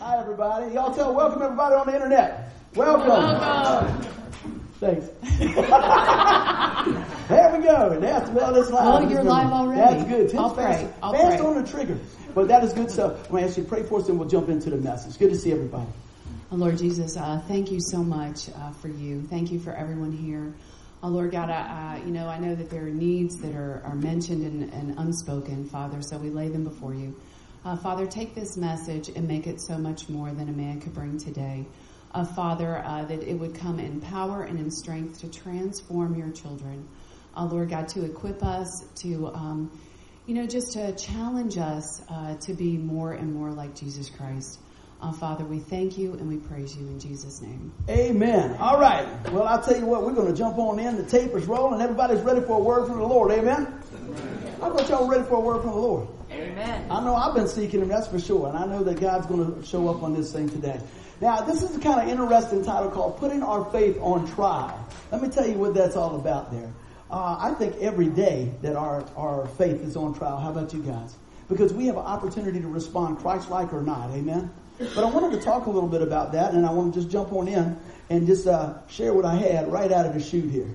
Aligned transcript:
Hi, 0.00 0.18
everybody. 0.18 0.72
Y'all 0.72 0.94
tell 0.94 1.12
welcome 1.12 1.42
everybody 1.42 1.74
on 1.74 1.86
the 1.86 1.94
internet. 1.94 2.54
Welcome. 2.74 3.06
welcome. 3.06 4.00
Thanks. 4.80 5.06
there 7.28 7.54
we 7.54 7.62
go. 7.62 8.00
That's 8.00 8.30
well, 8.30 8.56
it's 8.56 8.70
live. 8.70 9.04
Oh, 9.04 9.06
you're 9.06 9.22
live 9.22 9.52
already. 9.52 9.98
That's 9.98 10.08
good. 10.08 10.34
I'll 10.36 10.54
fast, 10.54 10.84
pray. 10.84 10.94
I'll 11.02 11.12
fast 11.12 11.36
pray. 11.36 11.46
on 11.46 11.62
the 11.62 11.70
trigger. 11.70 11.98
But 12.34 12.48
that 12.48 12.64
is 12.64 12.72
good 12.72 12.90
stuff. 12.90 13.26
I'm 13.26 13.30
going 13.30 13.42
to 13.42 13.48
ask 13.50 13.58
you 13.58 13.64
to 13.64 13.68
pray 13.68 13.82
for 13.82 14.00
us 14.00 14.08
and 14.08 14.18
we'll 14.18 14.26
jump 14.26 14.48
into 14.48 14.70
the 14.70 14.78
message. 14.78 15.18
Good 15.18 15.32
to 15.32 15.38
see 15.38 15.52
everybody. 15.52 15.90
Oh, 16.50 16.56
Lord 16.56 16.78
Jesus, 16.78 17.18
uh, 17.18 17.42
thank 17.46 17.70
you 17.70 17.78
so 17.90 18.02
much 18.02 18.48
uh, 18.56 18.72
for 18.72 18.88
you. 18.88 19.20
Thank 19.24 19.52
you 19.52 19.60
for 19.60 19.74
everyone 19.74 20.12
here. 20.12 20.54
Oh, 21.02 21.08
Lord 21.08 21.30
God, 21.30 21.50
I, 21.50 21.98
I, 22.00 22.02
you 22.06 22.10
know, 22.10 22.26
I 22.26 22.38
know 22.38 22.54
that 22.54 22.70
there 22.70 22.86
are 22.86 22.90
needs 22.90 23.36
that 23.42 23.54
are, 23.54 23.82
are 23.84 23.96
mentioned 23.96 24.46
and, 24.46 24.72
and 24.72 24.98
unspoken, 24.98 25.68
Father, 25.68 26.00
so 26.00 26.16
we 26.16 26.30
lay 26.30 26.48
them 26.48 26.64
before 26.64 26.94
you. 26.94 27.14
Uh, 27.62 27.76
Father, 27.76 28.06
take 28.06 28.34
this 28.34 28.56
message 28.56 29.10
and 29.10 29.28
make 29.28 29.46
it 29.46 29.60
so 29.60 29.76
much 29.76 30.08
more 30.08 30.30
than 30.30 30.48
a 30.48 30.52
man 30.52 30.80
could 30.80 30.94
bring 30.94 31.18
today. 31.18 31.66
Uh, 32.12 32.24
Father, 32.24 32.82
uh, 32.84 33.04
that 33.04 33.22
it 33.22 33.34
would 33.34 33.54
come 33.54 33.78
in 33.78 34.00
power 34.00 34.42
and 34.44 34.58
in 34.58 34.70
strength 34.70 35.20
to 35.20 35.28
transform 35.28 36.16
your 36.16 36.30
children. 36.30 36.88
Uh, 37.36 37.44
Lord 37.44 37.68
God, 37.68 37.86
to 37.88 38.04
equip 38.04 38.42
us, 38.42 38.84
to, 39.02 39.28
um, 39.28 39.70
you 40.26 40.34
know, 40.34 40.46
just 40.46 40.72
to 40.72 40.92
challenge 40.96 41.58
us 41.58 42.02
uh, 42.08 42.34
to 42.36 42.54
be 42.54 42.78
more 42.78 43.12
and 43.12 43.34
more 43.34 43.50
like 43.50 43.74
Jesus 43.74 44.08
Christ. 44.08 44.58
Uh, 45.02 45.12
Father, 45.12 45.44
we 45.44 45.58
thank 45.58 45.98
you 45.98 46.14
and 46.14 46.28
we 46.28 46.36
praise 46.36 46.74
you 46.74 46.86
in 46.86 46.98
Jesus' 46.98 47.42
name. 47.42 47.72
Amen. 47.88 48.56
All 48.58 48.80
right. 48.80 49.06
Well, 49.30 49.44
I'll 49.44 49.62
tell 49.62 49.78
you 49.78 49.86
what, 49.86 50.02
we're 50.02 50.12
going 50.12 50.28
to 50.28 50.36
jump 50.36 50.58
on 50.58 50.78
in. 50.78 50.96
The 50.96 51.04
tape 51.04 51.34
is 51.34 51.44
rolling. 51.46 51.80
Everybody's 51.80 52.20
ready 52.20 52.40
for 52.40 52.58
a 52.58 52.62
word 52.62 52.86
from 52.86 52.98
the 52.98 53.06
Lord. 53.06 53.32
Amen. 53.32 53.82
How 54.60 54.70
about 54.70 54.88
y'all 54.88 55.06
ready 55.06 55.24
for 55.24 55.36
a 55.36 55.40
word 55.40 55.60
from 55.60 55.70
the 55.70 55.76
Lord? 55.76 56.08
I 56.90 57.04
know 57.04 57.14
I've 57.14 57.34
been 57.34 57.48
seeking 57.48 57.80
him, 57.80 57.88
that's 57.88 58.08
for 58.08 58.18
sure. 58.18 58.48
And 58.48 58.56
I 58.56 58.66
know 58.66 58.82
that 58.84 59.00
God's 59.00 59.26
going 59.26 59.54
to 59.54 59.66
show 59.66 59.88
up 59.88 60.02
on 60.02 60.14
this 60.14 60.32
thing 60.32 60.48
today. 60.48 60.80
Now, 61.20 61.42
this 61.42 61.62
is 61.62 61.76
a 61.76 61.80
kind 61.80 62.00
of 62.00 62.08
interesting 62.08 62.64
title 62.64 62.90
called 62.90 63.18
Putting 63.18 63.42
Our 63.42 63.70
Faith 63.70 63.98
on 64.00 64.26
Trial. 64.34 64.86
Let 65.12 65.22
me 65.22 65.28
tell 65.28 65.46
you 65.46 65.54
what 65.54 65.74
that's 65.74 65.96
all 65.96 66.16
about 66.16 66.50
there. 66.50 66.70
Uh, 67.10 67.36
I 67.38 67.54
think 67.54 67.76
every 67.76 68.08
day 68.08 68.52
that 68.62 68.76
our, 68.76 69.04
our 69.16 69.46
faith 69.58 69.82
is 69.82 69.96
on 69.96 70.14
trial. 70.14 70.38
How 70.38 70.50
about 70.50 70.72
you 70.72 70.82
guys? 70.82 71.16
Because 71.48 71.72
we 71.72 71.86
have 71.86 71.96
an 71.96 72.04
opportunity 72.04 72.60
to 72.60 72.68
respond 72.68 73.18
Christ-like 73.18 73.72
or 73.72 73.82
not. 73.82 74.10
Amen? 74.12 74.50
But 74.78 75.04
I 75.04 75.10
wanted 75.10 75.32
to 75.38 75.44
talk 75.44 75.66
a 75.66 75.70
little 75.70 75.88
bit 75.88 76.00
about 76.00 76.32
that, 76.32 76.54
and 76.54 76.64
I 76.64 76.72
want 76.72 76.94
to 76.94 77.00
just 77.00 77.12
jump 77.12 77.32
on 77.32 77.48
in 77.48 77.76
and 78.08 78.26
just 78.26 78.46
uh, 78.46 78.74
share 78.88 79.12
what 79.12 79.24
I 79.24 79.34
had 79.34 79.70
right 79.70 79.90
out 79.92 80.06
of 80.06 80.14
the 80.14 80.20
chute 80.20 80.50
here. 80.50 80.70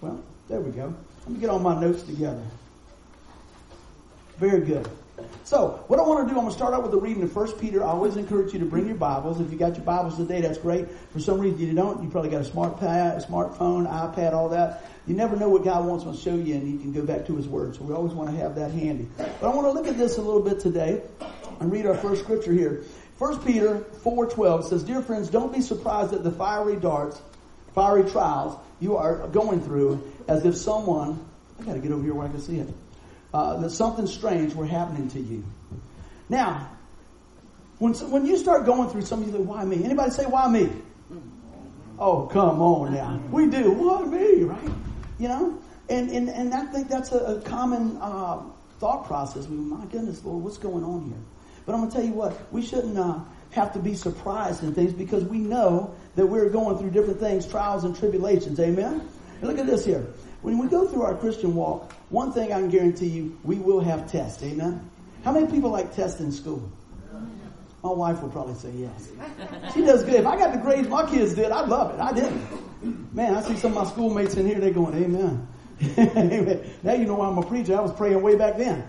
Well, 0.00 0.22
there 0.48 0.60
we 0.60 0.70
go. 0.70 0.94
Let 1.24 1.28
me 1.30 1.40
get 1.40 1.50
all 1.50 1.58
my 1.58 1.80
notes 1.80 2.02
together. 2.02 2.44
Very 4.38 4.60
good. 4.66 4.86
So, 5.44 5.82
what 5.86 5.98
I 5.98 6.02
want 6.02 6.28
to 6.28 6.34
do, 6.34 6.38
I'm 6.38 6.44
going 6.44 6.52
to 6.52 6.56
start 6.56 6.74
out 6.74 6.82
with 6.82 6.90
the 6.90 6.98
reading 6.98 7.22
of 7.22 7.34
1 7.34 7.52
Peter. 7.52 7.82
I 7.82 7.86
always 7.86 8.16
encourage 8.16 8.52
you 8.52 8.58
to 8.58 8.66
bring 8.66 8.86
your 8.86 8.96
Bibles. 8.96 9.40
If 9.40 9.50
you 9.50 9.58
got 9.58 9.76
your 9.76 9.84
Bibles 9.84 10.16
today, 10.16 10.42
that's 10.42 10.58
great. 10.58 10.88
For 11.12 11.20
some 11.20 11.38
reason 11.38 11.60
you 11.60 11.72
don't, 11.72 12.02
you 12.02 12.10
probably 12.10 12.30
got 12.30 12.42
a 12.42 12.44
smart 12.44 12.78
pad, 12.78 13.22
a 13.22 13.24
smartphone, 13.24 13.88
iPad, 13.88 14.34
all 14.34 14.50
that. 14.50 14.84
You 15.06 15.14
never 15.14 15.36
know 15.36 15.48
what 15.48 15.64
God 15.64 15.86
wants 15.86 16.04
to 16.04 16.14
show 16.14 16.34
you, 16.34 16.54
and 16.54 16.70
you 16.70 16.78
can 16.78 16.92
go 16.92 17.02
back 17.02 17.26
to 17.26 17.36
His 17.36 17.48
Word. 17.48 17.76
So 17.76 17.84
we 17.84 17.94
always 17.94 18.12
want 18.12 18.28
to 18.30 18.36
have 18.36 18.56
that 18.56 18.72
handy. 18.72 19.08
But 19.16 19.42
I 19.42 19.54
want 19.54 19.66
to 19.68 19.70
look 19.70 19.86
at 19.86 19.96
this 19.96 20.18
a 20.18 20.22
little 20.22 20.42
bit 20.42 20.60
today 20.60 21.00
and 21.60 21.72
read 21.72 21.86
our 21.86 21.94
first 21.94 22.22
scripture 22.22 22.52
here. 22.52 22.84
1 23.16 23.42
Peter 23.42 23.86
4.12 24.04 24.68
says, 24.68 24.82
Dear 24.82 25.00
friends, 25.00 25.30
don't 25.30 25.52
be 25.52 25.62
surprised 25.62 26.12
at 26.12 26.24
the 26.24 26.32
fiery 26.32 26.76
darts, 26.76 27.22
fiery 27.74 28.08
trials 28.10 28.58
you 28.80 28.98
are 28.98 29.26
going 29.28 29.62
through 29.62 30.12
as 30.28 30.44
if 30.44 30.56
someone, 30.56 31.24
I 31.58 31.62
got 31.62 31.72
to 31.72 31.78
get 31.78 31.92
over 31.92 32.02
here 32.02 32.12
where 32.12 32.26
I 32.26 32.30
can 32.30 32.40
see 32.40 32.58
it 32.58 32.68
uh, 33.36 33.56
that 33.58 33.70
something 33.70 34.06
strange 34.06 34.54
were 34.54 34.66
happening 34.66 35.08
to 35.10 35.20
you. 35.20 35.44
Now, 36.30 36.70
when 37.78 37.92
when 38.10 38.24
you 38.24 38.38
start 38.38 38.64
going 38.64 38.88
through 38.88 39.02
something, 39.02 39.28
you 39.28 39.36
say, 39.36 39.44
"Why 39.44 39.62
me?" 39.64 39.84
Anybody 39.84 40.10
say, 40.10 40.24
"Why 40.24 40.48
me?" 40.48 40.70
Oh, 41.98 42.26
come 42.26 42.60
on 42.60 42.94
now. 42.94 43.20
We 43.30 43.48
do. 43.48 43.72
Why 43.72 44.04
me? 44.04 44.42
Right? 44.42 44.70
You 45.18 45.28
know. 45.28 45.58
And 45.88 46.10
and 46.10 46.28
and 46.30 46.54
I 46.54 46.64
think 46.66 46.88
that's 46.88 47.12
a, 47.12 47.18
a 47.36 47.40
common 47.42 47.98
uh, 48.00 48.42
thought 48.80 49.06
process. 49.06 49.46
We, 49.46 49.56
my 49.56 49.84
goodness, 49.86 50.24
Lord, 50.24 50.42
what's 50.42 50.58
going 50.58 50.82
on 50.82 51.04
here? 51.04 51.22
But 51.64 51.74
I'm 51.74 51.80
going 51.80 51.90
to 51.90 51.96
tell 51.96 52.06
you 52.06 52.12
what. 52.12 52.52
We 52.52 52.62
shouldn't 52.62 52.96
uh, 52.96 53.20
have 53.50 53.72
to 53.74 53.78
be 53.78 53.94
surprised 53.94 54.62
in 54.62 54.74
things 54.74 54.92
because 54.92 55.24
we 55.24 55.38
know 55.38 55.94
that 56.16 56.26
we're 56.26 56.48
going 56.48 56.78
through 56.78 56.90
different 56.90 57.20
things, 57.20 57.46
trials 57.46 57.84
and 57.84 57.96
tribulations. 57.96 58.58
Amen. 58.58 59.06
And 59.40 59.48
look 59.48 59.58
at 59.58 59.66
this 59.66 59.84
here. 59.84 60.06
When 60.46 60.58
we 60.58 60.68
go 60.68 60.86
through 60.86 61.02
our 61.02 61.16
Christian 61.16 61.56
walk, 61.56 61.92
one 62.10 62.30
thing 62.30 62.52
I 62.52 62.60
can 62.60 62.70
guarantee 62.70 63.08
you, 63.08 63.36
we 63.42 63.56
will 63.56 63.80
have 63.80 64.08
tests. 64.08 64.40
Amen. 64.44 64.88
How 65.24 65.32
many 65.32 65.48
people 65.48 65.70
like 65.70 65.92
tests 65.92 66.20
in 66.20 66.30
school? 66.30 66.70
My 67.82 67.90
wife 67.90 68.22
will 68.22 68.28
probably 68.28 68.54
say 68.54 68.70
yes. 68.70 69.10
She 69.74 69.80
does 69.80 70.04
good. 70.04 70.14
If 70.14 70.24
I 70.24 70.38
got 70.38 70.52
the 70.52 70.58
grades 70.58 70.86
my 70.86 71.04
kids 71.10 71.34
did, 71.34 71.50
I'd 71.50 71.68
love 71.68 71.92
it. 71.92 72.00
I 72.00 72.12
didn't. 72.12 73.12
Man, 73.12 73.34
I 73.34 73.42
see 73.42 73.56
some 73.56 73.76
of 73.76 73.84
my 73.84 73.90
schoolmates 73.90 74.36
in 74.36 74.46
here, 74.46 74.60
they're 74.60 74.70
going, 74.70 74.94
Amen. 74.94 75.48
Amen. 75.98 76.70
Now 76.84 76.92
you 76.92 77.06
know 77.06 77.16
why 77.16 77.26
I'm 77.26 77.38
a 77.38 77.42
preacher. 77.44 77.76
I 77.76 77.80
was 77.80 77.92
praying 77.92 78.22
way 78.22 78.36
back 78.36 78.56
then. 78.56 78.88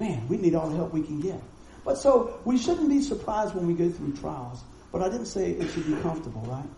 Man, 0.00 0.26
we 0.28 0.38
need 0.38 0.54
all 0.54 0.70
the 0.70 0.76
help 0.76 0.94
we 0.94 1.02
can 1.02 1.20
get. 1.20 1.42
But 1.84 1.98
so 1.98 2.40
we 2.46 2.56
shouldn't 2.56 2.88
be 2.88 3.02
surprised 3.02 3.54
when 3.54 3.66
we 3.66 3.74
go 3.74 3.90
through 3.90 4.16
trials. 4.16 4.62
But 4.92 5.02
I 5.02 5.10
didn't 5.10 5.26
say 5.26 5.50
it 5.50 5.70
should 5.72 5.86
be 5.86 6.00
comfortable, 6.00 6.40
right? 6.46 6.70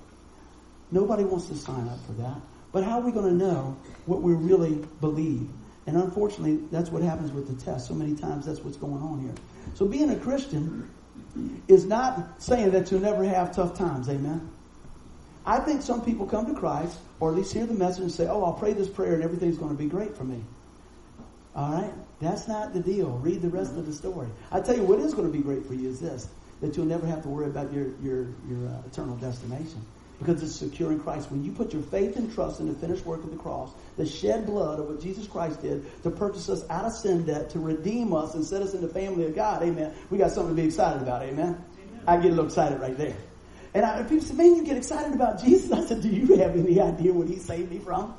Nobody 0.91 1.23
wants 1.23 1.47
to 1.51 1.55
sign 1.55 1.87
up 1.87 2.05
for 2.05 2.15
that. 2.15 2.41
But 2.73 2.85
how 2.85 2.99
are 2.99 3.05
we 3.05 3.13
going 3.13 3.39
to 3.39 3.47
know 3.47 3.77
what 4.07 4.23
we 4.23 4.35
really 4.35 4.85
believe? 5.01 5.49
And 5.87 5.97
unfortunately, 5.97 6.57
that's 6.71 6.91
what 6.91 7.03
happens 7.03 7.33
with 7.33 7.49
the 7.49 7.65
test. 7.65 7.89
So 7.89 7.95
many 7.95 8.15
times 8.15 8.45
that's 8.47 8.61
what's 8.61 8.77
going 8.77 9.03
on 9.03 9.21
here. 9.21 9.35
So 9.75 9.87
being 9.87 10.11
a 10.11 10.17
Christian 10.17 10.91
is 11.67 11.87
not 11.87 12.43
saying 12.43 12.73
that 12.73 12.91
you'll 12.91 13.01
never 13.01 13.25
have 13.25 13.55
tough 13.55 13.77
times. 13.77 14.09
Amen. 14.09 14.51
I 15.47 15.61
think 15.61 15.81
some 15.81 16.05
people 16.05 16.27
come 16.27 16.45
to 16.47 16.55
Christ, 16.55 16.99
or 17.21 17.31
at 17.31 17.37
least 17.37 17.55
hear 17.55 17.65
the 17.65 17.73
message 17.73 18.03
and 18.03 18.13
say, 18.13 18.27
Oh, 18.27 18.45
I'll 18.45 18.53
pray 18.53 18.75
this 18.75 18.89
prayer 18.89 19.15
and 19.15 19.23
everything's 19.23 19.57
going 19.57 19.75
to 19.75 19.83
be 19.83 19.89
great 19.89 20.15
for 20.15 20.25
me. 20.25 20.43
All 21.57 21.73
right? 21.73 21.93
That's 22.21 22.49
not 22.49 22.75
the 22.75 22.81
deal. 22.81 23.13
Read 23.23 23.41
the 23.41 23.49
rest 23.49 23.77
of 23.77 23.87
the 23.87 23.93
story. 23.93 24.29
I 24.53 24.61
tell 24.61 24.77
you 24.77 24.83
what 24.83 24.99
is 24.99 25.15
going 25.15 25.31
to 25.31 25.33
be 25.33 25.43
great 25.43 25.65
for 25.65 25.75
you 25.75 25.89
is 25.89 26.01
this 26.01 26.29
that 26.61 26.77
you'll 26.77 26.87
never 26.87 27.07
have 27.07 27.23
to 27.23 27.29
worry 27.29 27.47
about 27.47 27.73
your, 27.73 27.87
your, 28.03 28.27
your 28.49 28.69
uh, 28.69 28.83
eternal 28.85 29.17
destination 29.17 29.81
because 30.19 30.43
it's 30.43 30.57
secure 30.57 30.91
in 30.91 31.01
Christ. 31.01 31.31
When 31.31 31.45
you 31.45 31.53
put 31.53 31.73
your 31.73 31.83
faith 31.83 32.17
and 32.17 32.33
trust 32.35 32.61
in 32.61 32.67
the 32.67 32.75
finished 32.75 33.07
work 33.07 33.23
of 33.23 33.31
the 33.31 33.37
cross, 33.37 33.71
the 33.97 34.07
shed 34.07 34.47
blood 34.47 34.81
of 34.81 34.87
what 34.87 35.01
Jesus 35.01 35.27
Christ 35.27 35.63
did 35.63 35.85
to 36.03 36.11
purchase 36.11 36.49
us 36.49 36.69
out 36.69 36.85
of 36.85 36.93
sin 36.93 37.25
debt, 37.25 37.51
to 37.51 37.61
redeem 37.61 38.13
us 38.13 38.35
and 38.35 38.45
set 38.45 38.63
us 38.63 38.75
in 38.75 38.81
the 38.81 38.89
family 38.89 39.27
of 39.27 39.35
God, 39.35 39.63
amen. 39.63 39.93
We 40.11 40.19
got 40.19 40.33
something 40.33 40.57
to 40.57 40.61
be 40.61 40.67
excited 40.67 41.03
about, 41.03 41.23
amen. 41.23 41.63
amen. 41.89 42.03
I 42.07 42.17
get 42.17 42.27
a 42.27 42.29
little 42.31 42.47
excited 42.47 42.81
right 42.81 42.97
there. 42.97 43.17
And 43.75 43.85
I, 43.85 44.03
people 44.03 44.23
say, 44.23 44.35
man, 44.35 44.57
you 44.57 44.65
get 44.65 44.77
excited 44.77 45.15
about 45.15 45.43
Jesus. 45.43 45.71
I 45.71 45.85
said, 45.85 46.03
do 46.03 46.09
you 46.09 46.37
have 46.37 46.57
any 46.57 46.81
idea 46.81 47.13
what 47.13 47.29
he 47.29 47.37
saved 47.37 47.71
me 47.71 47.79
from? 47.79 48.15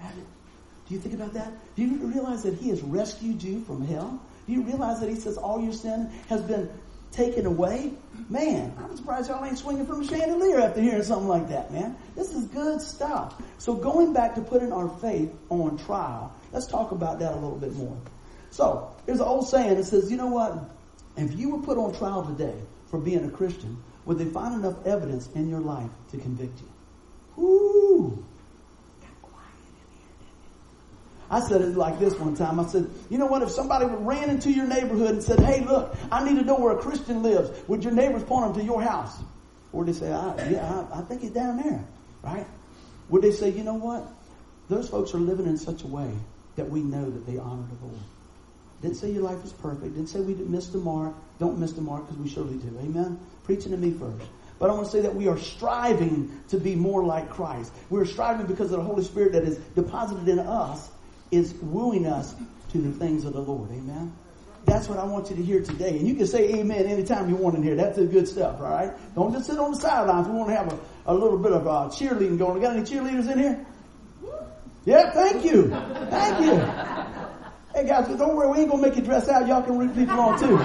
Do 0.00 0.94
you 0.94 1.00
think 1.00 1.14
about 1.14 1.32
that? 1.34 1.52
Do 1.74 1.82
you 1.82 1.96
realize 2.06 2.42
that 2.42 2.54
he 2.54 2.68
has 2.68 2.82
rescued 2.82 3.42
you 3.42 3.62
from 3.62 3.86
hell? 3.86 4.20
Do 4.46 4.52
you 4.52 4.62
realize 4.62 5.00
that 5.00 5.08
he 5.08 5.14
says 5.14 5.38
all 5.38 5.62
your 5.62 5.72
sin 5.72 6.10
has 6.28 6.42
been 6.42 6.68
taken 7.12 7.46
away? 7.46 7.92
Man, 8.28 8.74
I'm 8.78 8.96
surprised 8.96 9.28
y'all 9.28 9.44
ain't 9.44 9.58
swinging 9.58 9.86
from 9.86 10.00
a 10.00 10.06
chandelier 10.06 10.60
after 10.60 10.80
hearing 10.80 11.02
something 11.02 11.28
like 11.28 11.48
that, 11.48 11.72
man. 11.72 11.96
This 12.16 12.32
is 12.34 12.46
good 12.46 12.80
stuff. 12.80 13.40
So 13.58 13.74
going 13.74 14.12
back 14.12 14.34
to 14.36 14.40
putting 14.40 14.72
our 14.72 14.88
faith 14.88 15.32
on 15.50 15.78
trial, 15.78 16.34
let's 16.52 16.66
talk 16.66 16.92
about 16.92 17.18
that 17.18 17.32
a 17.32 17.34
little 17.36 17.58
bit 17.58 17.74
more. 17.74 17.96
So, 18.50 18.94
there's 19.06 19.20
an 19.20 19.26
old 19.26 19.48
saying 19.48 19.76
that 19.76 19.84
says, 19.84 20.10
you 20.10 20.16
know 20.16 20.26
what? 20.26 20.58
If 21.16 21.38
you 21.38 21.50
were 21.50 21.62
put 21.62 21.78
on 21.78 21.94
trial 21.94 22.24
today 22.24 22.54
for 22.90 22.98
being 22.98 23.24
a 23.24 23.30
Christian, 23.30 23.82
would 24.04 24.18
they 24.18 24.26
find 24.26 24.54
enough 24.54 24.86
evidence 24.86 25.28
in 25.34 25.48
your 25.48 25.60
life 25.60 25.90
to 26.10 26.18
convict 26.18 26.60
you? 26.60 26.68
I 31.32 31.40
said 31.40 31.62
it 31.62 31.76
like 31.78 31.98
this 31.98 32.14
one 32.18 32.36
time. 32.36 32.60
I 32.60 32.66
said, 32.66 32.90
you 33.08 33.16
know 33.16 33.24
what? 33.24 33.40
If 33.40 33.50
somebody 33.50 33.86
ran 33.86 34.28
into 34.28 34.52
your 34.52 34.66
neighborhood 34.66 35.12
and 35.12 35.22
said, 35.22 35.40
hey, 35.40 35.64
look, 35.64 35.96
I 36.12 36.22
need 36.22 36.38
to 36.38 36.44
know 36.44 36.56
where 36.56 36.76
a 36.76 36.78
Christian 36.78 37.22
lives, 37.22 37.50
would 37.68 37.82
your 37.82 37.94
neighbors 37.94 38.22
point 38.22 38.52
them 38.52 38.60
to 38.60 38.62
your 38.62 38.82
house? 38.82 39.18
Or 39.72 39.78
would 39.78 39.88
they 39.88 39.98
say, 39.98 40.12
I, 40.12 40.50
yeah, 40.50 40.84
I, 40.92 40.98
I 40.98 41.02
think 41.02 41.22
he's 41.22 41.30
down 41.30 41.56
there, 41.56 41.82
right? 42.22 42.46
Would 43.08 43.22
they 43.22 43.30
say, 43.30 43.48
you 43.48 43.64
know 43.64 43.74
what? 43.74 44.06
Those 44.68 44.90
folks 44.90 45.14
are 45.14 45.18
living 45.18 45.46
in 45.46 45.56
such 45.56 45.84
a 45.84 45.86
way 45.86 46.12
that 46.56 46.68
we 46.68 46.82
know 46.82 47.08
that 47.10 47.26
they 47.26 47.38
honor 47.38 47.64
the 47.80 47.86
Lord. 47.86 47.98
Didn't 48.82 48.98
say 48.98 49.10
your 49.10 49.22
life 49.22 49.40
was 49.42 49.54
perfect. 49.54 49.94
Didn't 49.94 50.08
say 50.08 50.20
we 50.20 50.34
missed 50.34 50.72
the 50.72 50.78
mark. 50.78 51.14
Don't 51.38 51.58
miss 51.58 51.72
the 51.72 51.80
mark 51.80 52.06
because 52.06 52.18
we 52.18 52.28
surely 52.28 52.56
do. 52.56 52.78
Amen? 52.78 53.18
Preaching 53.44 53.72
to 53.72 53.78
me 53.78 53.92
first. 53.92 54.28
But 54.58 54.68
I 54.68 54.74
want 54.74 54.84
to 54.84 54.92
say 54.92 55.00
that 55.00 55.14
we 55.14 55.28
are 55.28 55.38
striving 55.38 56.42
to 56.48 56.58
be 56.58 56.74
more 56.74 57.02
like 57.02 57.30
Christ. 57.30 57.72
We're 57.88 58.04
striving 58.04 58.46
because 58.46 58.70
of 58.70 58.80
the 58.80 58.84
Holy 58.84 59.02
Spirit 59.02 59.32
that 59.32 59.44
is 59.44 59.56
deposited 59.74 60.28
in 60.28 60.38
us 60.38 60.90
is 61.32 61.54
wooing 61.54 62.06
us 62.06 62.34
to 62.70 62.78
the 62.78 62.92
things 62.92 63.24
of 63.24 63.32
the 63.32 63.40
Lord. 63.40 63.70
Amen. 63.70 64.12
That's 64.64 64.88
what 64.88 64.98
I 64.98 65.04
want 65.04 65.28
you 65.30 65.36
to 65.36 65.42
hear 65.42 65.60
today. 65.60 65.98
And 65.98 66.06
you 66.06 66.14
can 66.14 66.26
say 66.26 66.54
amen 66.54 66.86
anytime 66.86 67.28
you 67.28 67.34
want 67.34 67.56
in 67.56 67.62
here. 67.64 67.74
That's 67.74 67.96
the 67.96 68.04
good 68.04 68.28
stuff, 68.28 68.60
all 68.60 68.70
right? 68.70 68.92
Don't 69.16 69.32
just 69.32 69.46
sit 69.46 69.58
on 69.58 69.72
the 69.72 69.76
sidelines. 69.76 70.28
We 70.28 70.34
want 70.34 70.50
to 70.50 70.56
have 70.56 70.72
a, 70.72 70.78
a 71.06 71.14
little 71.14 71.38
bit 71.38 71.52
of 71.52 71.66
uh, 71.66 71.88
cheerleading 71.90 72.38
going. 72.38 72.62
Got 72.62 72.76
any 72.76 72.84
cheerleaders 72.84 73.30
in 73.30 73.38
here? 73.38 73.66
Yeah, 74.84 75.10
thank 75.10 75.44
you. 75.44 75.68
Thank 75.68 76.44
you. 76.44 77.12
Hey 77.74 77.86
guys, 77.86 78.06
don't 78.18 78.36
worry, 78.36 78.50
we 78.50 78.58
ain't 78.58 78.70
gonna 78.70 78.82
make 78.82 78.96
you 78.96 79.02
dress 79.02 79.30
out. 79.30 79.46
Y'all 79.46 79.62
can 79.62 79.78
root 79.78 79.94
people 79.94 80.20
on 80.20 80.38
too. 80.38 80.58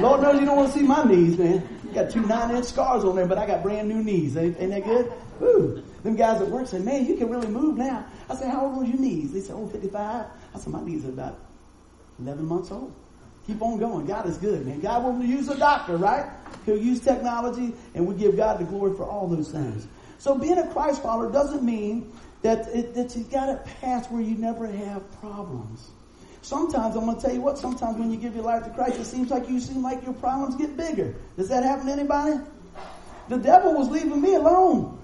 Lord 0.00 0.22
knows 0.22 0.38
you 0.38 0.46
don't 0.46 0.56
want 0.56 0.72
to 0.72 0.78
see 0.78 0.84
my 0.84 1.02
knees, 1.02 1.36
man. 1.36 1.66
You 1.82 1.92
got 1.92 2.10
two 2.10 2.24
nine 2.26 2.54
inch 2.54 2.66
scars 2.66 3.02
on 3.02 3.16
there, 3.16 3.26
but 3.26 3.38
I 3.38 3.46
got 3.46 3.62
brand 3.62 3.88
new 3.88 4.04
knees. 4.04 4.36
Ain't, 4.36 4.56
ain't 4.60 4.70
that 4.70 4.84
good? 4.84 5.12
Woo. 5.40 5.82
Them 6.02 6.16
guys 6.16 6.40
at 6.40 6.48
work 6.48 6.68
said, 6.68 6.84
man, 6.84 7.06
you 7.06 7.16
can 7.16 7.28
really 7.28 7.48
move 7.48 7.76
now. 7.76 8.06
I 8.28 8.36
said, 8.36 8.50
how 8.50 8.66
old 8.66 8.84
are 8.84 8.86
your 8.86 8.98
knees? 8.98 9.32
They 9.32 9.40
said, 9.40 9.56
oh, 9.56 9.66
55. 9.66 10.26
I 10.54 10.58
said, 10.58 10.72
my 10.72 10.82
knees 10.82 11.04
are 11.04 11.10
about 11.10 11.38
11 12.20 12.44
months 12.44 12.70
old. 12.70 12.94
Keep 13.46 13.62
on 13.62 13.78
going. 13.78 14.06
God 14.06 14.26
is 14.26 14.36
good, 14.36 14.66
man. 14.66 14.80
God 14.80 15.02
will 15.02 15.24
use 15.24 15.48
a 15.48 15.56
doctor, 15.56 15.96
right? 15.96 16.30
He'll 16.66 16.76
use 16.76 17.00
technology, 17.00 17.72
and 17.94 18.06
we 18.06 18.14
give 18.14 18.36
God 18.36 18.60
the 18.60 18.64
glory 18.64 18.94
for 18.94 19.04
all 19.04 19.26
those 19.26 19.50
things. 19.50 19.88
So 20.18 20.36
being 20.36 20.58
a 20.58 20.68
Christ 20.68 21.02
follower 21.02 21.32
doesn't 21.32 21.62
mean 21.62 22.12
that, 22.42 22.68
it, 22.68 22.94
that 22.94 23.16
you 23.16 23.24
got 23.24 23.48
a 23.48 23.56
path 23.80 24.10
where 24.10 24.20
you 24.20 24.36
never 24.36 24.66
have 24.66 25.20
problems. 25.20 25.88
Sometimes, 26.42 26.96
I'm 26.96 27.04
going 27.04 27.16
to 27.16 27.22
tell 27.22 27.34
you 27.34 27.40
what, 27.40 27.58
sometimes 27.58 27.98
when 27.98 28.10
you 28.10 28.16
give 28.16 28.34
your 28.34 28.44
life 28.44 28.64
to 28.64 28.70
Christ, 28.70 28.98
it 29.00 29.06
seems 29.06 29.30
like 29.30 29.48
you 29.48 29.60
seem 29.60 29.82
like 29.82 30.04
your 30.04 30.14
problems 30.14 30.54
get 30.54 30.76
bigger. 30.76 31.14
Does 31.36 31.48
that 31.48 31.62
happen 31.62 31.86
to 31.86 31.92
anybody? 31.92 32.40
The 33.28 33.38
devil 33.38 33.74
was 33.74 33.88
leaving 33.88 34.20
me 34.20 34.34
alone. 34.34 34.98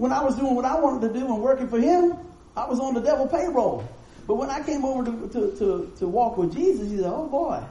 When 0.00 0.12
I 0.12 0.24
was 0.24 0.34
doing 0.34 0.54
what 0.54 0.64
I 0.64 0.80
wanted 0.80 1.12
to 1.12 1.20
do 1.20 1.26
and 1.26 1.42
working 1.42 1.68
for 1.68 1.78
him, 1.78 2.16
I 2.56 2.66
was 2.66 2.80
on 2.80 2.94
the 2.94 3.02
devil 3.02 3.28
payroll. 3.28 3.86
But 4.26 4.36
when 4.36 4.48
I 4.48 4.62
came 4.62 4.82
over 4.82 5.04
to, 5.04 5.28
to, 5.28 5.58
to, 5.58 5.92
to 5.98 6.08
walk 6.08 6.38
with 6.38 6.54
Jesus, 6.54 6.90
he 6.90 6.96
said, 6.96 7.12
oh 7.12 7.26
boy, 7.26 7.62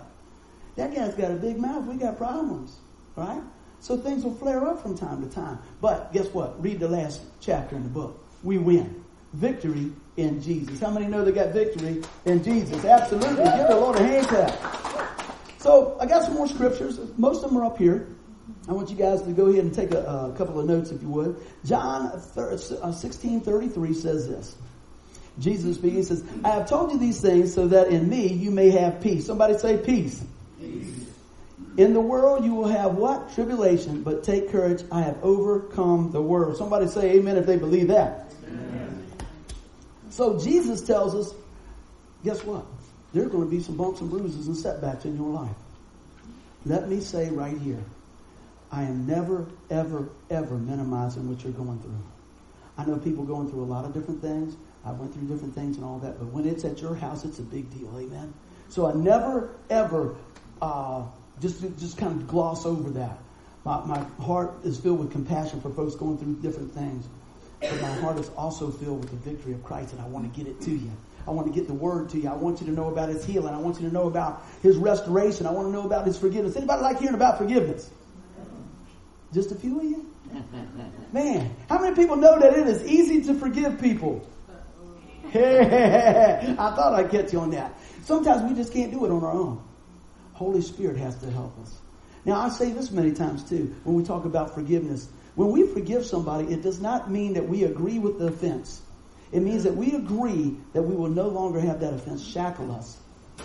that 0.75 0.93
guy's 0.93 1.15
got 1.15 1.31
a 1.31 1.33
big 1.33 1.57
mouth. 1.57 1.85
We 1.85 1.95
got 1.95 2.19
problems, 2.19 2.75
right? 3.15 3.41
So 3.79 3.97
things 3.97 4.23
will 4.23 4.35
flare 4.35 4.63
up 4.67 4.79
from 4.79 4.95
time 4.95 5.27
to 5.27 5.33
time. 5.33 5.57
But 5.81 6.13
guess 6.13 6.27
what? 6.27 6.61
Read 6.61 6.79
the 6.79 6.87
last 6.87 7.21
chapter 7.41 7.75
in 7.75 7.81
the 7.81 7.89
book. 7.89 8.23
We 8.43 8.59
win. 8.59 9.03
Victory 9.33 9.91
in 10.17 10.39
Jesus. 10.39 10.79
How 10.79 10.91
many 10.91 11.07
know 11.07 11.25
they 11.25 11.31
got 11.31 11.51
victory 11.51 12.03
in 12.25 12.43
Jesus? 12.43 12.85
Absolutely. 12.85 13.43
Give 13.43 13.67
the 13.69 13.75
Lord 13.75 13.95
a 13.95 14.03
hand 14.03 14.27
clap. 14.27 14.53
So 15.57 15.97
I 15.99 16.05
got 16.05 16.25
some 16.25 16.35
more 16.35 16.47
scriptures. 16.47 16.99
Most 17.17 17.43
of 17.43 17.49
them 17.49 17.59
are 17.59 17.65
up 17.65 17.79
here. 17.79 18.07
I 18.67 18.73
want 18.73 18.89
you 18.89 18.95
guys 18.95 19.21
to 19.23 19.31
go 19.31 19.47
ahead 19.47 19.63
and 19.63 19.73
take 19.73 19.91
a, 19.91 20.31
a 20.33 20.37
couple 20.37 20.59
of 20.59 20.65
notes 20.65 20.91
if 20.91 21.01
you 21.01 21.09
would. 21.09 21.37
John 21.65 22.07
uh, 22.07 22.91
16 22.91 23.41
33 23.41 23.93
says 23.93 24.27
this. 24.27 24.55
Jesus 25.39 25.77
speaking 25.77 26.03
says, 26.03 26.23
I 26.43 26.49
have 26.49 26.67
told 26.67 26.91
you 26.91 26.99
these 26.99 27.21
things 27.21 27.53
so 27.53 27.67
that 27.67 27.87
in 27.87 28.09
me 28.09 28.27
you 28.27 28.51
may 28.51 28.69
have 28.71 29.01
peace. 29.01 29.25
Somebody 29.25 29.57
say 29.57 29.77
peace. 29.77 30.23
peace. 30.59 31.07
In 31.77 31.93
the 31.93 32.01
world 32.01 32.43
you 32.43 32.53
will 32.53 32.67
have 32.67 32.95
what? 32.95 33.33
Tribulation, 33.33 34.03
but 34.03 34.23
take 34.23 34.51
courage. 34.51 34.83
I 34.91 35.01
have 35.01 35.17
overcome 35.23 36.11
the 36.11 36.21
world. 36.21 36.57
Somebody 36.57 36.87
say 36.87 37.11
amen 37.11 37.37
if 37.37 37.45
they 37.45 37.57
believe 37.57 37.87
that. 37.87 38.33
Amen. 38.45 39.05
So 40.09 40.37
Jesus 40.39 40.81
tells 40.81 41.15
us, 41.15 41.33
guess 42.23 42.43
what? 42.43 42.65
There 43.13 43.25
are 43.25 43.29
going 43.29 43.45
to 43.45 43.49
be 43.49 43.61
some 43.61 43.77
bumps 43.77 44.01
and 44.01 44.09
bruises 44.09 44.47
and 44.47 44.57
setbacks 44.57 45.05
in 45.05 45.15
your 45.15 45.29
life. 45.29 45.55
Let 46.65 46.89
me 46.89 46.99
say 46.99 47.29
right 47.29 47.57
here, 47.57 47.83
I 48.71 48.83
am 48.83 49.07
never, 49.07 49.47
ever, 49.69 50.09
ever 50.29 50.55
minimizing 50.55 51.27
what 51.27 51.43
you're 51.43 51.53
going 51.53 51.79
through. 51.79 52.03
I 52.77 52.85
know 52.85 52.97
people 52.97 53.23
going 53.23 53.49
through 53.49 53.63
a 53.63 53.65
lot 53.65 53.85
of 53.85 53.93
different 53.93 54.21
things. 54.21 54.55
I 54.85 54.91
went 54.91 55.13
through 55.13 55.27
different 55.27 55.55
things 55.55 55.75
and 55.75 55.85
all 55.85 55.99
that, 55.99 56.19
but 56.19 56.27
when 56.27 56.47
it's 56.47 56.63
at 56.63 56.79
your 56.81 56.95
house, 56.95 57.25
it's 57.25 57.39
a 57.39 57.43
big 57.43 57.69
deal. 57.77 57.89
Amen. 57.97 58.33
So 58.69 58.85
I 58.85 58.93
never, 58.93 59.49
ever 59.69 60.15
uh, 60.61 61.03
just 61.41 61.61
just 61.77 61.97
kind 61.97 62.21
of 62.21 62.27
gloss 62.27 62.65
over 62.65 62.89
that. 62.91 63.17
My, 63.65 63.83
my 63.85 64.05
heart 64.23 64.53
is 64.63 64.79
filled 64.79 64.99
with 64.99 65.11
compassion 65.11 65.59
for 65.59 65.69
folks 65.71 65.95
going 65.95 66.17
through 66.17 66.35
different 66.35 66.71
things, 66.71 67.07
but 67.59 67.81
my 67.81 67.93
heart 67.95 68.17
is 68.19 68.29
also 68.37 68.71
filled 68.71 68.99
with 69.01 69.09
the 69.09 69.29
victory 69.29 69.53
of 69.53 69.63
Christ, 69.63 69.91
and 69.91 70.01
I 70.01 70.07
want 70.07 70.31
to 70.31 70.39
get 70.39 70.49
it 70.49 70.61
to 70.61 70.71
you. 70.71 70.91
I 71.27 71.31
want 71.31 71.47
to 71.47 71.53
get 71.53 71.67
the 71.67 71.73
word 71.73 72.09
to 72.11 72.19
you. 72.19 72.29
I 72.29 72.35
want 72.35 72.61
you 72.61 72.67
to 72.67 72.73
know 72.73 72.87
about 72.87 73.09
His 73.09 73.25
healing. 73.25 73.53
I 73.53 73.57
want 73.59 73.81
you 73.81 73.87
to 73.87 73.93
know 73.93 74.07
about 74.07 74.43
His 74.63 74.77
restoration. 74.77 75.45
I 75.45 75.51
want 75.51 75.67
to 75.67 75.71
know 75.71 75.85
about 75.85 76.05
His 76.05 76.17
forgiveness. 76.17 76.55
Anybody 76.55 76.81
like 76.81 76.99
hearing 76.99 77.15
about 77.15 77.37
forgiveness? 77.37 77.89
Just 79.33 79.51
a 79.51 79.55
few 79.55 79.79
of 79.79 79.85
you? 79.85 80.13
Man, 81.11 81.55
how 81.67 81.79
many 81.79 81.95
people 81.95 82.15
know 82.15 82.39
that 82.39 82.53
it 82.53 82.67
is 82.67 82.85
easy 82.85 83.21
to 83.23 83.33
forgive 83.33 83.79
people? 83.79 84.27
I 85.25 86.55
thought 86.55 86.93
I'd 86.93 87.11
get 87.11 87.31
you 87.31 87.39
on 87.39 87.51
that. 87.51 87.73
Sometimes 88.03 88.49
we 88.49 88.55
just 88.55 88.73
can't 88.73 88.91
do 88.91 89.05
it 89.05 89.11
on 89.11 89.23
our 89.23 89.31
own. 89.31 89.63
Holy 90.33 90.61
Spirit 90.61 90.97
has 90.97 91.15
to 91.17 91.29
help 91.29 91.57
us. 91.59 91.77
Now, 92.25 92.39
I 92.39 92.49
say 92.49 92.71
this 92.71 92.91
many 92.91 93.11
times 93.11 93.47
too 93.47 93.75
when 93.83 93.95
we 93.95 94.03
talk 94.03 94.25
about 94.25 94.53
forgiveness. 94.53 95.07
When 95.35 95.51
we 95.51 95.67
forgive 95.67 96.05
somebody, 96.05 96.51
it 96.51 96.63
does 96.63 96.81
not 96.81 97.11
mean 97.11 97.33
that 97.33 97.47
we 97.47 97.63
agree 97.63 97.99
with 97.99 98.19
the 98.19 98.27
offense. 98.27 98.81
It 99.31 99.41
means 99.41 99.63
that 99.63 99.75
we 99.75 99.93
agree 99.93 100.57
that 100.73 100.81
we 100.81 100.95
will 100.95 101.09
no 101.09 101.27
longer 101.27 101.59
have 101.59 101.79
that 101.81 101.93
offense 101.93 102.25
shackle 102.25 102.71
us 102.71 102.97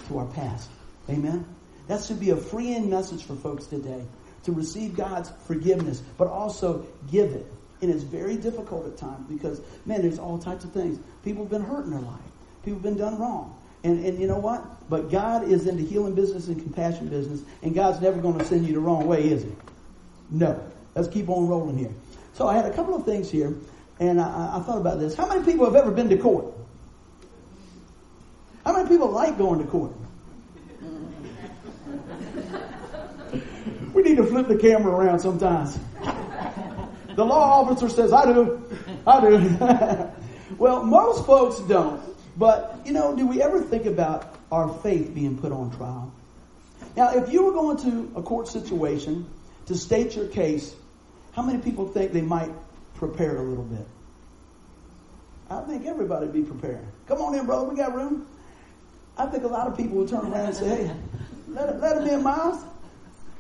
to 0.08 0.19
our 0.19 0.26
past. 0.26 0.70
Amen? 1.10 1.44
That 1.88 2.02
should 2.02 2.20
be 2.20 2.31
a 2.31 2.36
freeing 2.36 2.88
message 2.88 3.25
for 3.25 3.36
folks 3.36 3.66
today 3.66 4.04
to 4.44 4.52
receive 4.52 4.96
God's 4.96 5.31
forgiveness, 5.46 6.02
but 6.19 6.29
also 6.29 6.87
give 7.11 7.32
it. 7.32 7.46
And 7.81 7.93
it's 7.93 8.02
very 8.02 8.37
difficult 8.37 8.87
at 8.87 8.96
times 8.96 9.26
because, 9.29 9.61
man, 9.85 10.02
there's 10.02 10.19
all 10.19 10.38
types 10.38 10.64
of 10.64 10.73
things. 10.73 10.99
People 11.25 11.44
have 11.44 11.50
been 11.50 11.64
hurt 11.64 11.85
in 11.85 11.91
their 11.91 12.00
life. 12.00 12.20
People 12.64 12.75
have 12.75 12.82
been 12.82 12.96
done 12.96 13.19
wrong. 13.19 13.58
And, 13.82 14.05
and 14.05 14.19
you 14.19 14.26
know 14.26 14.38
what? 14.38 14.64
But 14.88 15.11
God 15.11 15.49
is 15.49 15.67
in 15.67 15.76
the 15.76 15.85
healing 15.85 16.14
business 16.14 16.49
and 16.49 16.61
compassion 16.62 17.08
business, 17.08 17.43
and 17.62 17.75
God's 17.75 18.00
never 18.00 18.20
going 18.20 18.38
to 18.38 18.44
send 18.44 18.67
you 18.67 18.73
the 18.73 18.81
wrong 18.81 19.06
way, 19.06 19.29
is 19.29 19.43
He? 19.43 19.52
No. 20.31 20.58
Let's 20.94 21.08
keep 21.08 21.29
on 21.29 21.49
rolling 21.49 21.76
here. 21.76 21.93
So 22.35 22.46
I 22.49 22.55
had 22.55 22.64
a 22.64 22.73
couple 22.73 22.94
of 22.94 23.05
things 23.05 23.31
here, 23.31 23.55
and 24.00 24.20
I, 24.20 24.56
I 24.56 24.61
thought 24.61 24.79
about 24.79 24.99
this. 24.99 25.14
How 25.14 25.29
many 25.29 25.44
people 25.44 25.67
have 25.67 25.76
ever 25.76 25.91
been 25.91 26.08
to 26.08 26.17
court? 26.17 26.46
How 28.64 28.73
many 28.75 28.88
people 28.88 29.11
like 29.11 29.37
going 29.37 29.61
to 29.61 29.67
court? 29.67 29.93
We 33.94 34.02
need 34.02 34.17
to 34.17 34.26
flip 34.26 34.49
the 34.49 34.56
camera 34.56 34.93
around 34.93 35.20
sometimes. 35.20 35.79
The 37.14 37.25
law 37.25 37.62
officer 37.62 37.88
says, 37.88 38.12
I 38.12 38.32
do. 38.32 38.62
I 39.06 39.20
do. 39.20 40.11
well, 40.58 40.82
most 40.82 41.25
folks 41.25 41.61
don't. 41.69 42.02
But, 42.37 42.81
you 42.85 42.93
know, 42.93 43.17
do 43.17 43.26
we 43.26 43.41
ever 43.41 43.62
think 43.62 43.87
about 43.87 44.35
our 44.50 44.69
faith 44.69 45.14
being 45.14 45.38
put 45.38 45.52
on 45.52 45.70
trial? 45.76 46.12
Now, 46.96 47.17
if 47.17 47.32
you 47.32 47.44
were 47.44 47.52
going 47.52 47.76
to 47.79 48.12
a 48.19 48.23
court 48.23 48.49
situation 48.49 49.29
to 49.67 49.76
state 49.76 50.17
your 50.17 50.26
case, 50.26 50.75
how 51.32 51.43
many 51.43 51.58
people 51.58 51.87
think 51.87 52.12
they 52.12 52.20
might 52.20 52.50
prepare 52.96 53.37
a 53.37 53.43
little 53.43 53.64
bit? 53.64 53.87
I 55.50 55.61
think 55.61 55.87
everybody 55.87 56.26
would 56.26 56.35
be 56.35 56.43
prepared. 56.43 56.85
Come 57.06 57.20
on 57.20 57.35
in, 57.35 57.46
brother. 57.46 57.69
We 57.69 57.76
got 57.76 57.94
room. 57.94 58.26
I 59.17 59.26
think 59.26 59.44
a 59.44 59.49
lot 59.49 59.69
of 59.69 59.76
people 59.76 59.99
would 59.99 60.08
turn 60.08 60.25
around 60.25 60.46
and 60.46 60.56
say, 60.56 60.87
hey, 60.87 60.96
let, 61.49 61.81
let 61.81 61.99
him 61.99 62.08
in, 62.08 62.23
Miles. 62.25 62.64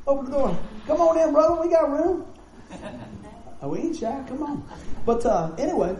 Open 0.06 0.26
the 0.26 0.30
door. 0.30 0.58
Come 0.86 1.00
on 1.00 1.18
in, 1.18 1.32
brother. 1.32 1.60
We 1.62 1.70
got 1.70 1.90
room. 1.90 2.26
Oh, 3.62 3.68
we 3.68 3.78
ain't 3.78 3.96
shy. 3.96 4.22
Come 4.28 4.42
on. 4.42 4.68
But 5.06 5.24
uh, 5.24 5.52
anyway, 5.56 5.96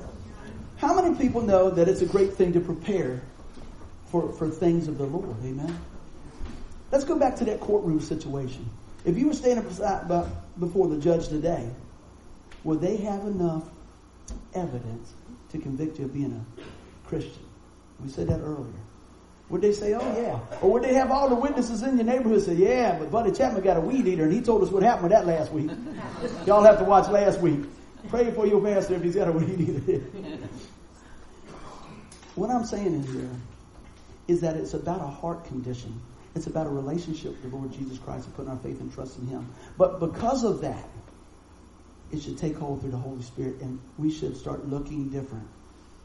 how 0.77 1.01
many 1.01 1.17
people 1.17 1.41
know 1.41 1.71
that 1.71 1.89
it's 1.89 2.03
a 2.03 2.07
great 2.07 2.35
thing 2.35 2.53
to 2.53 2.61
prepare 2.61 3.23
for, 4.07 4.33
for 4.33 4.51
things 4.51 4.89
of 4.89 4.99
the 4.99 5.05
Lord? 5.05 5.37
Amen. 5.43 5.81
Let's 6.93 7.05
go 7.05 7.19
back 7.19 7.37
to 7.37 7.45
that 7.47 7.61
courtroom 7.61 8.01
situation. 8.01 8.69
If 9.05 9.17
you 9.17 9.27
were 9.27 9.35
standing 9.35 9.65
before 10.59 10.89
the 10.89 10.99
judge 10.99 11.29
today, 11.29 11.69
would 12.63 12.81
they 12.81 12.97
have 12.99 13.27
enough 13.27 13.65
evidence 14.55 15.15
to 15.51 15.59
convict 15.59 15.99
you 15.99 16.05
of 16.05 16.13
being 16.13 16.33
a 16.33 17.09
Christian? 17.09 17.43
We 18.01 18.11
said 18.11 18.29
that 18.29 18.41
earlier. 18.41 18.84
Would 19.55 19.63
they 19.63 19.71
say, 19.71 19.95
oh 19.95 20.21
yeah? 20.21 20.41
Or 20.63 20.73
would 20.73 20.83
they 20.83 20.95
have 20.95 21.13
all 21.13 21.29
the 21.29 21.37
witnesses 21.37 21.85
in 21.85 21.97
your 21.97 22.05
neighborhood 22.05 22.43
say, 22.43 22.55
yeah, 22.55 22.99
but 22.99 23.13
Buddy 23.13 23.31
Chapman 23.31 23.63
got 23.63 23.77
a 23.77 23.81
weed 23.81 24.05
eater 24.05 24.25
and 24.25 24.33
he 24.33 24.41
told 24.41 24.65
us 24.65 24.71
what 24.73 24.83
happened 24.83 25.05
with 25.05 25.13
that 25.13 25.29
last 25.29 25.53
week. 25.53 25.71
Y'all 26.45 26.65
have 26.65 26.79
to 26.79 26.85
watch 26.85 27.09
last 27.09 27.39
week. 27.39 27.61
Pray 28.09 28.33
for 28.33 28.49
your 28.49 28.61
pastor 28.61 28.97
if 28.97 29.05
he's 29.05 29.15
got 29.15 29.29
a 29.29 29.33
weed 29.33 29.61
eater. 29.61 30.03
What 32.35 32.51
I'm 32.51 32.65
saying 32.65 32.87
in 32.87 33.05
here 33.05 33.31
is 34.27 34.41
that 34.41 34.57
it's 34.57 34.75
about 34.75 35.01
a 35.01 35.07
heart 35.07 35.45
condition. 35.45 36.03
It's 36.35 36.49
about 36.49 36.67
a 36.67 36.71
relationship 36.71 37.41
with 37.41 37.49
the 37.49 37.57
Lord 37.57 37.73
Jesus 37.73 37.97
Christ 37.99 38.27
and 38.27 38.35
putting 38.35 38.51
our 38.51 38.59
faith 38.59 38.81
and 38.81 38.93
trust 38.93 39.21
in 39.21 39.29
Him. 39.29 39.47
But 39.79 40.01
because 40.01 40.43
of 40.43 40.63
that, 40.63 40.89
it 42.11 42.21
should 42.21 42.39
take 42.39 42.57
hold 42.57 42.81
through 42.81 42.91
the 42.91 42.97
Holy 42.97 43.23
Spirit 43.23 43.61
and 43.61 43.79
we 43.99 44.11
should 44.11 44.37
start 44.37 44.67
looking 44.67 45.11
different 45.11 45.47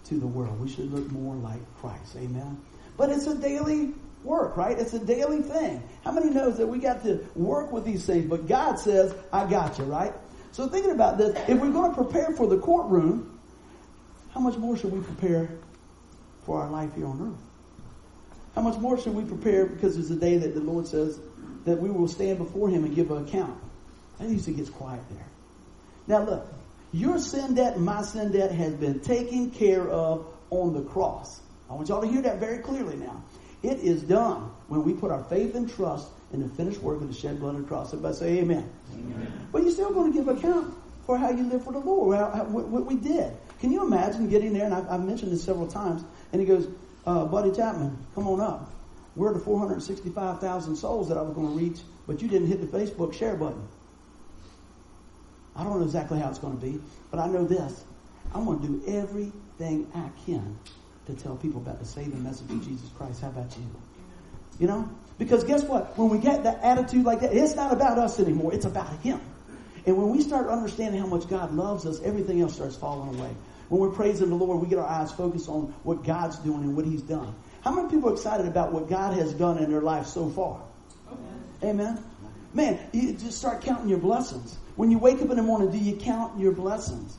to 0.03 0.20
the 0.20 0.27
world. 0.27 0.60
We 0.62 0.70
should 0.70 0.94
look 0.94 1.10
more 1.10 1.34
like 1.34 1.62
Christ. 1.79 2.15
Amen. 2.15 2.62
But 3.00 3.10
it's 3.10 3.25
a 3.25 3.34
daily 3.34 3.94
work, 4.24 4.56
right? 4.58 4.77
It's 4.77 4.94
a 4.94 5.00
daily 5.00 5.41
thing. 5.41 5.82
How 6.03 6.12
many 6.12 6.29
knows 6.29 6.58
that 6.58 6.68
we 6.68 6.77
got 6.77 7.01
to 7.03 7.25
work 7.34 7.72
with 7.72 7.86
these 7.86 8.06
things? 8.06 8.29
But 8.29 8.48
God 8.48 8.77
says, 8.77 9.15
I 9.34 9.50
got 9.50 9.79
you, 9.79 9.86
right? 9.86 10.13
So 10.51 10.68
thinking 10.68 10.91
about 10.91 11.18
this, 11.18 11.36
if 11.48 11.60
we're 11.60 11.72
going 11.72 11.96
to 11.96 11.96
prepare 11.96 12.36
for 12.36 12.46
the 12.46 12.60
courtroom, 12.60 13.39
how 14.34 14.41
much 14.41 14.58
more 14.58 14.77
should 14.77 14.91
we 14.91 15.00
prepare 15.00 15.50
for 16.50 16.62
our 16.62 16.70
life 16.70 16.94
here 16.96 17.06
on 17.06 17.22
earth. 17.22 17.41
How 18.56 18.62
much 18.62 18.79
more 18.79 19.00
should 19.00 19.13
we 19.13 19.24
prepare 19.24 19.68
because 19.68 19.96
there's 19.96 20.10
a 20.10 20.15
day 20.15 20.38
that 20.38 20.56
the 20.56 20.60
Lord 20.60 20.88
says 20.88 21.20
that 21.65 21.79
we 21.79 21.89
will 21.89 22.08
stand 22.08 22.39
before 22.39 22.70
Him 22.70 22.84
and 22.84 22.96
give 22.96 23.12
an 23.12 23.27
account. 23.27 23.56
That 24.18 24.29
usually 24.29 24.56
gets 24.56 24.70
quiet 24.70 25.03
there. 25.12 25.27
Now 26.08 26.24
look, 26.24 26.53
your 26.91 27.20
sin 27.20 27.53
debt 27.53 27.79
my 27.79 28.01
sin 28.01 28.32
debt 28.32 28.51
has 28.51 28.74
been 28.74 29.00
taken 29.00 29.51
care 29.51 29.88
of 29.88 30.25
on 30.50 30.74
the 30.74 30.82
cross. 30.82 31.39
I 31.70 31.74
want 31.74 31.88
y'all 31.88 32.02
to 32.02 32.08
hear 32.08 32.22
that 32.24 32.40
very 32.40 32.60
clearly 32.60 32.96
now. 32.96 33.22
It 33.62 33.80
is 33.80 34.02
done 34.04 34.52
when 34.68 34.84
we 34.84 34.94
put 34.94 35.12
our 35.12 35.24
faith 35.26 35.56
and 35.56 35.70
trust 35.70 36.08
in 36.34 36.42
the 36.42 36.50
finished 36.50 36.82
work 36.82 37.02
of 37.02 37.08
the 37.08 37.14
shed 37.14 37.40
blood 37.40 37.56
of 37.56 37.62
the 37.62 37.68
cross. 37.68 37.94
Everybody 37.94 38.16
say 38.16 38.40
amen. 38.40 38.70
amen. 38.94 39.48
But 39.52 39.64
you're 39.64 39.72
still 39.72 39.94
going 39.94 40.12
to 40.12 40.18
give 40.18 40.28
account 40.28 40.74
for 41.06 41.18
how 41.18 41.30
you 41.30 41.44
live 41.44 41.64
for 41.64 41.74
the 41.74 41.80
Lord, 41.80 42.18
how, 42.18 42.32
how, 42.32 42.44
what, 42.46 42.68
what, 42.68 42.86
we 42.86 42.96
did. 42.96 43.34
Can 43.60 43.72
you 43.72 43.84
imagine 43.84 44.30
getting 44.30 44.54
there? 44.54 44.66
And 44.66 44.74
I've, 44.74 44.90
I've 44.90 45.04
mentioned 45.04 45.32
this 45.32 45.44
several 45.44 45.68
times. 45.68 46.04
And 46.32 46.40
he 46.40 46.48
goes, 46.48 46.68
uh, 47.06 47.26
Buddy 47.26 47.52
Chapman, 47.52 47.98
come 48.16 48.28
on 48.28 48.40
up. 48.40 48.72
We're 49.16 49.34
the 49.34 49.40
465,000 49.40 50.76
souls 50.76 51.10
that 51.10 51.18
I 51.18 51.22
was 51.22 51.34
going 51.34 51.48
to 51.48 51.54
reach, 51.54 51.80
but 52.08 52.22
you 52.22 52.28
didn't 52.28 52.48
hit 52.48 52.62
the 52.62 52.78
Facebook 52.78 53.14
share 53.14 53.36
button. 53.36 53.68
I 55.56 55.64
don't 55.64 55.80
know 55.80 55.86
exactly 55.86 56.20
how 56.20 56.30
it's 56.30 56.40
going 56.40 56.58
to 56.58 56.66
be, 56.66 56.80
but 57.12 57.20
I 57.20 57.28
know 57.28 57.44
this. 57.44 57.84
I'm 58.34 58.46
going 58.46 58.62
to 58.62 58.68
do 58.68 58.84
everything 58.88 59.92
I 59.94 60.10
can 60.26 60.58
to 61.10 61.24
tell 61.24 61.36
people 61.36 61.62
about 61.62 61.80
the 61.80 61.86
saving 61.86 62.24
message 62.24 62.50
of 62.50 62.63
Jesus 62.63 62.89
Christ. 62.98 63.22
How 63.22 63.30
about 63.30 63.56
you? 63.58 63.66
You 64.60 64.68
know? 64.68 64.89
Because 65.18 65.44
guess 65.44 65.63
what? 65.63 65.98
When 65.98 66.10
we 66.10 66.18
get 66.18 66.44
that 66.44 66.62
attitude 66.63 67.04
like 67.04 67.22
that, 67.22 67.34
it's 67.34 67.56
not 67.56 67.74
about 67.74 67.98
us 67.98 68.20
anymore. 68.20 68.54
It's 68.54 68.66
about 68.66 68.92
Him. 69.01 69.20
And 69.86 69.98
when 69.98 70.10
we 70.10 70.22
start 70.22 70.48
understanding 70.48 71.01
how 71.01 71.08
much 71.08 71.28
God 71.28 71.54
loves 71.54 71.86
us, 71.86 72.00
everything 72.01 72.42
else 72.42 72.56
starts 72.56 72.75
falling 72.75 73.20
away. 73.20 73.36
When 73.70 73.82
we're 73.82 73.92
praising 73.92 74.30
the 74.30 74.36
Lord, 74.36 74.62
we 74.62 74.68
get 74.68 74.80
our 74.80 74.88
eyes 74.88 75.12
focused 75.12 75.50
on 75.50 75.74
what 75.84 76.04
God's 76.04 76.38
doing 76.39 76.63
and 76.63 76.75
what 76.75 76.86
He's 76.86 77.01
done. 77.01 77.36
How 77.62 77.72
many 77.72 77.89
people 77.89 78.10
are 78.10 78.13
excited 78.13 78.48
about 78.48 78.72
what 78.72 78.89
God 78.89 79.13
has 79.16 79.34
done 79.34 79.58
in 79.58 79.70
their 79.70 79.82
life 79.82 80.06
so 80.06 80.30
far? 80.30 80.62
Amen. 81.63 82.04
Man, 82.54 82.80
you 82.94 83.13
just 83.13 83.38
start 83.38 83.62
counting 83.62 83.89
your 83.89 84.00
blessings. 84.00 84.58
When 84.75 84.89
you 84.89 84.98
wake 84.98 85.22
up 85.22 85.30
in 85.30 85.36
the 85.36 85.44
morning, 85.44 85.72
do 85.72 85.78
you 85.78 85.98
count 85.98 86.39
your 86.39 86.51
blessings? 86.51 87.18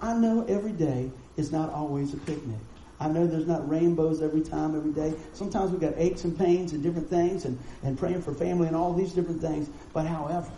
I 0.00 0.14
know 0.14 0.44
every 0.46 0.72
day 0.72 1.10
is 1.36 1.50
not 1.50 1.70
always 1.70 2.12
a 2.12 2.18
picnic. 2.18 2.58
I 3.02 3.08
know 3.08 3.26
there's 3.26 3.48
not 3.48 3.68
rainbows 3.68 4.22
every 4.22 4.42
time, 4.42 4.76
every 4.76 4.92
day. 4.92 5.12
Sometimes 5.32 5.72
we've 5.72 5.80
got 5.80 5.94
aches 5.96 6.22
and 6.22 6.38
pains 6.38 6.72
and 6.72 6.84
different 6.84 7.10
things 7.10 7.44
and, 7.44 7.58
and 7.82 7.98
praying 7.98 8.22
for 8.22 8.32
family 8.32 8.68
and 8.68 8.76
all 8.76 8.94
these 8.94 9.12
different 9.12 9.40
things. 9.40 9.68
But 9.92 10.06
however, 10.06 10.48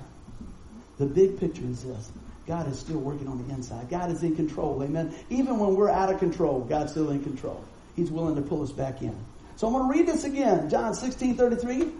the 0.98 1.06
big 1.06 1.40
picture 1.40 1.64
is 1.64 1.84
this. 1.84 2.12
God 2.46 2.70
is 2.70 2.78
still 2.78 2.98
working 2.98 3.28
on 3.28 3.42
the 3.42 3.54
inside. 3.54 3.88
God 3.88 4.10
is 4.10 4.22
in 4.22 4.36
control. 4.36 4.82
Amen. 4.82 5.14
Even 5.30 5.58
when 5.58 5.74
we're 5.74 5.88
out 5.88 6.12
of 6.12 6.18
control, 6.18 6.60
God's 6.60 6.90
still 6.90 7.10
in 7.10 7.22
control. 7.22 7.64
He's 7.96 8.10
willing 8.10 8.36
to 8.36 8.42
pull 8.42 8.62
us 8.62 8.72
back 8.72 9.00
in. 9.00 9.16
So 9.56 9.66
I'm 9.66 9.72
going 9.72 9.90
to 9.90 9.98
read 9.98 10.06
this 10.06 10.24
again. 10.24 10.68
John 10.68 10.92
16, 10.92 11.36
33. 11.36 11.92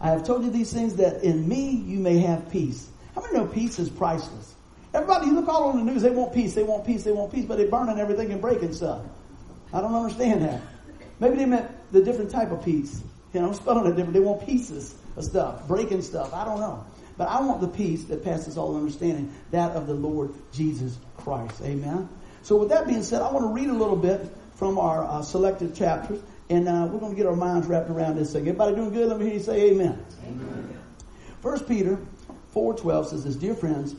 I 0.00 0.08
have 0.08 0.24
told 0.24 0.42
you 0.42 0.50
these 0.50 0.72
things 0.72 0.96
that 0.96 1.22
in 1.22 1.46
me 1.46 1.72
you 1.72 1.98
may 1.98 2.18
have 2.20 2.50
peace. 2.50 2.88
How 3.14 3.20
many 3.20 3.34
know 3.34 3.46
peace 3.46 3.78
is 3.78 3.90
priceless? 3.90 4.54
Everybody, 4.94 5.26
you 5.26 5.34
look 5.34 5.48
all 5.48 5.64
on 5.64 5.84
the 5.84 5.92
news, 5.92 6.00
they 6.00 6.10
want 6.10 6.32
peace, 6.32 6.54
they 6.54 6.62
want 6.62 6.86
peace, 6.86 7.04
they 7.04 7.12
want 7.12 7.30
peace, 7.30 7.44
but 7.44 7.58
they're 7.58 7.68
burning 7.68 7.98
everything 7.98 8.32
and 8.32 8.40
breaking 8.40 8.72
stuff. 8.72 9.02
I 9.72 9.80
don't 9.80 9.94
understand 9.94 10.42
that. 10.42 10.60
Maybe 11.18 11.36
they 11.36 11.46
meant 11.46 11.70
the 11.92 12.02
different 12.02 12.30
type 12.30 12.50
of 12.50 12.64
peace. 12.64 13.02
You 13.32 13.40
know, 13.40 13.52
spelling 13.52 13.86
it 13.86 13.90
different. 13.90 14.14
They 14.14 14.20
want 14.20 14.44
pieces 14.44 14.94
of 15.16 15.24
stuff, 15.24 15.68
breaking 15.68 16.02
stuff. 16.02 16.34
I 16.34 16.44
don't 16.44 16.60
know. 16.60 16.84
But 17.16 17.28
I 17.28 17.40
want 17.42 17.60
the 17.60 17.68
peace 17.68 18.04
that 18.04 18.24
passes 18.24 18.56
all 18.56 18.76
understanding, 18.76 19.32
that 19.50 19.72
of 19.72 19.86
the 19.86 19.94
Lord 19.94 20.32
Jesus 20.52 20.98
Christ. 21.18 21.60
Amen. 21.62 22.08
So 22.42 22.56
with 22.56 22.70
that 22.70 22.86
being 22.86 23.02
said, 23.02 23.22
I 23.22 23.30
want 23.30 23.44
to 23.44 23.52
read 23.52 23.68
a 23.68 23.74
little 23.74 23.96
bit 23.96 24.20
from 24.54 24.78
our 24.78 25.04
uh, 25.04 25.22
selected 25.22 25.74
chapters, 25.74 26.20
and 26.48 26.66
uh, 26.66 26.88
we're 26.90 26.98
going 26.98 27.12
to 27.12 27.16
get 27.16 27.26
our 27.26 27.36
minds 27.36 27.66
wrapped 27.66 27.90
around 27.90 28.16
this 28.16 28.32
thing. 28.32 28.42
Everybody 28.42 28.74
doing 28.74 28.90
good? 28.90 29.08
Let 29.08 29.18
me 29.18 29.26
hear 29.26 29.34
you 29.34 29.40
say 29.40 29.70
amen. 29.70 30.04
amen. 30.26 30.80
First 31.42 31.68
Peter 31.68 31.98
4.12 32.54 33.10
says 33.10 33.24
this, 33.24 33.36
Dear 33.36 33.54
friends, 33.54 33.94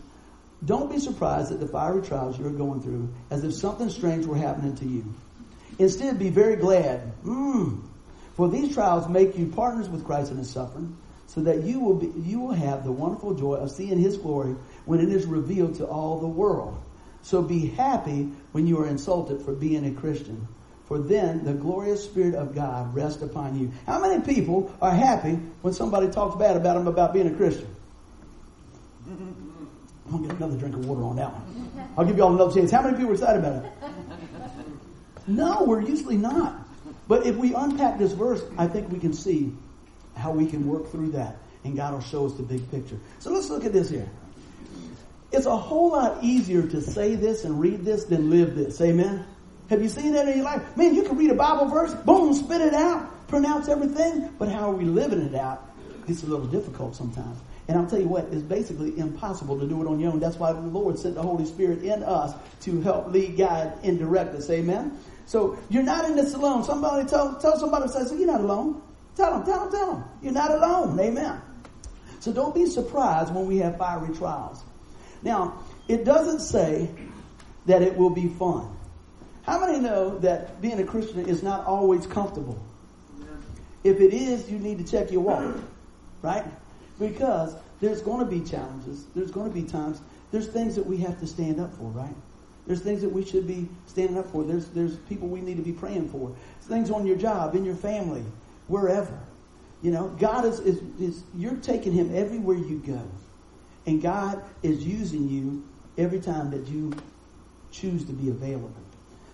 don't 0.63 0.91
be 0.91 0.99
surprised 0.99 1.51
at 1.51 1.59
the 1.59 1.67
fiery 1.67 2.01
trials 2.01 2.37
you 2.37 2.45
are 2.45 2.51
going 2.51 2.81
through 2.81 3.13
as 3.29 3.43
if 3.43 3.53
something 3.53 3.89
strange 3.89 4.25
were 4.25 4.35
happening 4.35 4.75
to 4.75 4.85
you. 4.85 5.13
Instead, 5.81 6.19
be 6.19 6.29
very 6.29 6.55
glad. 6.55 7.11
Mm, 7.23 7.81
for 8.35 8.47
these 8.49 8.73
trials 8.73 9.07
make 9.09 9.37
you 9.37 9.47
partners 9.47 9.89
with 9.89 10.05
Christ 10.05 10.31
in 10.31 10.37
his 10.37 10.49
suffering, 10.49 10.95
so 11.27 11.41
that 11.41 11.63
you 11.63 11.79
will 11.79 11.95
be, 11.95 12.11
you 12.21 12.39
will 12.39 12.53
have 12.53 12.83
the 12.83 12.91
wonderful 12.91 13.33
joy 13.33 13.55
of 13.55 13.71
seeing 13.71 13.97
his 13.97 14.17
glory 14.17 14.55
when 14.85 14.99
it 14.99 15.09
is 15.09 15.25
revealed 15.25 15.75
to 15.75 15.85
all 15.85 16.19
the 16.19 16.27
world. 16.27 16.81
So 17.23 17.41
be 17.41 17.67
happy 17.67 18.29
when 18.51 18.67
you 18.67 18.79
are 18.79 18.87
insulted 18.87 19.41
for 19.41 19.53
being 19.53 19.85
a 19.85 19.91
Christian. 19.91 20.47
For 20.85 20.99
then 20.99 21.45
the 21.45 21.53
glorious 21.53 22.03
Spirit 22.03 22.35
of 22.35 22.53
God 22.53 22.93
rests 22.93 23.21
upon 23.21 23.57
you. 23.57 23.71
How 23.85 24.01
many 24.01 24.21
people 24.23 24.75
are 24.81 24.91
happy 24.91 25.33
when 25.61 25.73
somebody 25.73 26.09
talks 26.09 26.35
bad 26.35 26.57
about 26.57 26.75
them 26.75 26.87
about 26.87 27.13
being 27.13 27.27
a 27.27 27.35
Christian? 27.35 27.73
I'm 29.07 30.11
going 30.11 30.23
to 30.23 30.27
get 30.27 30.37
another 30.37 30.57
drink 30.57 30.75
of 30.75 30.85
water 30.85 31.03
on 31.03 31.15
that 31.15 31.31
one. 31.31 31.89
I'll 31.97 32.05
give 32.05 32.17
you 32.17 32.23
all 32.23 32.35
another 32.35 32.53
chance. 32.53 32.71
How 32.71 32.81
many 32.81 32.97
people 32.97 33.11
are 33.11 33.13
excited 33.13 33.39
about 33.39 33.65
it? 33.65 33.71
No, 35.27 35.63
we're 35.63 35.81
usually 35.81 36.17
not. 36.17 36.55
But 37.07 37.25
if 37.25 37.35
we 37.35 37.53
unpack 37.53 37.97
this 37.97 38.13
verse, 38.13 38.43
I 38.57 38.67
think 38.67 38.91
we 38.91 38.99
can 38.99 39.13
see 39.13 39.53
how 40.15 40.31
we 40.31 40.45
can 40.45 40.67
work 40.67 40.91
through 40.91 41.11
that. 41.11 41.37
And 41.63 41.75
God 41.75 41.93
will 41.93 42.01
show 42.01 42.25
us 42.25 42.33
the 42.33 42.43
big 42.43 42.69
picture. 42.71 42.97
So 43.19 43.31
let's 43.31 43.49
look 43.49 43.65
at 43.65 43.73
this 43.73 43.89
here. 43.89 44.09
It's 45.31 45.45
a 45.45 45.55
whole 45.55 45.91
lot 45.91 46.23
easier 46.23 46.63
to 46.63 46.81
say 46.81 47.15
this 47.15 47.45
and 47.45 47.59
read 47.59 47.85
this 47.85 48.05
than 48.05 48.29
live 48.29 48.55
this. 48.55 48.81
Amen? 48.81 49.25
Have 49.69 49.81
you 49.81 49.87
seen 49.87 50.13
that 50.13 50.27
in 50.27 50.37
your 50.37 50.45
life? 50.45 50.75
Man, 50.75 50.93
you 50.93 51.03
can 51.03 51.17
read 51.17 51.31
a 51.31 51.35
Bible 51.35 51.67
verse, 51.67 51.93
boom, 51.93 52.33
spit 52.33 52.59
it 52.59 52.73
out, 52.73 53.27
pronounce 53.29 53.69
everything, 53.69 54.29
but 54.37 54.49
how 54.49 54.69
are 54.69 54.75
we 54.75 54.83
living 54.83 55.21
it 55.21 55.35
out? 55.35 55.69
It's 56.07 56.23
a 56.23 56.25
little 56.25 56.47
difficult 56.47 56.95
sometimes. 56.95 57.39
And 57.69 57.79
I'll 57.79 57.87
tell 57.87 58.01
you 58.01 58.07
what, 58.07 58.25
it's 58.31 58.41
basically 58.41 58.97
impossible 58.99 59.57
to 59.59 59.65
do 59.65 59.81
it 59.81 59.87
on 59.87 59.99
your 59.99 60.11
own. 60.11 60.19
That's 60.19 60.35
why 60.35 60.51
the 60.51 60.59
Lord 60.59 60.99
sent 60.99 61.15
the 61.15 61.21
Holy 61.21 61.45
Spirit 61.45 61.83
in 61.83 62.03
us 62.03 62.33
to 62.61 62.81
help 62.81 63.13
lead, 63.13 63.37
guide, 63.37 63.71
and 63.83 63.97
direct 63.97 64.35
us. 64.35 64.49
Amen? 64.49 64.99
So 65.25 65.57
you're 65.69 65.83
not 65.83 66.05
in 66.05 66.15
this 66.15 66.33
alone. 66.33 66.63
Somebody 66.63 67.07
tell, 67.07 67.35
tell 67.35 67.57
somebody, 67.57 67.87
says, 67.89 68.11
you're 68.11 68.27
not 68.27 68.41
alone. 68.41 68.81
Tell 69.15 69.31
them, 69.31 69.45
tell 69.45 69.59
them, 69.61 69.71
tell 69.71 69.93
them. 69.93 70.03
You're 70.21 70.33
not 70.33 70.51
alone. 70.51 70.99
Amen. 70.99 71.41
So 72.19 72.31
don't 72.31 72.53
be 72.53 72.65
surprised 72.65 73.33
when 73.33 73.47
we 73.47 73.57
have 73.57 73.77
fiery 73.77 74.15
trials. 74.15 74.63
Now, 75.23 75.59
it 75.87 76.05
doesn't 76.05 76.39
say 76.39 76.89
that 77.65 77.81
it 77.81 77.95
will 77.95 78.09
be 78.09 78.27
fun. 78.27 78.75
How 79.43 79.59
many 79.65 79.79
know 79.79 80.19
that 80.19 80.61
being 80.61 80.79
a 80.79 80.85
Christian 80.85 81.27
is 81.27 81.43
not 81.43 81.65
always 81.65 82.05
comfortable? 82.05 82.63
If 83.83 83.99
it 83.99 84.13
is, 84.13 84.49
you 84.49 84.59
need 84.59 84.77
to 84.77 84.83
check 84.83 85.11
your 85.11 85.21
walk, 85.21 85.55
right? 86.21 86.45
Because 86.99 87.55
there's 87.79 88.01
going 88.01 88.19
to 88.19 88.25
be 88.25 88.47
challenges. 88.47 89.05
There's 89.15 89.31
going 89.31 89.51
to 89.51 89.53
be 89.53 89.63
times. 89.63 89.99
There's 90.31 90.47
things 90.47 90.75
that 90.75 90.85
we 90.85 90.97
have 90.97 91.19
to 91.19 91.27
stand 91.27 91.59
up 91.59 91.73
for, 91.73 91.89
right? 91.89 92.13
There's 92.67 92.81
things 92.81 93.01
that 93.01 93.11
we 93.11 93.25
should 93.25 93.47
be 93.47 93.67
standing 93.87 94.17
up 94.17 94.31
for. 94.31 94.43
There's, 94.43 94.67
there's 94.67 94.95
people 94.95 95.27
we 95.27 95.41
need 95.41 95.57
to 95.57 95.63
be 95.63 95.71
praying 95.71 96.09
for. 96.09 96.29
There's 96.29 96.67
things 96.67 96.91
on 96.91 97.07
your 97.07 97.17
job, 97.17 97.55
in 97.55 97.65
your 97.65 97.75
family, 97.75 98.23
wherever. 98.67 99.17
You 99.81 99.91
know, 99.91 100.09
God 100.19 100.45
is, 100.45 100.59
is, 100.59 100.79
is, 100.99 101.23
you're 101.35 101.55
taking 101.55 101.91
him 101.91 102.15
everywhere 102.15 102.57
you 102.57 102.77
go. 102.85 103.01
And 103.87 104.01
God 104.01 104.43
is 104.61 104.85
using 104.85 105.27
you 105.27 105.67
every 105.97 106.19
time 106.19 106.51
that 106.51 106.67
you 106.67 106.93
choose 107.71 108.05
to 108.05 108.13
be 108.13 108.29
available. 108.29 108.71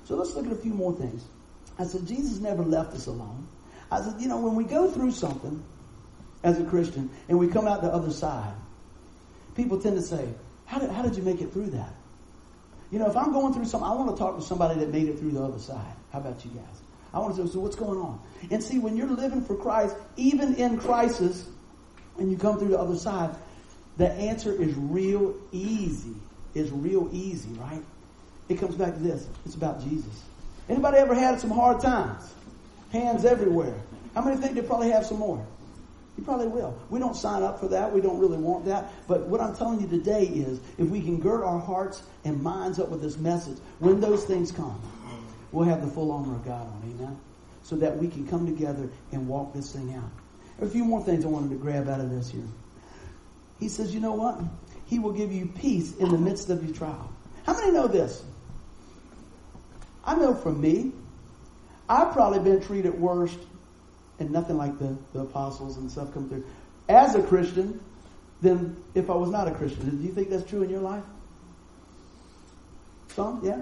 So 0.05 0.15
let's 0.15 0.33
look 0.35 0.45
at 0.45 0.53
a 0.53 0.55
few 0.55 0.73
more 0.73 0.93
things. 0.93 1.25
I 1.77 1.83
said, 1.83 2.07
Jesus 2.07 2.39
never 2.39 2.63
left 2.63 2.93
us 2.93 3.07
alone. 3.07 3.45
I 3.91 4.01
said, 4.01 4.19
you 4.19 4.27
know, 4.27 4.39
when 4.39 4.55
we 4.55 4.63
go 4.63 4.89
through 4.89 5.11
something 5.11 5.63
as 6.43 6.59
a 6.59 6.63
Christian 6.63 7.09
and 7.27 7.37
we 7.37 7.47
come 7.47 7.67
out 7.67 7.81
the 7.81 7.93
other 7.93 8.11
side, 8.11 8.53
people 9.55 9.79
tend 9.79 9.97
to 9.97 10.01
say, 10.01 10.29
how 10.65 10.79
did, 10.79 10.91
how 10.91 11.01
did 11.01 11.15
you 11.15 11.23
make 11.23 11.41
it 11.41 11.51
through 11.51 11.71
that? 11.71 11.93
You 12.91 12.99
know, 12.99 13.07
if 13.09 13.17
I'm 13.17 13.33
going 13.33 13.53
through 13.53 13.65
something, 13.65 13.89
I 13.89 13.93
want 13.93 14.15
to 14.15 14.17
talk 14.17 14.37
to 14.37 14.41
somebody 14.41 14.79
that 14.79 14.91
made 14.91 15.07
it 15.07 15.19
through 15.19 15.31
the 15.31 15.43
other 15.43 15.59
side. 15.59 15.93
How 16.11 16.19
about 16.19 16.43
you 16.45 16.51
guys? 16.51 16.81
I 17.13 17.19
want 17.19 17.35
to 17.35 17.45
say, 17.45 17.53
so 17.53 17.59
what's 17.59 17.75
going 17.75 17.99
on? 17.99 18.19
And 18.51 18.63
see, 18.63 18.79
when 18.79 18.95
you're 18.95 19.09
living 19.09 19.41
for 19.41 19.55
Christ, 19.55 19.95
even 20.15 20.55
in 20.55 20.77
crisis, 20.77 21.47
and 22.17 22.31
you 22.31 22.37
come 22.37 22.57
through 22.57 22.69
the 22.69 22.79
other 22.79 22.95
side, 22.95 23.35
the 23.97 24.11
answer 24.11 24.53
is 24.53 24.75
real 24.75 25.35
easy. 25.51 26.15
Is 26.53 26.71
real 26.71 27.09
easy, 27.11 27.49
right? 27.53 27.83
It 28.49 28.59
comes 28.59 28.75
back 28.75 28.93
to 28.93 28.99
this. 28.99 29.27
It's 29.45 29.55
about 29.55 29.83
Jesus. 29.83 30.23
Anybody 30.69 30.97
ever 30.97 31.13
had 31.13 31.39
some 31.39 31.51
hard 31.51 31.81
times? 31.81 32.33
Hands 32.91 33.23
everywhere. 33.25 33.75
How 34.15 34.23
many 34.23 34.37
think 34.37 34.55
they 34.55 34.61
probably 34.61 34.91
have 34.91 35.05
some 35.05 35.19
more? 35.19 35.45
You 36.17 36.23
probably 36.23 36.47
will. 36.47 36.75
We 36.89 36.99
don't 36.99 37.15
sign 37.15 37.43
up 37.43 37.59
for 37.59 37.67
that. 37.67 37.93
We 37.93 38.01
don't 38.01 38.17
really 38.17 38.37
want 38.37 38.65
that. 38.65 38.91
But 39.07 39.27
what 39.27 39.39
I'm 39.39 39.55
telling 39.55 39.79
you 39.79 39.87
today 39.87 40.23
is 40.23 40.59
if 40.79 40.87
we 40.87 41.01
can 41.01 41.19
gird 41.19 41.43
our 41.43 41.59
hearts 41.59 42.01
and 42.25 42.41
minds 42.41 42.79
up 42.79 42.89
with 42.89 43.01
this 43.01 43.17
message, 43.17 43.57
when 43.79 43.99
those 43.99 44.25
things 44.25 44.51
come, 44.51 44.81
we'll 45.51 45.65
have 45.65 45.81
the 45.81 45.91
full 45.91 46.11
armor 46.11 46.35
of 46.35 46.43
God 46.43 46.65
on. 46.65 46.81
Amen? 46.85 47.17
So 47.61 47.75
that 47.75 47.95
we 47.95 48.07
can 48.07 48.27
come 48.27 48.47
together 48.47 48.89
and 49.11 49.27
walk 49.27 49.53
this 49.53 49.71
thing 49.71 49.93
out. 49.93 50.09
There 50.57 50.65
are 50.65 50.69
a 50.69 50.71
few 50.71 50.83
more 50.83 51.03
things 51.03 51.23
I 51.23 51.27
wanted 51.27 51.49
to 51.51 51.57
grab 51.57 51.87
out 51.87 51.99
of 51.99 52.09
this 52.09 52.31
here. 52.31 52.47
He 53.59 53.69
says, 53.69 53.93
you 53.93 53.99
know 53.99 54.13
what? 54.13 54.39
He 54.87 54.97
will 54.97 55.13
give 55.13 55.31
you 55.31 55.45
peace 55.45 55.95
in 55.97 56.09
the 56.09 56.17
midst 56.17 56.49
of 56.49 56.63
your 56.63 56.75
trial. 56.75 57.11
How 57.45 57.53
many 57.53 57.71
know 57.71 57.87
this? 57.87 58.23
I 60.03 60.15
know 60.15 60.33
from 60.33 60.61
me, 60.61 60.93
I've 61.87 62.13
probably 62.13 62.39
been 62.39 62.61
treated 62.61 62.99
worse 62.99 63.35
and 64.19 64.31
nothing 64.31 64.57
like 64.57 64.77
the, 64.79 64.97
the 65.13 65.19
apostles 65.21 65.77
and 65.77 65.89
stuff 65.89 66.13
come 66.13 66.29
through. 66.29 66.43
As 66.89 67.15
a 67.15 67.23
Christian, 67.23 67.79
then 68.41 68.75
if 68.95 69.09
I 69.09 69.15
was 69.15 69.29
not 69.29 69.47
a 69.47 69.51
Christian. 69.51 69.97
Do 69.97 70.03
you 70.03 70.13
think 70.13 70.29
that's 70.29 70.47
true 70.47 70.63
in 70.63 70.69
your 70.69 70.81
life? 70.81 71.03
Some, 73.09 73.41
yeah. 73.43 73.61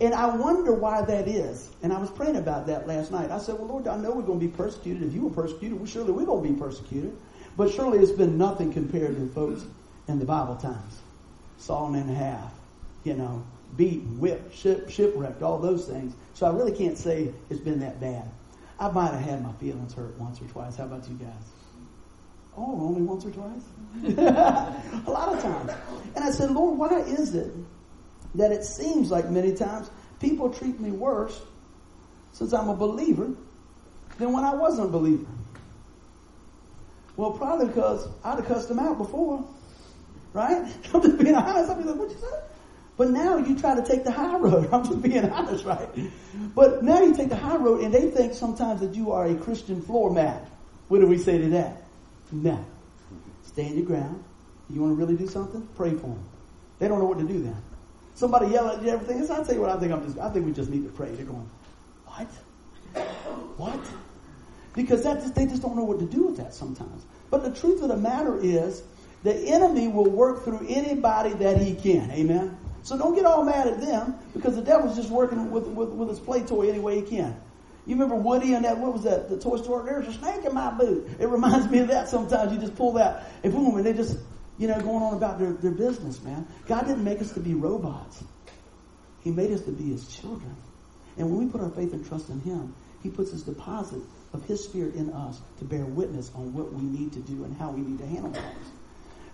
And 0.00 0.14
I 0.14 0.36
wonder 0.36 0.72
why 0.72 1.02
that 1.02 1.26
is. 1.26 1.70
And 1.82 1.92
I 1.92 1.98
was 1.98 2.10
praying 2.10 2.36
about 2.36 2.66
that 2.66 2.86
last 2.86 3.10
night. 3.10 3.30
I 3.30 3.38
said, 3.38 3.58
Well, 3.58 3.68
Lord, 3.68 3.88
I 3.88 3.96
know 3.96 4.12
we're 4.12 4.22
going 4.22 4.38
to 4.38 4.46
be 4.46 4.52
persecuted. 4.52 5.02
If 5.02 5.14
you 5.14 5.22
were 5.22 5.30
persecuted, 5.30 5.78
well, 5.78 5.86
surely 5.86 6.12
we're 6.12 6.26
going 6.26 6.46
to 6.46 6.52
be 6.52 6.58
persecuted. 6.58 7.16
But 7.56 7.72
surely 7.72 7.98
it's 7.98 8.12
been 8.12 8.38
nothing 8.38 8.72
compared 8.72 9.16
to 9.16 9.26
folks 9.28 9.64
in 10.06 10.18
the 10.18 10.24
Bible 10.24 10.56
times. 10.56 11.00
Sawn 11.58 11.96
in 11.96 12.06
half, 12.08 12.52
you 13.02 13.14
know, 13.14 13.42
beaten, 13.76 14.20
whipped, 14.20 14.54
ship, 14.54 14.88
shipwrecked, 14.90 15.42
all 15.42 15.58
those 15.58 15.86
things. 15.86 16.14
So 16.34 16.46
I 16.46 16.50
really 16.50 16.76
can't 16.76 16.96
say 16.96 17.32
it's 17.50 17.60
been 17.60 17.80
that 17.80 18.00
bad. 18.00 18.28
I 18.78 18.90
might 18.90 19.12
have 19.12 19.20
had 19.20 19.42
my 19.42 19.52
feelings 19.54 19.94
hurt 19.94 20.18
once 20.18 20.40
or 20.40 20.44
twice. 20.46 20.76
How 20.76 20.84
about 20.84 21.08
you 21.08 21.16
guys? 21.16 21.52
Oh, 22.56 22.80
only 22.80 23.02
once 23.02 23.24
or 23.24 23.30
twice? 23.30 23.62
a 25.06 25.10
lot 25.10 25.34
of 25.34 25.42
times. 25.42 25.72
And 26.14 26.24
I 26.24 26.30
said, 26.30 26.50
Lord, 26.50 26.78
why 26.78 26.98
is 27.00 27.34
it 27.34 27.52
that 28.34 28.52
it 28.52 28.64
seems 28.64 29.10
like 29.10 29.30
many 29.30 29.54
times 29.54 29.90
people 30.20 30.50
treat 30.50 30.78
me 30.80 30.90
worse 30.90 31.40
since 32.32 32.52
I'm 32.52 32.68
a 32.68 32.74
believer 32.74 33.30
than 34.18 34.32
when 34.32 34.44
I 34.44 34.54
wasn't 34.54 34.88
a 34.88 34.90
believer? 34.90 35.26
Well, 37.16 37.32
probably 37.32 37.66
because 37.66 38.08
I'd 38.24 38.36
have 38.36 38.46
cussed 38.46 38.68
them 38.68 38.78
out 38.78 38.98
before. 38.98 39.44
Right? 40.32 40.72
I'm 40.94 41.02
just 41.02 41.18
being 41.18 41.34
honest. 41.34 41.70
I'd 41.70 41.78
be 41.78 41.84
like, 41.84 41.96
what 41.96 42.10
you 42.10 42.16
say? 42.16 42.40
But 42.98 43.10
now 43.10 43.38
you 43.38 43.56
try 43.56 43.76
to 43.76 43.86
take 43.86 44.02
the 44.02 44.10
high 44.10 44.36
road. 44.36 44.68
I'm 44.72 44.84
just 44.84 45.00
being 45.00 45.24
honest, 45.30 45.64
right? 45.64 45.88
But 46.54 46.82
now 46.82 47.00
you 47.00 47.14
take 47.14 47.28
the 47.28 47.36
high 47.36 47.56
road 47.56 47.80
and 47.82 47.94
they 47.94 48.10
think 48.10 48.34
sometimes 48.34 48.80
that 48.80 48.94
you 48.94 49.12
are 49.12 49.26
a 49.26 49.36
Christian 49.36 49.80
floor 49.80 50.10
mat. 50.10 50.50
What 50.88 51.00
do 51.00 51.06
we 51.06 51.16
say 51.16 51.38
to 51.38 51.48
that? 51.50 51.84
No. 52.32 52.62
Stand 53.44 53.76
your 53.76 53.86
ground. 53.86 54.22
You 54.68 54.82
want 54.82 54.98
to 54.98 55.02
really 55.02 55.16
do 55.16 55.28
something? 55.28 55.66
Pray 55.76 55.92
for 55.92 56.08
them. 56.08 56.24
They 56.80 56.88
don't 56.88 56.98
know 56.98 57.04
what 57.04 57.18
to 57.18 57.24
do 57.24 57.40
then. 57.40 57.56
Somebody 58.14 58.48
yell 58.48 58.68
at 58.68 58.82
you 58.82 58.88
everything. 58.88 59.24
So 59.24 59.40
I 59.40 59.44
tell 59.44 59.54
you 59.54 59.60
what, 59.60 59.70
I 59.70 59.78
think 59.78 59.92
I'm 59.92 60.04
just, 60.04 60.18
I 60.18 60.28
think 60.30 60.44
we 60.44 60.52
just 60.52 60.68
need 60.68 60.82
to 60.82 60.90
pray. 60.90 61.10
They're 61.12 61.24
going, 61.24 61.48
what? 62.04 62.26
What? 63.56 63.80
Because 64.74 65.04
that 65.04 65.20
just, 65.20 65.36
they 65.36 65.46
just 65.46 65.62
don't 65.62 65.76
know 65.76 65.84
what 65.84 66.00
to 66.00 66.04
do 66.04 66.24
with 66.24 66.36
that 66.38 66.52
sometimes. 66.52 67.04
But 67.30 67.44
the 67.44 67.58
truth 67.58 67.80
of 67.80 67.88
the 67.88 67.96
matter 67.96 68.38
is, 68.40 68.82
the 69.22 69.34
enemy 69.34 69.86
will 69.86 70.10
work 70.10 70.44
through 70.44 70.66
anybody 70.68 71.32
that 71.34 71.58
he 71.58 71.74
can. 71.74 72.10
Amen. 72.10 72.56
So 72.88 72.96
don't 72.96 73.14
get 73.14 73.26
all 73.26 73.44
mad 73.44 73.66
at 73.66 73.82
them 73.82 74.14
because 74.32 74.56
the 74.56 74.62
devil's 74.62 74.96
just 74.96 75.10
working 75.10 75.50
with, 75.50 75.66
with, 75.66 75.90
with 75.90 76.08
his 76.08 76.18
play 76.18 76.40
toy 76.40 76.70
any 76.70 76.78
way 76.78 77.02
he 77.02 77.02
can. 77.02 77.38
You 77.84 77.96
remember 77.96 78.14
Woody 78.14 78.54
and 78.54 78.64
that, 78.64 78.78
what 78.78 78.94
was 78.94 79.02
that, 79.02 79.28
the 79.28 79.38
toy 79.38 79.58
store? 79.58 79.82
There's 79.82 80.08
a 80.08 80.12
snake 80.14 80.42
in 80.46 80.54
my 80.54 80.70
boot. 80.70 81.06
It 81.20 81.28
reminds 81.28 81.70
me 81.70 81.80
of 81.80 81.88
that 81.88 82.08
sometimes. 82.08 82.50
You 82.50 82.58
just 82.58 82.76
pull 82.76 82.94
that 82.94 83.30
and 83.44 83.52
boom, 83.52 83.76
and 83.76 83.84
they 83.84 83.92
just, 83.92 84.16
you 84.56 84.68
know, 84.68 84.80
going 84.80 85.02
on 85.02 85.12
about 85.18 85.38
their, 85.38 85.52
their 85.52 85.72
business, 85.72 86.22
man. 86.22 86.46
God 86.66 86.86
didn't 86.86 87.04
make 87.04 87.20
us 87.20 87.30
to 87.32 87.40
be 87.40 87.52
robots. 87.52 88.24
He 89.20 89.32
made 89.32 89.52
us 89.52 89.60
to 89.62 89.70
be 89.70 89.90
his 89.90 90.08
children. 90.08 90.56
And 91.18 91.28
when 91.28 91.44
we 91.44 91.52
put 91.52 91.60
our 91.60 91.70
faith 91.70 91.92
and 91.92 92.08
trust 92.08 92.30
in 92.30 92.40
him, 92.40 92.74
he 93.02 93.10
puts 93.10 93.32
his 93.32 93.42
deposit 93.42 94.00
of 94.32 94.46
his 94.46 94.64
spirit 94.64 94.94
in 94.94 95.12
us 95.12 95.42
to 95.58 95.66
bear 95.66 95.84
witness 95.84 96.30
on 96.34 96.54
what 96.54 96.72
we 96.72 96.80
need 96.80 97.12
to 97.12 97.20
do 97.20 97.44
and 97.44 97.54
how 97.58 97.70
we 97.70 97.82
need 97.82 97.98
to 97.98 98.06
handle 98.06 98.32
things. 98.32 98.77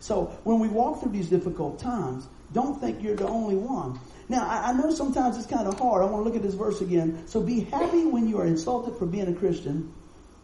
So 0.05 0.27
when 0.45 0.59
we 0.59 0.69
walk 0.69 1.01
through 1.01 1.13
these 1.13 1.31
difficult 1.31 1.79
times, 1.79 2.27
don't 2.53 2.79
think 2.79 3.03
you're 3.03 3.17
the 3.17 3.27
only 3.27 3.57
one. 3.57 3.99
Now, 4.29 4.47
I, 4.47 4.69
I 4.69 4.73
know 4.75 4.91
sometimes 4.91 5.39
it's 5.39 5.47
kind 5.47 5.67
of 5.67 5.79
hard. 5.79 6.03
I 6.03 6.05
want 6.05 6.23
to 6.23 6.29
look 6.29 6.37
at 6.37 6.43
this 6.43 6.53
verse 6.53 6.83
again. 6.83 7.27
So 7.27 7.41
be 7.41 7.61
happy 7.61 8.05
when 8.05 8.29
you 8.29 8.39
are 8.39 8.45
insulted 8.45 8.99
for 8.99 9.07
being 9.07 9.29
a 9.29 9.33
Christian. 9.35 9.95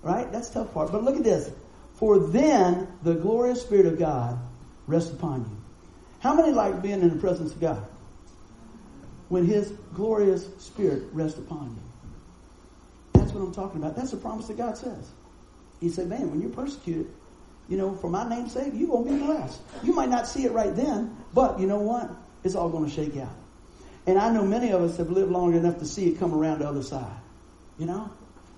Right? 0.03 0.33
That's 0.33 0.49
tough 0.49 0.73
part. 0.73 0.91
But 0.91 1.05
look 1.05 1.17
at 1.17 1.25
this. 1.25 1.51
For 1.97 2.19
then 2.19 2.89
the 3.03 3.13
glorious 3.13 3.61
Spirit 3.61 3.85
of 3.85 3.99
God 3.99 4.39
rests 4.87 5.13
upon 5.13 5.41
you. 5.41 5.57
How 6.21 6.33
many 6.33 6.53
like 6.53 6.81
being 6.81 7.03
in 7.03 7.11
the 7.11 7.17
presence 7.17 7.53
of 7.53 7.61
God? 7.61 7.87
When 9.29 9.45
His 9.45 9.75
glorious 9.93 10.49
Spirit 10.57 11.03
rests 11.13 11.39
upon 11.39 11.77
you. 11.77 13.21
That's 13.21 13.33
what 13.33 13.43
I'm 13.43 13.53
talking 13.53 13.83
about. 13.83 13.95
That's 13.95 14.13
the 14.13 14.17
promise 14.17 14.47
that 14.47 14.57
God 14.57 14.79
says. 14.79 15.11
He 15.81 15.91
said, 15.91 16.09
man, 16.09 16.31
when 16.31 16.41
you're 16.41 16.49
persecuted, 16.49 17.09
you 17.71 17.77
know, 17.77 17.95
for 17.95 18.11
my 18.11 18.29
name's 18.29 18.53
sake, 18.53 18.73
you're 18.75 18.89
going 18.89 19.07
to 19.07 19.13
be 19.13 19.19
blessed. 19.25 19.61
You 19.85 19.95
might 19.95 20.11
not 20.11 20.27
see 20.27 20.45
it 20.45 20.53
right 20.53 20.75
then, 20.75 21.17
but 21.33 21.61
you 21.61 21.69
know 21.69 21.79
what? 21.79 22.11
It's 22.43 22.57
all 22.57 22.69
going 22.69 22.85
to 22.85 22.91
shake 22.91 23.17
out. 23.17 23.35
And 24.07 24.19
I 24.19 24.33
know 24.33 24.45
many 24.45 24.73
of 24.73 24.83
us 24.83 24.97
have 24.97 25.09
lived 25.11 25.31
long 25.31 25.55
enough 25.55 25.79
to 25.79 25.87
see 25.87 26.09
it 26.09 26.19
come 26.19 26.35
around 26.35 26.59
the 26.59 26.69
other 26.69 26.83
side. 26.83 27.17
You 27.79 27.87
know? 27.87 28.11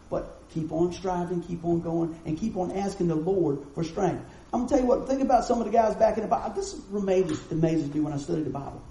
But 0.08 0.40
keep 0.54 0.72
on 0.72 0.94
striving, 0.94 1.42
keep 1.42 1.62
on 1.62 1.82
going, 1.82 2.18
and 2.24 2.38
keep 2.38 2.56
on 2.56 2.72
asking 2.72 3.08
the 3.08 3.14
Lord 3.14 3.58
for 3.74 3.84
strength. 3.84 4.24
I'm 4.50 4.60
going 4.60 4.68
to 4.68 4.74
tell 4.74 4.82
you 4.82 4.88
what, 4.88 5.06
think 5.06 5.20
about 5.20 5.44
some 5.44 5.60
of 5.60 5.66
the 5.66 5.72
guys 5.72 5.94
back 5.94 6.16
in 6.16 6.22
the 6.22 6.28
Bible. 6.28 6.54
This 6.54 6.74
amazes, 6.94 7.38
amazes 7.52 7.92
me 7.92 8.00
when 8.00 8.14
I 8.14 8.16
study 8.16 8.42
the 8.42 8.50
Bible. 8.50 8.82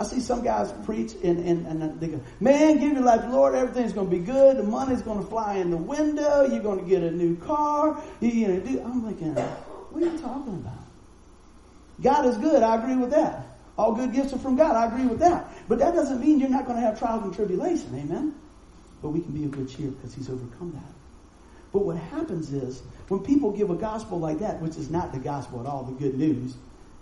I 0.00 0.04
see 0.04 0.20
some 0.20 0.42
guys 0.42 0.72
preach 0.86 1.12
and, 1.22 1.44
and, 1.44 1.66
and 1.66 2.00
they 2.00 2.06
go, 2.08 2.22
man, 2.40 2.78
give 2.78 2.94
your 2.94 3.02
life 3.02 3.20
to 3.20 3.28
Lord, 3.28 3.54
everything's 3.54 3.92
going 3.92 4.08
to 4.08 4.16
be 4.16 4.22
good, 4.24 4.56
the 4.56 4.62
money's 4.62 5.02
going 5.02 5.22
to 5.22 5.26
fly 5.26 5.56
in 5.56 5.70
the 5.70 5.76
window, 5.76 6.46
you're 6.46 6.62
going 6.62 6.82
to 6.82 6.88
get 6.88 7.02
a 7.02 7.10
new 7.10 7.36
car, 7.36 8.02
you're 8.22 8.50
I'm 8.50 9.02
thinking, 9.02 9.34
what 9.34 10.02
are 10.02 10.06
you 10.06 10.18
talking 10.18 10.54
about? 10.54 10.72
God 12.00 12.24
is 12.24 12.38
good, 12.38 12.62
I 12.62 12.76
agree 12.76 12.96
with 12.96 13.10
that. 13.10 13.46
All 13.76 13.92
good 13.92 14.14
gifts 14.14 14.32
are 14.32 14.38
from 14.38 14.56
God, 14.56 14.74
I 14.74 14.86
agree 14.86 15.06
with 15.06 15.18
that. 15.18 15.52
But 15.68 15.80
that 15.80 15.94
doesn't 15.94 16.18
mean 16.18 16.40
you're 16.40 16.48
not 16.48 16.64
going 16.64 16.76
to 16.76 16.82
have 16.82 16.98
trials 16.98 17.22
and 17.24 17.34
tribulation, 17.34 17.94
amen? 17.94 18.34
But 19.02 19.10
we 19.10 19.20
can 19.20 19.32
be 19.32 19.44
of 19.44 19.50
good 19.50 19.68
cheer 19.68 19.90
because 19.90 20.14
he's 20.14 20.30
overcome 20.30 20.72
that. 20.72 20.94
But 21.74 21.84
what 21.84 21.98
happens 21.98 22.54
is, 22.54 22.82
when 23.08 23.20
people 23.20 23.52
give 23.52 23.68
a 23.68 23.76
gospel 23.76 24.18
like 24.18 24.38
that, 24.38 24.62
which 24.62 24.78
is 24.78 24.88
not 24.88 25.12
the 25.12 25.18
gospel 25.18 25.60
at 25.60 25.66
all, 25.66 25.82
the 25.82 25.92
good 25.92 26.16
news, 26.16 26.54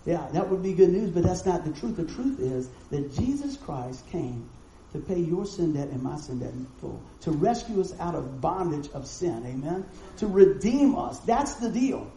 yeah, 0.05 0.27
that 0.31 0.49
would 0.49 0.63
be 0.63 0.73
good 0.73 0.89
news, 0.89 1.09
but 1.09 1.23
that's 1.23 1.45
not 1.45 1.65
the 1.65 1.71
truth. 1.71 1.97
The 1.97 2.05
truth 2.05 2.39
is 2.39 2.69
that 2.89 3.13
Jesus 3.15 3.57
Christ 3.57 4.07
came 4.09 4.49
to 4.93 4.99
pay 4.99 5.19
your 5.19 5.45
sin 5.45 5.73
debt 5.73 5.89
and 5.89 6.01
my 6.01 6.17
sin 6.17 6.39
debt 6.39 6.53
in 6.53 6.65
full, 6.79 7.01
to 7.21 7.31
rescue 7.31 7.79
us 7.79 7.93
out 7.99 8.15
of 8.15 8.41
bondage 8.41 8.89
of 8.93 9.05
sin, 9.05 9.43
amen? 9.45 9.85
To 10.17 10.27
redeem 10.27 10.95
us. 10.97 11.19
That's 11.19 11.55
the 11.55 11.69
deal. 11.69 12.11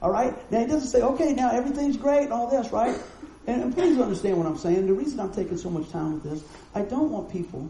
All 0.00 0.10
right? 0.10 0.34
Now, 0.50 0.60
he 0.60 0.66
doesn't 0.66 0.88
say, 0.88 1.02
okay, 1.02 1.32
now 1.32 1.50
everything's 1.50 1.96
great 1.96 2.24
and 2.24 2.32
all 2.32 2.48
this, 2.48 2.70
right? 2.72 2.98
And, 3.46 3.62
and 3.62 3.74
please 3.74 3.98
understand 3.98 4.36
what 4.36 4.46
I'm 4.46 4.58
saying. 4.58 4.86
The 4.86 4.92
reason 4.92 5.18
I'm 5.18 5.32
taking 5.32 5.56
so 5.56 5.70
much 5.70 5.90
time 5.90 6.14
with 6.14 6.22
this, 6.22 6.44
I 6.74 6.82
don't 6.82 7.10
want 7.10 7.32
people 7.32 7.68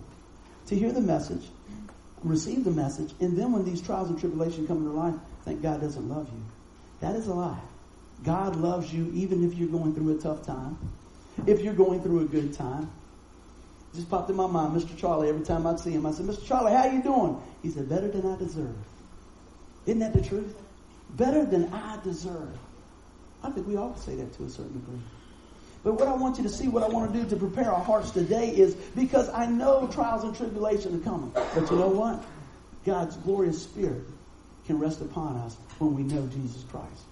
to 0.67 0.77
hear 0.77 0.93
the 0.93 1.01
message, 1.01 1.49
receive 2.23 2.65
the 2.65 2.71
message, 2.71 3.15
and 3.21 3.37
then 3.37 3.53
when 3.53 3.65
these 3.65 3.81
trials 3.81 4.11
and 4.11 4.19
tribulations 4.19 4.69
come 4.69 4.79
into 4.79 4.91
life, 4.91 5.15
think 5.45 5.63
God 5.63 5.81
doesn't 5.81 6.09
love 6.09 6.29
you. 6.33 6.43
That 7.01 7.17
is 7.17 7.27
a 7.27 7.35
lie. 7.35 7.61
God 8.25 8.57
loves 8.57 8.93
you 8.93 9.11
even 9.15 9.45
if 9.45 9.55
you're 9.59 9.69
going 9.69 9.95
through 9.95 10.17
a 10.17 10.21
tough 10.21 10.47
time, 10.47 10.79
if 11.47 11.61
you're 11.61 11.75
going 11.75 12.03
through 12.03 12.21
a 12.21 12.25
good 12.25 12.53
time. 12.55 12.91
Just 13.95 14.09
popped 14.09 14.31
in 14.31 14.37
my 14.37 14.47
mind, 14.47 14.75
Mr. 14.75 14.97
Charlie, 14.97 15.29
every 15.29 15.45
time 15.45 15.67
I'd 15.67 15.79
see 15.79 15.91
him, 15.91 16.07
I 16.07 16.13
said, 16.13 16.25
Mr. 16.25 16.47
Charlie, 16.47 16.73
how 16.73 16.87
you 16.87 17.03
doing? 17.03 17.39
He 17.63 17.69
said, 17.69 17.91
better 17.91 18.09
than 18.09 18.27
I 18.27 18.39
deserve. 18.39 18.75
Isn't 19.85 19.99
that 19.99 20.15
the 20.15 20.23
truth? 20.23 20.55
Better 21.11 21.45
than 21.45 21.71
I 21.75 21.99
deserve. 22.03 22.57
I 23.43 23.51
think 23.51 23.67
we 23.67 23.77
all 23.77 23.95
say 23.97 24.15
that 24.15 24.33
to 24.39 24.45
a 24.45 24.49
certain 24.49 24.73
degree. 24.73 25.01
But 25.85 25.95
what 25.95 26.09
I 26.09 26.15
want 26.15 26.39
you 26.39 26.45
to 26.45 26.49
see, 26.49 26.69
what 26.69 26.85
I 26.85 26.89
want 26.89 27.13
to 27.13 27.23
do 27.23 27.29
to 27.29 27.37
prepare 27.37 27.71
our 27.73 27.83
hearts 27.83 28.13
today 28.13 28.51
is 28.51 28.75
because 28.75 29.29
I 29.31 29.47
know 29.47 29.89
trials 29.89 30.23
and 30.25 30.35
tribulation 30.35 30.95
are 30.95 31.05
coming. 31.05 31.33
But 31.35 31.71
you 31.71 31.77
know 31.77 31.89
what? 31.89 32.25
God's 32.87 33.17
glorious 33.19 33.61
spirit 33.61 34.05
can 34.65 34.79
rest 34.79 35.01
upon 35.01 35.37
us 35.39 35.57
when 35.79 35.95
we 35.95 36.03
know 36.03 36.27
Jesus 36.29 36.63
Christ. 36.71 37.03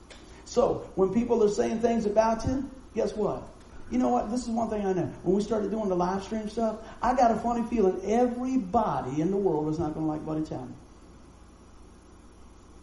So 0.51 0.91
when 0.97 1.15
people 1.15 1.45
are 1.45 1.49
saying 1.49 1.79
things 1.79 2.07
about 2.07 2.45
you, 2.45 2.69
guess 2.93 3.15
what? 3.15 3.45
You 3.89 3.99
know 3.99 4.09
what? 4.09 4.33
This 4.33 4.43
is 4.43 4.49
one 4.49 4.69
thing 4.69 4.85
I 4.85 4.93
know. 4.93 5.07
When 5.23 5.37
we 5.37 5.43
started 5.43 5.71
doing 5.71 5.89
the 5.89 5.95
live 5.95 6.25
stream 6.25 6.49
stuff, 6.49 6.79
I 7.01 7.15
got 7.15 7.31
a 7.31 7.37
funny 7.37 7.63
feeling 7.71 8.01
everybody 8.05 9.21
in 9.21 9.31
the 9.31 9.37
world 9.37 9.69
is 9.69 9.79
not 9.79 9.95
going 9.95 10.07
to 10.07 10.11
like 10.11 10.27
Buddy 10.27 10.43
Chapman. 10.43 10.75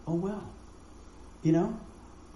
Oh 0.08 0.16
well. 0.16 0.50
You 1.44 1.52
know? 1.52 1.78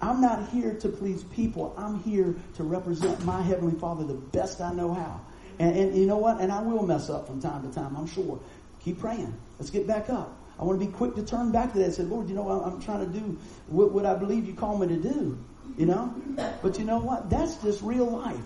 I'm 0.02 0.20
not 0.20 0.50
here 0.50 0.74
to 0.74 0.88
please 0.90 1.24
people. 1.24 1.74
I'm 1.78 2.02
here 2.02 2.34
to 2.56 2.62
represent 2.62 3.24
my 3.24 3.40
Heavenly 3.40 3.80
Father 3.80 4.04
the 4.04 4.12
best 4.12 4.60
I 4.60 4.74
know 4.74 4.92
how. 4.92 5.18
And, 5.58 5.74
and 5.74 5.96
you 5.96 6.04
know 6.04 6.18
what? 6.18 6.42
And 6.42 6.52
I 6.52 6.60
will 6.60 6.86
mess 6.86 7.08
up 7.08 7.26
from 7.26 7.40
time 7.40 7.66
to 7.66 7.74
time, 7.74 7.96
I'm 7.96 8.06
sure. 8.06 8.38
Keep 8.84 9.00
praying. 9.00 9.34
Let's 9.58 9.70
get 9.70 9.86
back 9.86 10.10
up. 10.10 10.41
I 10.58 10.64
want 10.64 10.80
to 10.80 10.86
be 10.86 10.92
quick 10.92 11.14
to 11.16 11.22
turn 11.24 11.50
back 11.50 11.72
to 11.72 11.78
that 11.78 11.84
and 11.86 11.94
say, 11.94 12.02
Lord, 12.02 12.28
you 12.28 12.34
know, 12.34 12.48
I'm, 12.48 12.80
trying 12.80 13.00
to 13.00 13.18
do 13.18 13.38
what, 13.66 13.92
what 13.92 14.06
I 14.06 14.14
believe 14.14 14.46
you 14.46 14.54
call 14.54 14.78
me 14.78 14.86
to 14.88 14.96
do. 14.96 15.38
You 15.76 15.86
know? 15.86 16.14
But 16.62 16.78
you 16.78 16.84
know 16.84 16.98
what? 16.98 17.30
That's 17.30 17.56
just 17.56 17.82
real 17.82 18.06
life. 18.06 18.36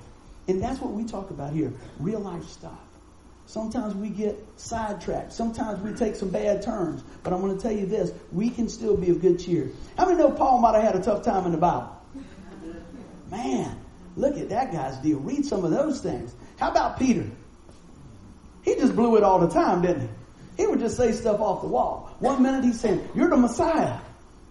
And 0.49 0.63
that's 0.63 0.81
what 0.81 0.93
we 0.93 1.05
talk 1.05 1.31
about 1.31 1.53
here. 1.53 1.73
Real 1.99 2.21
life 2.21 2.45
stuff. 2.49 2.79
Sometimes 3.47 3.95
we 3.95 4.09
get 4.09 4.45
sidetracked. 4.57 5.33
Sometimes 5.33 5.81
we 5.81 5.93
take 5.93 6.17
some 6.17 6.31
bad 6.31 6.63
turns. 6.63 7.03
But 7.23 7.33
I'm 7.33 7.41
going 7.41 7.57
to 7.57 7.63
tell 7.63 7.73
you 7.73 7.87
this. 7.87 8.13
We 8.33 8.51
can 8.51 8.69
still 8.69 8.97
be 8.97 9.11
of 9.11 9.21
good 9.21 9.39
cheer. 9.39 9.71
How 9.97 10.07
many 10.07 10.19
know 10.19 10.31
Paul 10.31 10.61
might 10.61 10.75
have 10.75 10.85
had 10.85 10.97
a 10.97 11.03
tough 11.03 11.25
time 11.25 11.47
in 11.47 11.53
the 11.53 11.59
Bible? 11.59 11.93
Man, 13.31 13.77
look 14.17 14.37
at 14.37 14.49
that 14.51 14.73
guy's 14.73 14.97
deal. 14.99 15.19
Read 15.19 15.45
some 15.45 15.65
of 15.65 15.71
those 15.71 16.01
things. 16.01 16.35
How 16.59 16.71
about 16.71 16.99
Peter? 16.99 17.27
He 18.63 18.75
just 18.75 18.97
blew 18.97 19.17
it 19.17 19.23
all 19.23 19.39
the 19.39 19.49
time, 19.49 19.83
didn't 19.83 20.03
he? 20.03 20.09
He 20.57 20.67
would 20.67 20.81
just 20.81 20.97
say 20.97 21.13
stuff 21.13 21.41
off 21.41 21.61
the 21.63 21.69
wall. 21.69 22.15
One 22.19 22.43
minute 22.43 22.65
he's 22.65 22.81
saying, 22.81 23.09
You're 23.15 23.29
the 23.29 23.37
Messiah. 23.37 23.99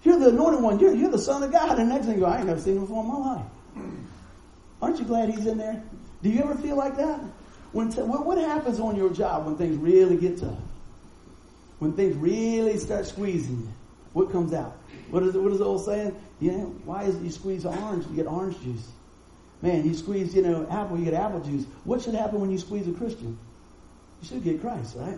You're 0.03 0.19
the 0.19 0.29
anointed 0.29 0.61
one. 0.61 0.79
You're, 0.79 0.93
you're 0.93 1.09
the 1.09 1.17
Son 1.17 1.41
of 1.41 1.51
God. 1.51 1.79
And 1.79 1.89
next 1.89 2.05
thing 2.05 2.15
you 2.15 2.21
go, 2.21 2.27
I 2.27 2.37
ain't 2.37 2.47
never 2.47 2.59
seen 2.59 2.75
him 2.75 2.81
before 2.81 3.03
in 3.03 3.09
my 3.09 3.17
life. 3.17 3.45
Aren't 4.81 4.99
you 4.99 5.05
glad 5.05 5.29
he's 5.29 5.47
in 5.47 5.57
there? 5.57 5.83
Do 6.21 6.29
you 6.29 6.43
ever 6.43 6.55
feel 6.55 6.75
like 6.75 6.95
that? 6.97 7.19
When 7.71 7.91
t- 7.91 8.01
what, 8.01 8.25
what 8.25 8.37
happens 8.37 8.79
on 8.79 8.95
your 8.95 9.09
job 9.09 9.45
when 9.45 9.57
things 9.57 9.77
really 9.77 10.15
get 10.15 10.39
tough? 10.39 10.59
When 11.79 11.93
things 11.93 12.15
really 12.15 12.77
start 12.77 13.07
squeezing 13.07 13.61
you, 13.61 13.69
what 14.13 14.31
comes 14.31 14.53
out? 14.53 14.77
What 15.09 15.23
is, 15.23 15.33
what 15.33 15.51
is 15.51 15.57
the 15.57 15.65
old 15.65 15.83
saying? 15.83 16.15
Know, 16.39 16.75
why 16.85 17.03
is 17.03 17.15
it 17.15 17.23
you 17.23 17.31
squeeze 17.31 17.65
an 17.65 17.77
orange, 17.77 18.05
you 18.07 18.15
get 18.15 18.27
orange 18.27 18.61
juice? 18.61 18.87
Man, 19.61 19.85
you 19.85 19.93
squeeze, 19.93 20.35
you 20.35 20.41
know, 20.41 20.67
apple, 20.69 20.97
you 20.97 21.05
get 21.05 21.15
apple 21.15 21.39
juice. 21.39 21.65
What 21.83 22.01
should 22.01 22.13
happen 22.13 22.39
when 22.39 22.51
you 22.51 22.59
squeeze 22.59 22.87
a 22.87 22.91
Christian? 22.91 23.37
You 24.21 24.27
should 24.27 24.43
get 24.43 24.61
Christ, 24.61 24.95
right? 24.97 25.17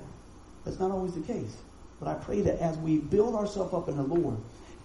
That's 0.67 0.81
not 0.81 0.91
always 0.91 1.13
the 1.13 1.21
case. 1.21 1.55
But 1.97 2.09
I 2.09 2.15
pray 2.15 2.41
that 2.41 2.59
as 2.59 2.77
we 2.77 2.97
build 2.97 3.35
ourselves 3.35 3.73
up 3.73 3.87
in 3.87 3.95
the 3.95 4.03
Lord, 4.03 4.35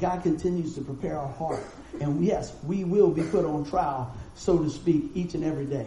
God 0.00 0.22
continues 0.22 0.76
to 0.76 0.80
prepare 0.80 1.18
our 1.18 1.28
heart. 1.28 1.62
And 2.00 2.24
yes, 2.24 2.52
we 2.64 2.84
will 2.84 3.10
be 3.10 3.24
put 3.24 3.44
on 3.44 3.64
trial, 3.68 4.16
so 4.36 4.58
to 4.58 4.70
speak, 4.70 5.10
each 5.14 5.34
and 5.34 5.42
every 5.42 5.66
day. 5.66 5.86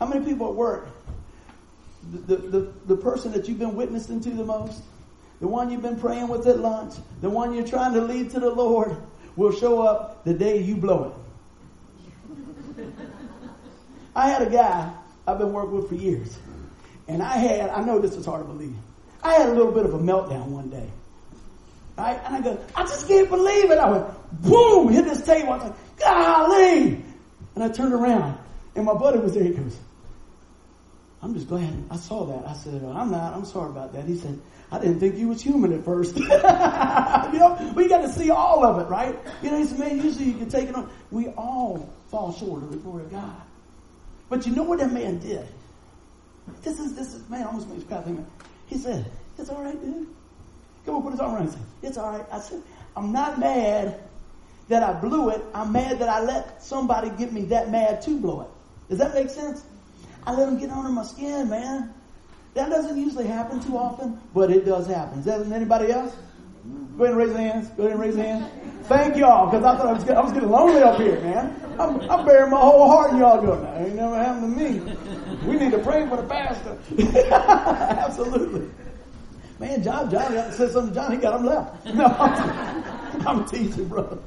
How 0.00 0.06
many 0.06 0.24
people 0.24 0.48
at 0.48 0.54
work, 0.54 0.88
the, 2.10 2.18
the, 2.18 2.36
the, 2.36 2.72
the 2.86 2.96
person 2.96 3.30
that 3.32 3.48
you've 3.48 3.60
been 3.60 3.76
witnessing 3.76 4.20
to 4.22 4.30
the 4.30 4.44
most, 4.44 4.82
the 5.40 5.46
one 5.46 5.70
you've 5.70 5.82
been 5.82 6.00
praying 6.00 6.26
with 6.26 6.44
at 6.48 6.58
lunch, 6.58 6.94
the 7.20 7.30
one 7.30 7.54
you're 7.54 7.66
trying 7.66 7.94
to 7.94 8.00
lead 8.00 8.30
to 8.32 8.40
the 8.40 8.50
Lord, 8.50 8.96
will 9.36 9.52
show 9.52 9.82
up 9.82 10.24
the 10.24 10.34
day 10.34 10.60
you 10.60 10.74
blow 10.74 11.14
it. 12.76 12.86
I 14.16 14.28
had 14.28 14.42
a 14.42 14.50
guy 14.50 14.92
I've 15.28 15.38
been 15.38 15.52
working 15.52 15.76
with 15.76 15.88
for 15.88 15.94
years. 15.94 16.36
And 17.06 17.22
I 17.22 17.36
had, 17.36 17.70
I 17.70 17.84
know 17.84 18.00
this 18.00 18.14
is 18.14 18.26
hard 18.26 18.42
to 18.42 18.52
believe. 18.52 18.74
I 19.22 19.34
had 19.34 19.48
a 19.48 19.52
little 19.52 19.72
bit 19.72 19.84
of 19.84 19.94
a 19.94 19.98
meltdown 19.98 20.46
one 20.46 20.70
day. 20.70 20.90
Right? 21.96 22.20
And 22.24 22.36
I 22.36 22.40
go, 22.40 22.58
I 22.74 22.82
just 22.82 23.06
can't 23.06 23.28
believe 23.28 23.70
it. 23.70 23.78
I 23.78 23.90
went, 23.90 24.42
boom, 24.42 24.92
hit 24.92 25.04
this 25.04 25.22
table. 25.22 25.52
I 25.52 25.56
was 25.56 25.64
like, 25.64 25.98
golly. 25.98 27.04
And 27.54 27.62
I 27.64 27.68
turned 27.68 27.92
around 27.92 28.38
and 28.74 28.86
my 28.86 28.94
buddy 28.94 29.18
was 29.18 29.34
there. 29.34 29.44
He 29.44 29.50
goes, 29.50 29.78
I'm 31.22 31.34
just 31.34 31.48
glad 31.48 31.84
I 31.90 31.96
saw 31.96 32.24
that. 32.24 32.48
I 32.48 32.54
said, 32.54 32.82
I'm 32.82 33.10
not. 33.10 33.34
I'm 33.34 33.44
sorry 33.44 33.70
about 33.70 33.92
that. 33.92 34.06
He 34.06 34.16
said, 34.16 34.40
I 34.72 34.78
didn't 34.78 35.00
think 35.00 35.16
you 35.16 35.28
was 35.28 35.42
human 35.42 35.72
at 35.72 35.84
first. 35.84 36.16
you 36.16 36.28
know, 36.28 37.72
we 37.76 37.88
got 37.88 38.00
to 38.00 38.08
see 38.08 38.30
all 38.30 38.64
of 38.64 38.80
it, 38.80 38.90
right? 38.90 39.16
You 39.42 39.50
know, 39.50 39.58
he 39.58 39.64
said, 39.64 39.78
man, 39.78 40.02
usually 40.02 40.24
you 40.24 40.38
can 40.38 40.48
take 40.48 40.68
it 40.68 40.74
on. 40.74 40.90
We 41.10 41.28
all 41.28 41.88
fall 42.10 42.32
short 42.32 42.62
of 42.62 42.70
the 42.70 42.78
glory 42.78 43.04
of 43.04 43.10
God. 43.10 43.42
But 44.28 44.46
you 44.46 44.54
know 44.54 44.62
what 44.62 44.78
that 44.78 44.92
man 44.92 45.18
did? 45.18 45.46
This 46.62 46.80
is, 46.80 46.94
this 46.94 47.14
is, 47.14 47.28
man, 47.28 47.46
almost 47.46 47.68
makes 47.68 47.82
me 47.82 47.88
cry. 47.88 48.02
He 48.72 48.78
said, 48.78 49.04
it's 49.38 49.50
all 49.50 49.62
right, 49.62 49.78
dude. 49.78 50.06
Come 50.86 50.96
on, 50.96 51.02
put 51.02 51.10
his 51.12 51.20
arm 51.20 51.34
around 51.34 51.50
say, 51.50 51.58
it's 51.82 51.98
all 51.98 52.10
right. 52.10 52.24
I 52.32 52.40
said, 52.40 52.62
I'm 52.96 53.12
not 53.12 53.38
mad 53.38 54.00
that 54.68 54.82
I 54.82 54.94
blew 54.94 55.28
it. 55.28 55.42
I'm 55.52 55.72
mad 55.72 55.98
that 55.98 56.08
I 56.08 56.20
let 56.22 56.62
somebody 56.62 57.10
get 57.18 57.32
me 57.32 57.42
that 57.46 57.70
mad 57.70 58.00
to 58.02 58.18
blow 58.18 58.40
it. 58.40 58.48
Does 58.88 58.98
that 58.98 59.12
make 59.12 59.28
sense? 59.28 59.62
I 60.26 60.34
let 60.34 60.48
him 60.48 60.58
get 60.58 60.70
under 60.70 60.88
my 60.88 61.04
skin, 61.04 61.50
man. 61.50 61.92
That 62.54 62.70
doesn't 62.70 62.96
usually 62.96 63.26
happen 63.26 63.60
too 63.60 63.76
often, 63.76 64.18
but 64.32 64.50
it 64.50 64.64
does 64.64 64.86
happen. 64.86 65.22
Does 65.22 65.52
anybody 65.52 65.90
else? 65.92 66.16
Go 66.96 67.04
ahead 67.04 67.14
and 67.14 67.16
raise 67.16 67.28
your 67.28 67.38
hands. 67.38 67.68
Go 67.70 67.82
ahead 67.82 67.92
and 67.92 68.00
raise 68.00 68.16
your 68.16 68.24
hands. 68.24 68.50
Thank 68.84 69.16
y'all, 69.16 69.46
because 69.46 69.64
I 69.64 69.76
thought 69.76 69.86
I 69.86 69.92
was, 69.92 70.04
getting, 70.04 70.16
I 70.16 70.20
was 70.20 70.32
getting 70.32 70.50
lonely 70.50 70.82
up 70.82 70.98
here, 70.98 71.20
man. 71.20 71.60
I'm, 71.78 72.00
I'm 72.10 72.26
bearing 72.26 72.50
my 72.50 72.60
whole 72.60 72.88
heart, 72.88 73.10
and 73.10 73.20
y'all 73.20 73.40
go, 73.40 73.60
no, 73.60 73.76
ain't 73.78 73.94
never 73.94 74.16
happened 74.16 74.56
to 74.56 74.64
me. 74.64 74.96
We 75.46 75.56
need 75.56 75.70
to 75.72 75.78
pray 75.78 76.06
for 76.08 76.16
the 76.16 76.24
pastor. 76.24 76.78
Absolutely. 77.32 78.68
Man, 79.58 79.82
John, 79.82 80.10
John, 80.10 80.36
I 80.36 80.50
said 80.50 80.72
something 80.72 80.92
to 80.92 80.94
John, 80.94 81.12
he 81.12 81.18
got 81.18 81.38
him 81.38 81.46
left. 81.46 81.86
No, 81.94 82.06
I'm, 82.06 83.28
I'm 83.28 83.44
teaching, 83.44 83.86
brother. 83.86 84.18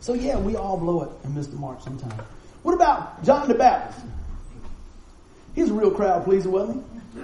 So 0.00 0.14
yeah, 0.14 0.38
we 0.38 0.56
all 0.56 0.76
blow 0.76 1.02
it 1.02 1.10
and 1.24 1.34
miss 1.34 1.46
the 1.46 1.56
mark 1.56 1.80
sometimes. 1.82 2.14
What 2.62 2.74
about 2.74 3.22
John 3.24 3.48
the 3.48 3.54
Baptist? 3.54 4.04
He's 5.54 5.70
a 5.70 5.74
real 5.74 5.90
crowd 5.90 6.24
pleaser, 6.24 6.48
wasn't 6.50 6.84
he? 7.14 7.20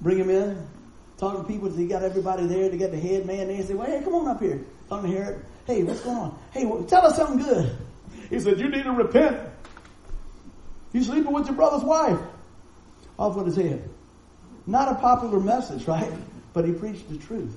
Bring 0.00 0.18
him 0.18 0.30
in, 0.30 0.66
talking 1.20 1.42
to 1.42 1.46
people. 1.46 1.70
He 1.70 1.86
got 1.86 2.02
everybody 2.02 2.46
there. 2.46 2.68
They 2.70 2.78
got 2.78 2.90
the 2.90 2.98
head 2.98 3.26
man 3.26 3.48
there. 3.48 3.56
He 3.56 3.62
said, 3.62 3.76
"Well, 3.76 3.86
hey, 3.86 4.02
come 4.02 4.14
on 4.14 4.28
up 4.28 4.40
here." 4.40 4.64
Talking 4.88 5.10
to 5.10 5.16
Herod. 5.16 5.44
Hey, 5.66 5.82
what's 5.84 6.00
going 6.00 6.16
on? 6.16 6.38
Hey, 6.50 6.64
well, 6.64 6.82
tell 6.84 7.06
us 7.06 7.16
something 7.16 7.38
good. 7.44 7.76
He 8.30 8.40
said, 8.40 8.58
"You 8.58 8.68
need 8.68 8.84
to 8.84 8.92
repent. 8.92 9.38
You 10.92 11.04
sleeping 11.04 11.32
with 11.32 11.46
your 11.46 11.54
brother's 11.54 11.84
wife." 11.84 12.18
Off 13.18 13.36
with 13.36 13.46
his 13.46 13.56
head. 13.56 13.88
Not 14.66 14.90
a 14.90 14.94
popular 14.94 15.38
message, 15.38 15.86
right? 15.86 16.10
But 16.54 16.64
he 16.64 16.72
preached 16.72 17.08
the 17.10 17.18
truth. 17.18 17.54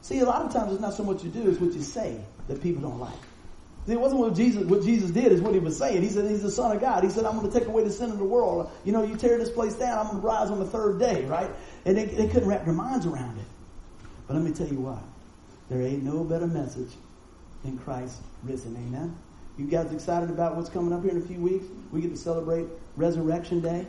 See, 0.00 0.18
a 0.18 0.24
lot 0.24 0.44
of 0.44 0.52
times 0.52 0.72
it's 0.72 0.80
not 0.80 0.94
so 0.94 1.04
much 1.04 1.22
you 1.22 1.30
do, 1.30 1.48
it's 1.48 1.60
what 1.60 1.72
you 1.72 1.82
say 1.82 2.20
that 2.48 2.62
people 2.62 2.82
don't 2.82 2.98
like. 2.98 3.14
It 3.88 3.98
wasn't 3.98 4.20
what 4.20 4.34
Jesus, 4.34 4.64
what 4.64 4.82
Jesus 4.82 5.10
did 5.10 5.32
is 5.32 5.40
what 5.40 5.54
he 5.54 5.60
was 5.60 5.78
saying. 5.78 6.02
He 6.02 6.08
said 6.08 6.30
he's 6.30 6.42
the 6.42 6.50
son 6.50 6.74
of 6.74 6.80
God. 6.80 7.04
He 7.04 7.10
said, 7.10 7.24
I'm 7.24 7.38
going 7.38 7.50
to 7.50 7.58
take 7.58 7.68
away 7.68 7.84
the 7.84 7.90
sin 7.90 8.10
of 8.10 8.18
the 8.18 8.24
world. 8.24 8.70
You 8.84 8.92
know, 8.92 9.02
you 9.02 9.16
tear 9.16 9.38
this 9.38 9.50
place 9.50 9.74
down, 9.74 9.98
I'm 9.98 10.06
going 10.06 10.20
to 10.20 10.26
rise 10.26 10.50
on 10.50 10.58
the 10.58 10.66
third 10.66 10.98
day, 10.98 11.24
right? 11.24 11.50
And 11.86 11.96
they, 11.96 12.04
they 12.04 12.28
couldn't 12.28 12.48
wrap 12.48 12.64
their 12.64 12.74
minds 12.74 13.06
around 13.06 13.38
it. 13.38 13.46
But 14.26 14.34
let 14.34 14.42
me 14.42 14.52
tell 14.52 14.68
you 14.68 14.80
what. 14.80 15.02
There 15.70 15.82
ain't 15.82 16.02
no 16.02 16.24
better 16.24 16.46
message 16.46 16.90
than 17.64 17.78
Christ 17.78 18.20
risen. 18.42 18.76
Amen. 18.76 19.16
You 19.56 19.66
guys 19.66 19.92
excited 19.92 20.30
about 20.30 20.56
what's 20.56 20.68
coming 20.68 20.92
up 20.92 21.02
here 21.02 21.10
in 21.10 21.18
a 21.18 21.26
few 21.26 21.40
weeks? 21.40 21.64
We 21.90 22.00
get 22.00 22.10
to 22.10 22.16
celebrate 22.16 22.66
Resurrection 22.96 23.60
Day. 23.60 23.86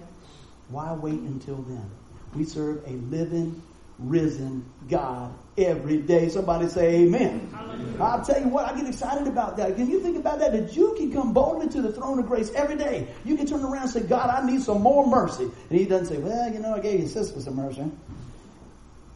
Why 0.70 0.94
wait 0.94 1.20
until 1.20 1.58
then? 1.58 1.90
We 2.36 2.44
serve 2.44 2.84
a 2.88 2.92
living, 2.92 3.62
risen 4.00 4.66
God 4.88 5.34
every 5.58 5.98
day. 5.98 6.30
Somebody 6.30 6.68
say 6.70 7.02
amen. 7.02 7.54
I'll 8.00 8.24
tell 8.24 8.40
you 8.40 8.48
what, 8.48 8.66
I 8.66 8.78
get 8.78 8.88
excited 8.88 9.28
about 9.28 9.58
that. 9.58 9.76
Can 9.76 9.90
you 9.90 10.00
think 10.00 10.18
about 10.18 10.40
that? 10.40 10.54
That 10.54 10.76
you 10.76 10.96
can 10.98 11.12
come 11.12 11.34
boldly 11.34 11.68
to 11.70 11.82
the 11.82 11.92
throne 11.92 12.18
of 12.20 12.28
grace 12.28 12.52
every 12.54 12.78
day. 12.78 13.08
You 13.26 13.36
can 13.36 13.46
turn 13.46 13.62
around 13.62 13.84
and 13.84 13.92
say, 13.92 14.02
God, 14.02 14.30
I 14.30 14.46
need 14.46 14.62
some 14.62 14.82
more 14.82 15.06
mercy. 15.06 15.44
And 15.70 15.80
he 15.80 15.86
doesn't 15.86 16.08
say, 16.08 16.18
well, 16.18 16.52
you 16.52 16.60
know, 16.60 16.76
I 16.76 16.80
gave 16.80 17.00
your 17.00 17.10
sister 17.10 17.42
some 17.42 17.56
mercy. 17.56 17.92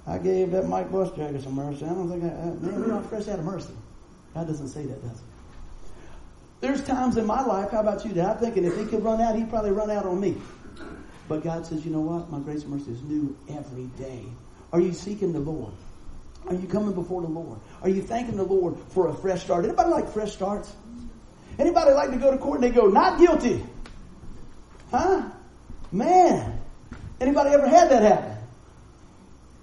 I 0.06 0.18
gave 0.18 0.52
that 0.52 0.68
Mike 0.68 0.92
Busjagger 0.92 1.42
some 1.42 1.56
mercy. 1.56 1.86
I 1.86 1.90
don't 1.90 2.10
think 2.10 2.24
I, 2.26 2.28
I 2.28 2.46
man, 2.46 2.82
we 2.82 2.88
don't 2.88 3.08
fresh 3.08 3.28
out 3.30 3.40
of 3.40 3.46
mercy. 3.46 3.74
God 4.34 4.48
doesn't 4.48 4.68
say 4.68 4.86
that, 4.86 5.02
does 5.02 5.20
he? 5.20 5.26
There's 6.60 6.84
times 6.84 7.18
in 7.18 7.26
my 7.26 7.44
life, 7.44 7.72
how 7.72 7.82
about 7.82 8.06
you, 8.06 8.14
that 8.14 8.26
I'm 8.26 8.38
thinking 8.38 8.66
if 8.66 8.78
he 8.78 8.86
could 8.86 9.04
run 9.04 9.22
out, 9.22 9.36
he'd 9.36 9.50
probably 9.50 9.72
run 9.72 9.92
out 9.92 10.06
on 10.06 10.20
me. 10.20 10.36
But 11.28 11.44
God 11.44 11.66
says, 11.66 11.86
you 11.86 11.92
know 11.92 12.02
what? 12.02 12.30
My 12.30 12.40
grace 12.40 12.64
and 12.64 12.72
mercy 12.72 12.92
is 12.92 13.02
new 13.04 13.36
every 13.50 13.86
day. 13.98 14.24
Are 14.74 14.82
you 14.82 14.92
seeking 14.92 15.32
the 15.32 15.40
Lord? 15.40 15.72
Are 16.48 16.56
you 16.56 16.68
coming 16.68 16.94
before 16.94 17.22
the 17.22 17.28
Lord? 17.28 17.60
Are 17.84 17.90
you 17.90 18.02
thanking 18.02 18.36
the 18.36 18.44
Lord 18.44 18.76
for 18.90 19.08
a 19.08 19.14
fresh 19.14 19.44
start? 19.44 19.64
Anybody 19.64 19.92
like 19.92 20.12
fresh 20.12 20.34
starts? 20.34 20.74
Anybody 21.60 21.92
like 21.92 22.10
to 22.10 22.18
go 22.18 22.32
to 22.32 22.40
court 22.40 22.56
and 22.56 22.64
they 22.64 22.72
go, 22.76 22.88
not 22.88 23.20
guilty? 23.20 23.64
Huh? 24.90 25.30
Man. 25.92 26.60
Anybody 27.22 27.52
ever 27.52 27.68
had 27.68 27.92
that 27.92 28.02
happen? 28.02 28.36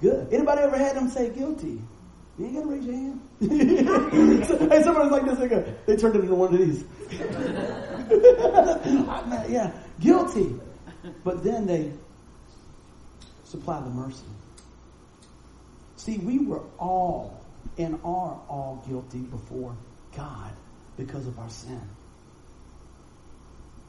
Good. 0.00 0.32
Anybody 0.32 0.62
ever 0.62 0.78
had 0.78 0.94
them 0.96 1.10
say 1.10 1.30
guilty? 1.30 1.82
You 2.38 2.46
ain't 2.46 2.54
gotta 2.54 2.68
raise 2.68 2.84
your 2.84 2.94
hand. 2.94 3.20
hey, 4.70 4.82
somebody's 4.82 5.12
like 5.12 5.26
this. 5.26 5.38
They 5.38 5.48
go, 5.48 5.74
they 5.86 5.96
turned 5.96 6.14
it 6.16 6.20
into 6.20 6.36
one 6.36 6.54
of 6.54 6.60
these. 6.60 6.84
yeah, 9.52 9.72
guilty. 9.98 10.54
But 11.24 11.42
then 11.44 11.66
they 11.66 11.92
supply 13.44 13.80
the 13.80 13.90
mercy. 13.90 14.24
See, 16.10 16.18
we 16.18 16.40
were 16.40 16.62
all 16.76 17.40
and 17.78 17.94
are 18.02 18.36
all 18.48 18.82
guilty 18.88 19.18
before 19.18 19.76
God 20.16 20.50
because 20.96 21.24
of 21.28 21.38
our 21.38 21.48
sin. 21.48 21.80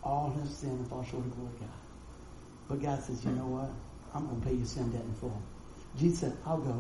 All 0.04 0.30
have 0.30 0.48
sinned 0.48 0.78
and 0.78 0.88
fall 0.88 1.04
short 1.04 1.26
of 1.26 1.36
glory 1.36 1.52
of 1.56 1.60
God. 1.62 1.70
But 2.70 2.84
God 2.84 3.02
says, 3.02 3.26
you 3.26 3.32
know 3.32 3.48
what? 3.48 3.72
I'm 4.14 4.28
going 4.28 4.40
to 4.40 4.48
pay 4.48 4.54
your 4.54 4.68
sin 4.68 4.92
debt 4.92 5.02
in 5.02 5.14
full. 5.16 5.42
Jesus 5.98 6.20
said, 6.20 6.38
I'll 6.46 6.60
go 6.60 6.78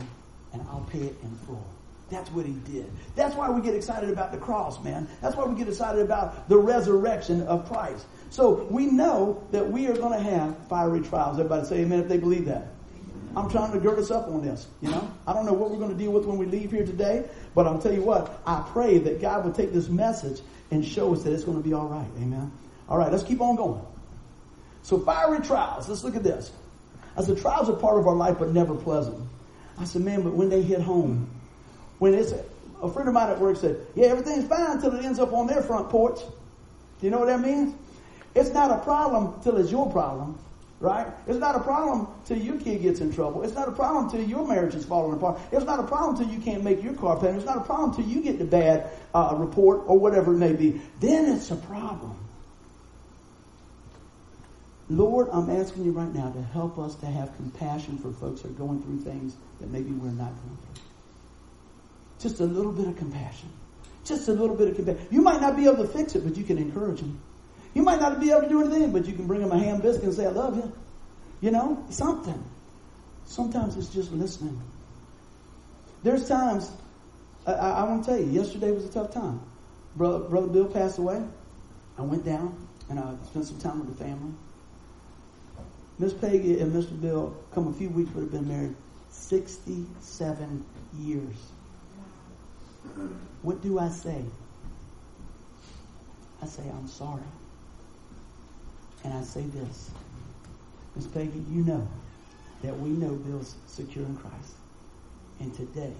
and 0.54 0.62
I'll 0.70 0.88
pay 0.92 1.00
it 1.00 1.16
in 1.24 1.36
full. 1.48 1.66
That's 2.12 2.30
what 2.30 2.46
he 2.46 2.54
did. 2.72 2.92
That's 3.16 3.36
why 3.36 3.50
we 3.50 3.64
get 3.64 3.74
excited 3.74 4.12
about 4.12 4.32
the 4.32 4.38
cross, 4.38 4.84
man. 4.84 5.08
That's 5.22 5.36
why 5.36 5.46
we 5.46 5.58
get 5.58 5.68
excited 5.68 6.02
about 6.02 6.50
the 6.50 6.58
resurrection 6.58 7.42
of 7.48 7.68
Christ. 7.68 8.06
So 8.30 8.68
we 8.70 8.86
know 8.86 9.44
that 9.50 9.68
we 9.68 9.88
are 9.88 9.96
going 9.96 10.14
to 10.14 10.24
have 10.24 10.56
fiery 10.68 11.02
trials. 11.02 11.40
Everybody 11.40 11.66
say 11.66 11.80
amen 11.80 12.00
if 12.00 12.08
they 12.08 12.18
believe 12.18 12.46
that. 12.46 12.68
I'm 13.36 13.50
trying 13.50 13.72
to 13.72 13.80
gird 13.80 14.00
us 14.00 14.12
up 14.12 14.28
on 14.28 14.44
this, 14.44 14.68
you 14.82 14.90
know. 14.90 15.10
I 15.26 15.34
don't 15.34 15.46
know 15.46 15.54
what 15.54 15.72
we're 15.72 15.78
going 15.78 15.92
to 15.92 15.98
deal 15.98 16.12
with 16.12 16.26
when 16.26 16.38
we 16.38 16.46
leave 16.46 16.72
here 16.72 16.86
today, 16.86 17.26
but 17.56 17.66
I'll 17.66 17.82
tell 17.82 17.94
you 17.94 18.02
what, 18.02 18.42
I 18.46 18.64
pray 18.72 18.98
that 19.00 19.22
God 19.22 19.46
would 19.46 19.56
take 19.56 19.72
this 19.72 19.88
message 19.88 20.42
and 20.70 20.86
show 20.86 21.14
us 21.14 21.24
that 21.24 21.34
it's 21.34 21.44
going 21.44 21.62
to 21.62 21.64
be 21.64 21.74
all 21.74 21.88
right. 21.88 22.08
Amen. 22.18 22.52
All 22.90 22.98
right, 22.98 23.12
let's 23.12 23.24
keep 23.24 23.40
on 23.40 23.56
going. 23.56 23.82
So 24.84 25.00
fiery 25.00 25.40
trials, 25.40 25.88
let's 25.88 26.04
look 26.04 26.16
at 26.16 26.24
this. 26.24 26.52
I 27.16 27.24
said, 27.24 27.38
trials 27.40 27.70
are 27.70 27.76
part 27.76 28.00
of 28.00 28.08
our 28.08 28.16
life, 28.16 28.38
but 28.40 28.50
never 28.50 28.76
pleasant. 28.76 29.18
I 29.78 29.86
said, 29.86 30.02
man, 30.02 30.24
but 30.24 30.34
when 30.34 30.50
they 30.50 30.62
hit 30.62 30.82
home, 30.82 31.30
when 32.00 32.14
it's 32.14 32.34
a 32.82 32.90
friend 32.90 33.08
of 33.08 33.14
mine 33.14 33.30
at 33.30 33.40
work 33.40 33.58
said, 33.58 33.78
yeah, 33.96 34.08
everything's 34.08 34.48
fine 34.48 34.72
until 34.72 34.96
it 34.96 35.06
ends 35.06 35.20
up 35.20 35.34
on 35.34 35.48
their 35.48 35.62
front 35.62 35.90
porch. 35.90 36.20
Do 36.20 37.06
you 37.06 37.10
know 37.10 37.20
what 37.20 37.28
that 37.28 37.42
means? 37.42 37.76
It's 38.36 38.50
not 38.52 38.72
a 38.72 38.84
problem 38.84 39.42
till 39.42 39.58
it's 39.58 39.72
your 39.72 39.92
problem, 39.92 40.40
right? 40.82 41.08
It's 41.28 41.38
not 41.38 41.56
a 41.56 41.60
problem 41.60 42.08
till 42.26 42.40
your 42.40 42.58
kid 42.58 42.82
gets 42.82 43.00
in 43.00 43.14
trouble. 43.14 43.44
It's 43.44 43.54
not 43.54 43.68
a 43.68 43.72
problem 43.72 44.10
till 44.10 44.28
your 44.28 44.46
marriage 44.48 44.74
is 44.74 44.84
falling 44.84 45.16
apart. 45.16 45.40
It's 45.52 45.66
not 45.66 45.80
a 45.80 45.84
problem 45.84 46.18
till 46.18 46.34
you 46.34 46.42
can't 46.42 46.64
make 46.64 46.84
your 46.84 46.96
car 46.96 47.18
payment. 47.18 47.38
It's 47.38 47.46
not 47.46 47.58
a 47.58 47.62
problem 47.62 47.94
till 47.94 48.06
you 48.06 48.22
get 48.22 48.40
the 48.40 48.46
bad 48.46 48.90
uh, 49.14 49.36
report 49.38 49.84
or 49.86 50.00
whatever 50.00 50.34
it 50.34 50.38
may 50.38 50.54
be. 50.54 50.82
Then 51.00 51.32
it's 51.36 51.52
a 51.52 51.56
problem. 51.56 52.18
Lord, 54.90 55.30
I'm 55.32 55.50
asking 55.52 55.86
you 55.86 55.92
right 55.92 56.14
now 56.14 56.32
to 56.32 56.42
help 56.42 56.78
us 56.78 56.96
to 56.96 57.06
have 57.06 57.34
compassion 57.38 57.98
for 58.00 58.12
folks 58.12 58.42
who 58.42 58.50
are 58.50 58.54
going 58.54 58.82
through 58.82 59.00
things 59.02 59.36
that 59.62 59.70
maybe 59.70 59.92
we're 59.92 60.10
not 60.10 60.32
going 60.32 60.58
through. 60.58 60.84
Just 62.20 62.42
a 62.42 62.46
little 62.46 62.74
bit 62.74 62.88
of 62.88 62.98
compassion. 62.98 63.50
Just 64.04 64.28
a 64.28 64.34
little 64.34 64.56
bit 64.56 64.68
of 64.68 64.76
compassion. 64.76 65.08
You 65.12 65.22
might 65.22 65.40
not 65.40 65.56
be 65.56 65.66
able 65.66 65.78
to 65.78 65.88
fix 65.88 66.16
it, 66.16 66.26
but 66.26 66.36
you 66.36 66.44
can 66.44 66.58
encourage 66.58 67.00
them. 67.00 67.22
You 67.74 67.84
might 67.84 68.00
not 68.00 68.20
be 68.20 68.32
able 68.32 68.42
to 68.42 68.50
do 68.50 68.62
anything, 68.62 68.92
but 68.92 69.06
you 69.06 69.14
can 69.14 69.28
bring 69.28 69.42
them 69.42 69.52
a 69.52 69.58
ham 69.58 69.80
biscuit 69.82 70.06
and 70.06 70.14
say, 70.14 70.26
I 70.26 70.30
love 70.30 70.56
you. 70.56 70.72
You 71.40 71.52
know, 71.52 71.86
something. 71.90 72.44
Sometimes 73.26 73.78
it's 73.78 73.90
just 73.90 74.12
listening. 74.12 74.62
There's 76.04 76.28
times, 76.28 76.72
I, 77.48 77.54
I, 77.54 77.70
I 77.70 77.84
want 77.84 78.04
to 78.04 78.12
tell 78.12 78.20
you, 78.20 78.28
yesterday 78.28 78.72
was 78.72 78.86
a 78.86 78.92
tough 78.92 79.14
time. 79.14 79.40
Brother, 79.96 80.20
Brother 80.20 80.48
Bill 80.48 80.66
passed 80.66 80.98
away. 81.00 81.24
I 81.98 82.02
went 82.02 82.26
down 82.26 82.56
and 82.90 83.00
I 83.00 83.14
spent 83.30 83.46
some 83.46 83.60
time 83.60 83.80
with 83.80 83.98
the 83.98 84.04
family. 84.04 84.34
Miss 86.00 86.14
Peggy 86.14 86.60
and 86.60 86.74
Mr. 86.74 87.00
Bill, 87.00 87.36
come 87.54 87.68
a 87.68 87.74
few 87.74 87.90
weeks, 87.90 88.12
would 88.16 88.24
have 88.24 88.32
been 88.32 88.48
married 88.48 88.76
67 89.12 90.66
years. 91.00 91.36
What 93.44 93.62
do 93.62 93.78
I 93.80 93.90
say? 93.90 94.24
I 96.42 96.48
say, 96.48 96.64
I'm 96.64 96.88
sorry. 96.88 97.22
And 99.04 99.14
I 99.14 99.22
say 99.24 99.42
this 99.42 99.90
Miss 100.96 101.08
Peggy, 101.08 101.44
you 101.52 101.64
know 101.64 101.88
that 102.64 102.78
we 102.80 102.90
know 102.90 103.14
Bill's 103.16 103.56
secure 103.68 104.06
in 104.06 104.16
Christ. 104.18 104.54
And 105.40 105.54
today, 105.56 105.94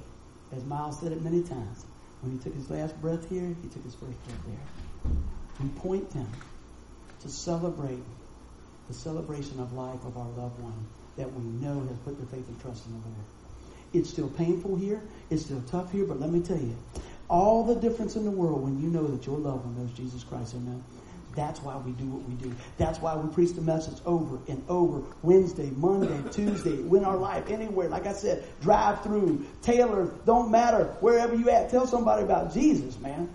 as 0.56 0.64
Miles 0.66 1.00
said 1.00 1.12
it 1.12 1.22
many 1.22 1.42
times, 1.42 1.86
when 2.22 2.34
he 2.34 2.38
took 2.38 2.54
his 2.54 2.70
last 2.70 3.00
breath 3.02 3.28
here, 3.30 3.56
he 3.62 3.70
took 3.70 3.84
his 3.84 3.96
first 3.96 4.24
breath 4.26 4.40
there. 4.46 5.14
We 5.60 5.70
point 5.80 6.10
them 6.12 6.30
to 7.22 7.30
celebrate 7.30 8.04
the 8.88 8.94
celebration 8.94 9.60
of 9.60 9.74
life 9.74 10.04
of 10.06 10.18
our 10.18 10.30
loved 10.38 10.60
one 10.60 10.86
that 11.18 11.32
we 11.34 11.44
know 11.44 11.80
has 11.88 11.98
put 12.00 12.18
their 12.18 12.28
faith 12.28 12.48
and 12.48 12.62
trust 12.62 12.86
in 12.86 12.94
the 12.94 12.98
Lord. 13.00 13.26
It's 13.94 14.10
still 14.10 14.30
painful 14.30 14.76
here. 14.76 15.02
It's 15.30 15.46
still 15.46 15.62
tough 15.68 15.92
here, 15.92 16.06
but 16.06 16.20
let 16.20 16.30
me 16.30 16.42
tell 16.42 16.58
you, 16.58 16.76
all 17.30 17.64
the 17.64 17.76
difference 17.76 18.16
in 18.16 18.26
the 18.26 18.32
world 18.32 18.64
when 18.64 18.82
you 18.82 18.90
know 18.90 19.08
that 19.08 19.26
your 19.26 19.38
loved 19.38 19.66
one 19.66 19.78
knows 19.78 19.92
Jesus 19.96 20.24
Christ. 20.24 20.56
Amen. 20.56 20.84
That's 21.36 21.62
why 21.62 21.78
we 21.78 21.92
do 21.92 22.06
what 22.06 22.28
we 22.28 22.36
do. 22.36 22.54
That's 22.78 23.00
why 23.00 23.16
we 23.16 23.32
preach 23.34 23.54
the 23.54 23.62
message 23.62 24.02
over 24.06 24.40
and 24.48 24.64
over. 24.68 25.02
Wednesday, 25.22 25.70
Monday, 25.76 26.22
Tuesday, 26.32 26.76
win 26.76 27.06
our 27.06 27.18
life 27.18 27.50
anywhere. 27.50 27.88
Like 27.88 28.06
I 28.06 28.14
said, 28.14 28.44
drive 28.62 29.02
through, 29.04 29.46
Taylor, 29.62 30.12
don't 30.26 30.52
matter, 30.52 30.86
wherever 31.00 31.36
you 31.36 31.50
at. 31.50 31.70
Tell 31.70 31.88
somebody 31.88 32.24
about 32.24 32.54
Jesus, 32.54 33.00
man. 33.00 33.30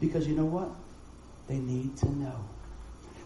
Because 0.00 0.26
you 0.26 0.34
know 0.34 0.46
what? 0.46 0.70
They 1.46 1.58
need 1.58 1.96
to 1.98 2.10
know. 2.10 2.44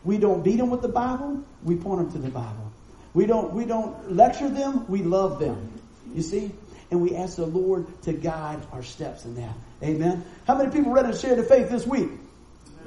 We 0.04 0.18
don't 0.18 0.42
beat 0.42 0.56
them 0.56 0.70
with 0.70 0.82
the 0.82 0.88
Bible. 0.88 1.44
We 1.62 1.76
point 1.76 2.00
them 2.00 2.12
to 2.12 2.18
the 2.18 2.30
Bible. 2.30 2.72
We 3.14 3.26
don't, 3.26 3.52
we 3.52 3.64
don't 3.64 4.12
lecture 4.12 4.48
them. 4.48 4.86
We 4.88 5.02
love 5.02 5.38
them. 5.38 5.80
You 6.14 6.22
see? 6.22 6.52
And 6.90 7.02
we 7.02 7.14
ask 7.14 7.36
the 7.36 7.46
Lord 7.46 7.86
to 8.02 8.12
guide 8.12 8.60
our 8.72 8.82
steps 8.82 9.24
in 9.24 9.34
that. 9.36 9.54
Amen. 9.82 10.24
How 10.46 10.56
many 10.56 10.70
people 10.70 10.92
ready 10.92 11.12
to 11.12 11.18
share 11.18 11.36
the 11.36 11.42
faith 11.42 11.68
this 11.68 11.86
week? 11.86 12.08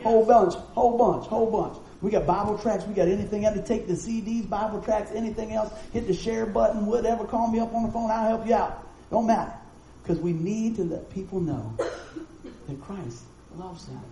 Whole 0.04 0.26
bunch, 0.26 0.54
whole 0.54 0.98
bunch, 0.98 1.28
whole 1.28 1.52
bunch. 1.52 1.78
We 2.02 2.10
got 2.10 2.26
Bible 2.26 2.58
tracks. 2.58 2.84
We 2.86 2.94
got 2.94 3.08
anything 3.08 3.46
else 3.46 3.58
to 3.58 3.64
take 3.64 3.88
the 3.88 3.94
CDs, 3.94 4.50
Bible 4.50 4.82
tracks, 4.82 5.12
anything 5.14 5.54
else. 5.54 5.72
Hit 5.94 6.08
the 6.08 6.14
share 6.14 6.46
button, 6.46 6.86
whatever. 6.88 7.26
Call 7.26 7.52
me 7.52 7.60
up 7.60 7.74
on 7.74 7.84
the 7.84 7.92
phone. 7.92 8.10
I'll 8.10 8.28
help 8.28 8.48
you 8.48 8.56
out. 8.56 8.88
Don't 9.12 9.28
matter. 9.28 9.54
Because 10.02 10.20
we 10.20 10.34
need 10.34 10.78
to 10.78 10.84
let 10.84 11.12
people 11.12 11.40
know 11.40 11.76
that 11.78 12.82
Christ 12.82 13.24
loves 13.56 13.86
them 13.86 14.04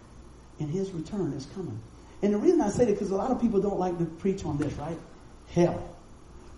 and 0.60 0.70
his 0.70 0.92
return 0.92 1.34
is 1.34 1.48
coming. 1.56 1.80
And 2.22 2.34
the 2.34 2.38
reason 2.38 2.62
I 2.62 2.70
say 2.70 2.86
that 2.86 2.94
because 2.94 3.12
a 3.12 3.16
lot 3.16 3.32
of 3.32 3.42
people 3.42 3.62
don't 3.62 3.80
like 3.80 3.98
to 3.98 4.06
preach 4.06 4.46
on 4.46 4.58
this, 4.58 4.74
right? 4.74 4.98
Hell. 5.54 5.90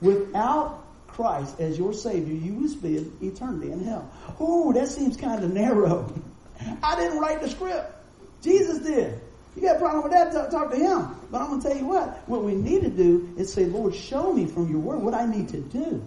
Without 0.02 0.84
Christ 1.08 1.60
as 1.60 1.78
your 1.78 1.94
Savior, 1.94 2.34
you 2.34 2.54
will 2.56 2.68
spend 2.68 3.22
eternity 3.22 3.72
in 3.72 3.84
hell. 3.84 4.12
Oh, 4.40 4.74
that 4.74 4.88
seems 4.88 5.16
kind 5.16 5.44
of 5.44 5.54
narrow. 5.54 6.12
I 6.84 6.96
didn't 6.96 7.20
write 7.20 7.42
the 7.42 7.50
script. 7.50 8.01
Jesus 8.42 8.80
did. 8.80 9.20
You 9.56 9.62
got 9.62 9.76
a 9.76 9.80
problem 9.80 10.04
with 10.04 10.12
that? 10.14 10.52
Talk, 10.52 10.72
to 10.72 10.78
him. 10.78 11.16
But 11.30 11.42
I'm 11.42 11.50
going 11.50 11.62
to 11.62 11.68
tell 11.68 11.78
you 11.78 11.86
what. 11.86 12.28
What 12.28 12.44
we 12.44 12.56
need 12.56 12.82
to 12.82 12.90
do 12.90 13.34
is 13.38 13.52
say, 13.52 13.66
Lord, 13.66 13.94
show 13.94 14.32
me 14.34 14.46
from 14.46 14.70
your 14.70 14.80
word 14.80 15.02
what 15.02 15.14
I 15.14 15.26
need 15.26 15.50
to 15.50 15.60
do. 15.60 16.06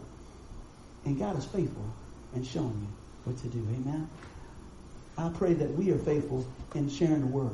And 1.05 1.19
God 1.19 1.39
is 1.39 1.45
faithful 1.45 1.85
in 2.35 2.43
showing 2.43 2.79
you 2.81 2.89
what 3.25 3.37
to 3.39 3.49
do. 3.49 3.59
Amen. 3.59 4.09
I 5.19 5.29
pray 5.29 5.53
that 5.55 5.75
we 5.75 5.91
are 5.93 5.99
faithful 5.99 6.47
in 6.75 6.89
sharing 6.89 7.21
the 7.21 7.27
word. 7.27 7.53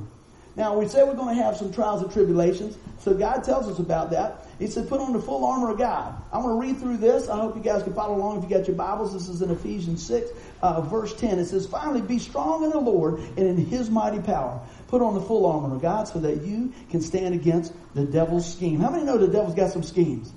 Now, 0.56 0.78
we 0.78 0.88
said 0.88 1.06
we're 1.06 1.14
going 1.14 1.36
to 1.36 1.42
have 1.42 1.56
some 1.56 1.72
trials 1.72 2.02
and 2.02 2.12
tribulations. 2.12 2.76
So 3.00 3.14
God 3.14 3.44
tells 3.44 3.68
us 3.68 3.78
about 3.78 4.10
that. 4.10 4.46
He 4.58 4.66
said, 4.66 4.88
put 4.88 5.00
on 5.00 5.12
the 5.12 5.20
full 5.20 5.44
armor 5.44 5.70
of 5.70 5.78
God. 5.78 6.14
I'm 6.32 6.42
going 6.42 6.60
to 6.60 6.66
read 6.66 6.80
through 6.80 6.98
this. 6.98 7.28
I 7.28 7.36
hope 7.38 7.56
you 7.56 7.62
guys 7.62 7.82
can 7.82 7.94
follow 7.94 8.16
along 8.16 8.38
if 8.38 8.50
you 8.50 8.56
got 8.56 8.66
your 8.66 8.76
Bibles. 8.76 9.12
This 9.12 9.28
is 9.28 9.42
in 9.42 9.50
Ephesians 9.50 10.04
6, 10.06 10.30
uh, 10.62 10.80
verse 10.82 11.14
10. 11.14 11.38
It 11.38 11.46
says, 11.46 11.66
finally, 11.66 12.02
be 12.02 12.18
strong 12.18 12.64
in 12.64 12.70
the 12.70 12.80
Lord 12.80 13.18
and 13.18 13.38
in 13.38 13.56
his 13.56 13.90
mighty 13.90 14.20
power. 14.20 14.60
Put 14.88 15.02
on 15.02 15.14
the 15.14 15.20
full 15.20 15.46
armor 15.46 15.74
of 15.74 15.82
God 15.82 16.08
so 16.08 16.20
that 16.20 16.42
you 16.42 16.72
can 16.90 17.00
stand 17.00 17.34
against 17.34 17.72
the 17.94 18.04
devil's 18.04 18.50
scheme. 18.52 18.80
How 18.80 18.90
many 18.90 19.04
know 19.04 19.18
the 19.18 19.28
devil's 19.28 19.54
got 19.54 19.70
some 19.72 19.82
schemes? 19.82 20.32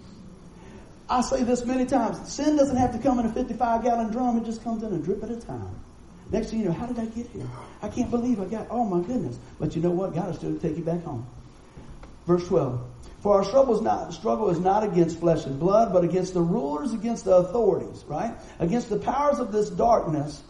I 1.09 1.21
say 1.21 1.43
this 1.43 1.65
many 1.65 1.85
times. 1.85 2.31
Sin 2.31 2.55
doesn't 2.55 2.77
have 2.77 2.93
to 2.93 2.99
come 2.99 3.19
in 3.19 3.25
a 3.25 3.31
55 3.31 3.83
gallon 3.83 4.11
drum. 4.11 4.37
It 4.37 4.45
just 4.45 4.63
comes 4.63 4.83
in 4.83 4.93
a 4.93 4.97
drip 4.97 5.23
at 5.23 5.29
a 5.29 5.39
time. 5.39 5.75
Next 6.31 6.49
thing 6.49 6.59
you 6.59 6.65
know, 6.65 6.71
how 6.71 6.85
did 6.85 6.97
I 6.97 7.05
get 7.05 7.27
here? 7.27 7.47
I 7.81 7.89
can't 7.89 8.09
believe 8.09 8.39
I 8.39 8.45
got, 8.45 8.67
oh 8.69 8.85
my 8.85 9.05
goodness. 9.05 9.37
But 9.59 9.75
you 9.75 9.81
know 9.81 9.91
what? 9.91 10.13
God 10.15 10.29
is 10.29 10.37
still 10.37 10.57
take 10.57 10.77
you 10.77 10.83
back 10.83 11.03
home. 11.03 11.27
Verse 12.25 12.47
12. 12.47 12.92
For 13.23 13.37
our 13.37 13.45
struggle 13.45 13.73
is 13.73 13.81
not, 13.81 14.13
struggle 14.13 14.49
is 14.49 14.59
not 14.59 14.83
against 14.83 15.17
flesh 15.17 15.45
and 15.45 15.57
blood, 15.57 15.93
but 15.93 16.03
against 16.03 16.33
the 16.33 16.41
rulers, 16.41 16.91
against 16.91 17.23
the 17.23 17.37
authorities, 17.37 18.03
right? 18.05 18.35
Against 18.59 18.89
the 18.89 18.99
powers 18.99 19.39
of 19.39 19.53
this 19.53 19.69
darkness, 19.69 20.43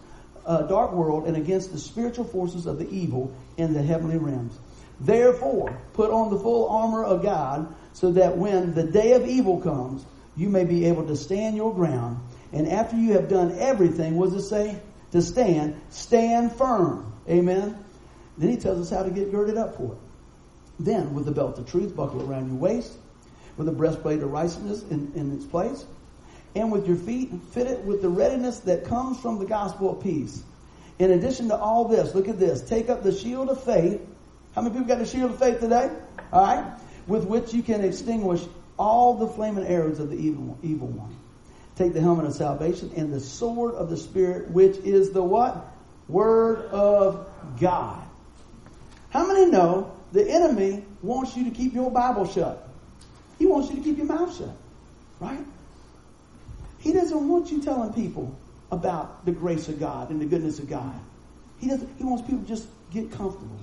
uh, 0.43 0.63
dark 0.63 0.91
world, 0.91 1.27
and 1.27 1.37
against 1.37 1.71
the 1.71 1.77
spiritual 1.77 2.25
forces 2.25 2.65
of 2.65 2.79
the 2.79 2.89
evil 2.89 3.31
in 3.57 3.73
the 3.73 3.83
heavenly 3.83 4.17
realms. 4.17 4.57
Therefore, 4.99 5.79
put 5.93 6.09
on 6.09 6.31
the 6.31 6.39
full 6.39 6.67
armor 6.67 7.03
of 7.03 7.21
God, 7.21 7.71
so 7.93 8.11
that 8.13 8.39
when 8.39 8.73
the 8.73 8.83
day 8.83 9.13
of 9.13 9.27
evil 9.27 9.61
comes, 9.61 10.03
you 10.35 10.49
may 10.49 10.63
be 10.63 10.85
able 10.85 11.05
to 11.05 11.15
stand 11.15 11.55
your 11.55 11.75
ground. 11.75 12.19
And 12.53 12.67
after 12.67 12.95
you 12.95 13.13
have 13.13 13.29
done 13.29 13.55
everything, 13.59 14.15
what 14.15 14.31
does 14.31 14.45
it 14.45 14.47
say? 14.47 14.81
To 15.11 15.21
stand, 15.21 15.79
stand 15.91 16.53
firm. 16.53 17.13
Amen. 17.29 17.77
Then 18.39 18.49
he 18.49 18.57
tells 18.57 18.79
us 18.79 18.89
how 18.89 19.03
to 19.03 19.11
get 19.11 19.31
girded 19.31 19.57
up 19.57 19.77
for 19.77 19.93
it. 19.93 19.99
Then, 20.79 21.13
with 21.13 21.25
the 21.25 21.31
belt 21.31 21.57
of 21.59 21.69
truth 21.69 21.95
buckled 21.95 22.27
around 22.27 22.47
your 22.47 22.57
waist, 22.57 22.93
with 23.57 23.67
the 23.67 23.73
breastplate 23.73 24.21
of 24.21 24.31
righteousness 24.31 24.83
in, 24.89 25.11
in 25.15 25.35
its 25.35 25.45
place, 25.45 25.85
and 26.55 26.71
with 26.71 26.87
your 26.87 26.97
feet 26.97 27.31
fitted 27.51 27.85
with 27.85 28.01
the 28.01 28.09
readiness 28.09 28.59
that 28.61 28.85
comes 28.85 29.19
from 29.19 29.39
the 29.39 29.45
gospel 29.45 29.91
of 29.91 30.03
peace. 30.03 30.43
In 30.99 31.11
addition 31.11 31.49
to 31.49 31.57
all 31.57 31.85
this, 31.87 32.13
look 32.13 32.27
at 32.27 32.39
this. 32.39 32.61
Take 32.61 32.89
up 32.89 33.03
the 33.03 33.11
shield 33.11 33.49
of 33.49 33.63
faith. 33.63 34.01
How 34.55 34.61
many 34.61 34.73
people 34.73 34.87
got 34.87 34.99
the 34.99 35.05
shield 35.05 35.31
of 35.31 35.39
faith 35.39 35.59
today? 35.59 35.89
All 36.31 36.45
right. 36.45 36.79
With 37.07 37.25
which 37.25 37.53
you 37.53 37.63
can 37.63 37.83
extinguish 37.83 38.43
all 38.77 39.15
the 39.15 39.27
flaming 39.27 39.65
arrows 39.65 39.99
of 39.99 40.09
the 40.09 40.15
evil, 40.15 40.57
evil 40.61 40.87
one. 40.87 41.15
Take 41.75 41.93
the 41.93 42.01
helmet 42.01 42.25
of 42.25 42.33
salvation 42.33 42.91
and 42.95 43.11
the 43.11 43.19
sword 43.19 43.73
of 43.73 43.89
the 43.89 43.97
Spirit, 43.97 44.51
which 44.51 44.77
is 44.77 45.11
the 45.11 45.23
what? 45.23 45.65
Word 46.07 46.65
of 46.67 47.27
God. 47.59 48.01
How 49.09 49.27
many 49.27 49.47
know 49.47 49.92
the 50.13 50.29
enemy 50.29 50.85
wants 51.01 51.35
you 51.35 51.43
to 51.43 51.51
keep 51.51 51.73
your 51.73 51.91
Bible 51.91 52.25
shut? 52.25 52.69
He 53.37 53.45
wants 53.45 53.69
you 53.69 53.75
to 53.77 53.81
keep 53.81 53.97
your 53.97 54.05
mouth 54.05 54.35
shut. 54.37 54.55
Right? 55.19 55.43
He 56.79 56.93
doesn't 56.93 57.27
want 57.27 57.51
you 57.51 57.61
telling 57.61 57.91
people 57.93 58.37
about 58.71 59.25
the 59.25 59.31
grace 59.31 59.67
of 59.67 59.79
God 59.79 60.11
and 60.11 60.21
the 60.21 60.25
goodness 60.25 60.59
of 60.59 60.69
God. 60.69 60.93
He 61.59 61.67
doesn't, 61.67 61.89
he 61.97 62.03
wants 62.03 62.27
people 62.27 62.43
to 62.43 62.47
just 62.47 62.67
get 62.93 63.11
comfortable. 63.11 63.57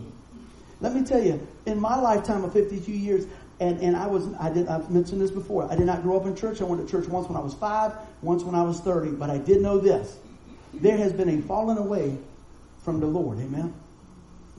Let 0.80 0.94
me 0.94 1.04
tell 1.04 1.22
you, 1.22 1.46
in 1.66 1.78
my 1.78 2.00
lifetime 2.00 2.44
of 2.44 2.52
52 2.52 2.90
years, 2.90 3.26
and, 3.60 3.78
and 3.80 3.94
I 3.94 4.06
was, 4.06 4.26
I 4.40 4.48
did, 4.48 4.68
I've 4.68 4.90
mentioned 4.90 5.20
this 5.20 5.30
before. 5.30 5.70
I 5.70 5.76
did 5.76 5.84
not 5.84 6.02
grow 6.02 6.16
up 6.16 6.26
in 6.26 6.34
church. 6.34 6.62
I 6.62 6.64
went 6.64 6.84
to 6.84 6.90
church 6.90 7.06
once 7.08 7.28
when 7.28 7.36
I 7.36 7.40
was 7.40 7.52
five, 7.52 7.92
once 8.22 8.42
when 8.42 8.54
I 8.54 8.62
was 8.62 8.80
30. 8.80 9.10
But 9.12 9.28
I 9.28 9.36
did 9.36 9.60
know 9.60 9.78
this. 9.78 10.18
There 10.72 10.96
has 10.96 11.12
been 11.12 11.28
a 11.28 11.42
falling 11.42 11.76
away 11.76 12.16
from 12.82 13.00
the 13.00 13.06
Lord. 13.06 13.38
Amen. 13.38 13.74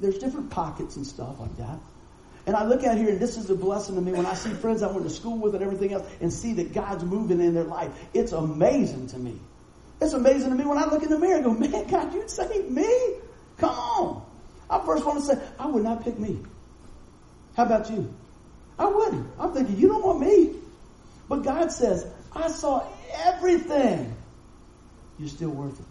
There's 0.01 0.17
different 0.17 0.49
pockets 0.49 0.95
and 0.95 1.05
stuff 1.05 1.39
like 1.39 1.55
that. 1.57 1.77
And 2.47 2.55
I 2.55 2.65
look 2.65 2.83
out 2.83 2.97
here, 2.97 3.09
and 3.09 3.19
this 3.19 3.37
is 3.37 3.49
a 3.51 3.55
blessing 3.55 3.95
to 3.95 4.01
me 4.01 4.11
when 4.13 4.25
I 4.25 4.33
see 4.33 4.49
friends 4.49 4.81
I 4.81 4.87
went 4.87 5.03
to 5.03 5.11
school 5.11 5.37
with 5.37 5.53
and 5.53 5.63
everything 5.63 5.93
else, 5.93 6.07
and 6.19 6.33
see 6.33 6.53
that 6.53 6.73
God's 6.73 7.03
moving 7.03 7.39
in 7.39 7.53
their 7.53 7.63
life. 7.63 7.91
It's 8.13 8.31
amazing 8.31 9.07
to 9.07 9.19
me. 9.19 9.39
It's 10.01 10.13
amazing 10.13 10.49
to 10.49 10.55
me 10.55 10.65
when 10.65 10.79
I 10.79 10.85
look 10.85 11.03
in 11.03 11.09
the 11.09 11.19
mirror 11.19 11.35
and 11.35 11.43
go, 11.43 11.53
man, 11.53 11.87
God, 11.87 12.13
you'd 12.15 12.31
save 12.31 12.69
me? 12.69 13.13
Come 13.57 13.69
on. 13.69 14.25
I 14.71 14.83
first 14.83 15.05
want 15.05 15.19
to 15.19 15.25
say, 15.25 15.41
I 15.59 15.67
would 15.67 15.83
not 15.83 16.03
pick 16.03 16.17
me. 16.17 16.39
How 17.55 17.65
about 17.65 17.91
you? 17.91 18.11
I 18.79 18.85
wouldn't. 18.87 19.27
I'm 19.37 19.53
thinking, 19.53 19.77
you 19.77 19.89
don't 19.89 20.03
want 20.03 20.21
me. 20.21 20.55
But 21.29 21.43
God 21.43 21.71
says, 21.71 22.07
I 22.33 22.47
saw 22.47 22.87
everything. 23.13 24.15
You're 25.19 25.29
still 25.29 25.49
worth 25.49 25.79
it. 25.79 25.85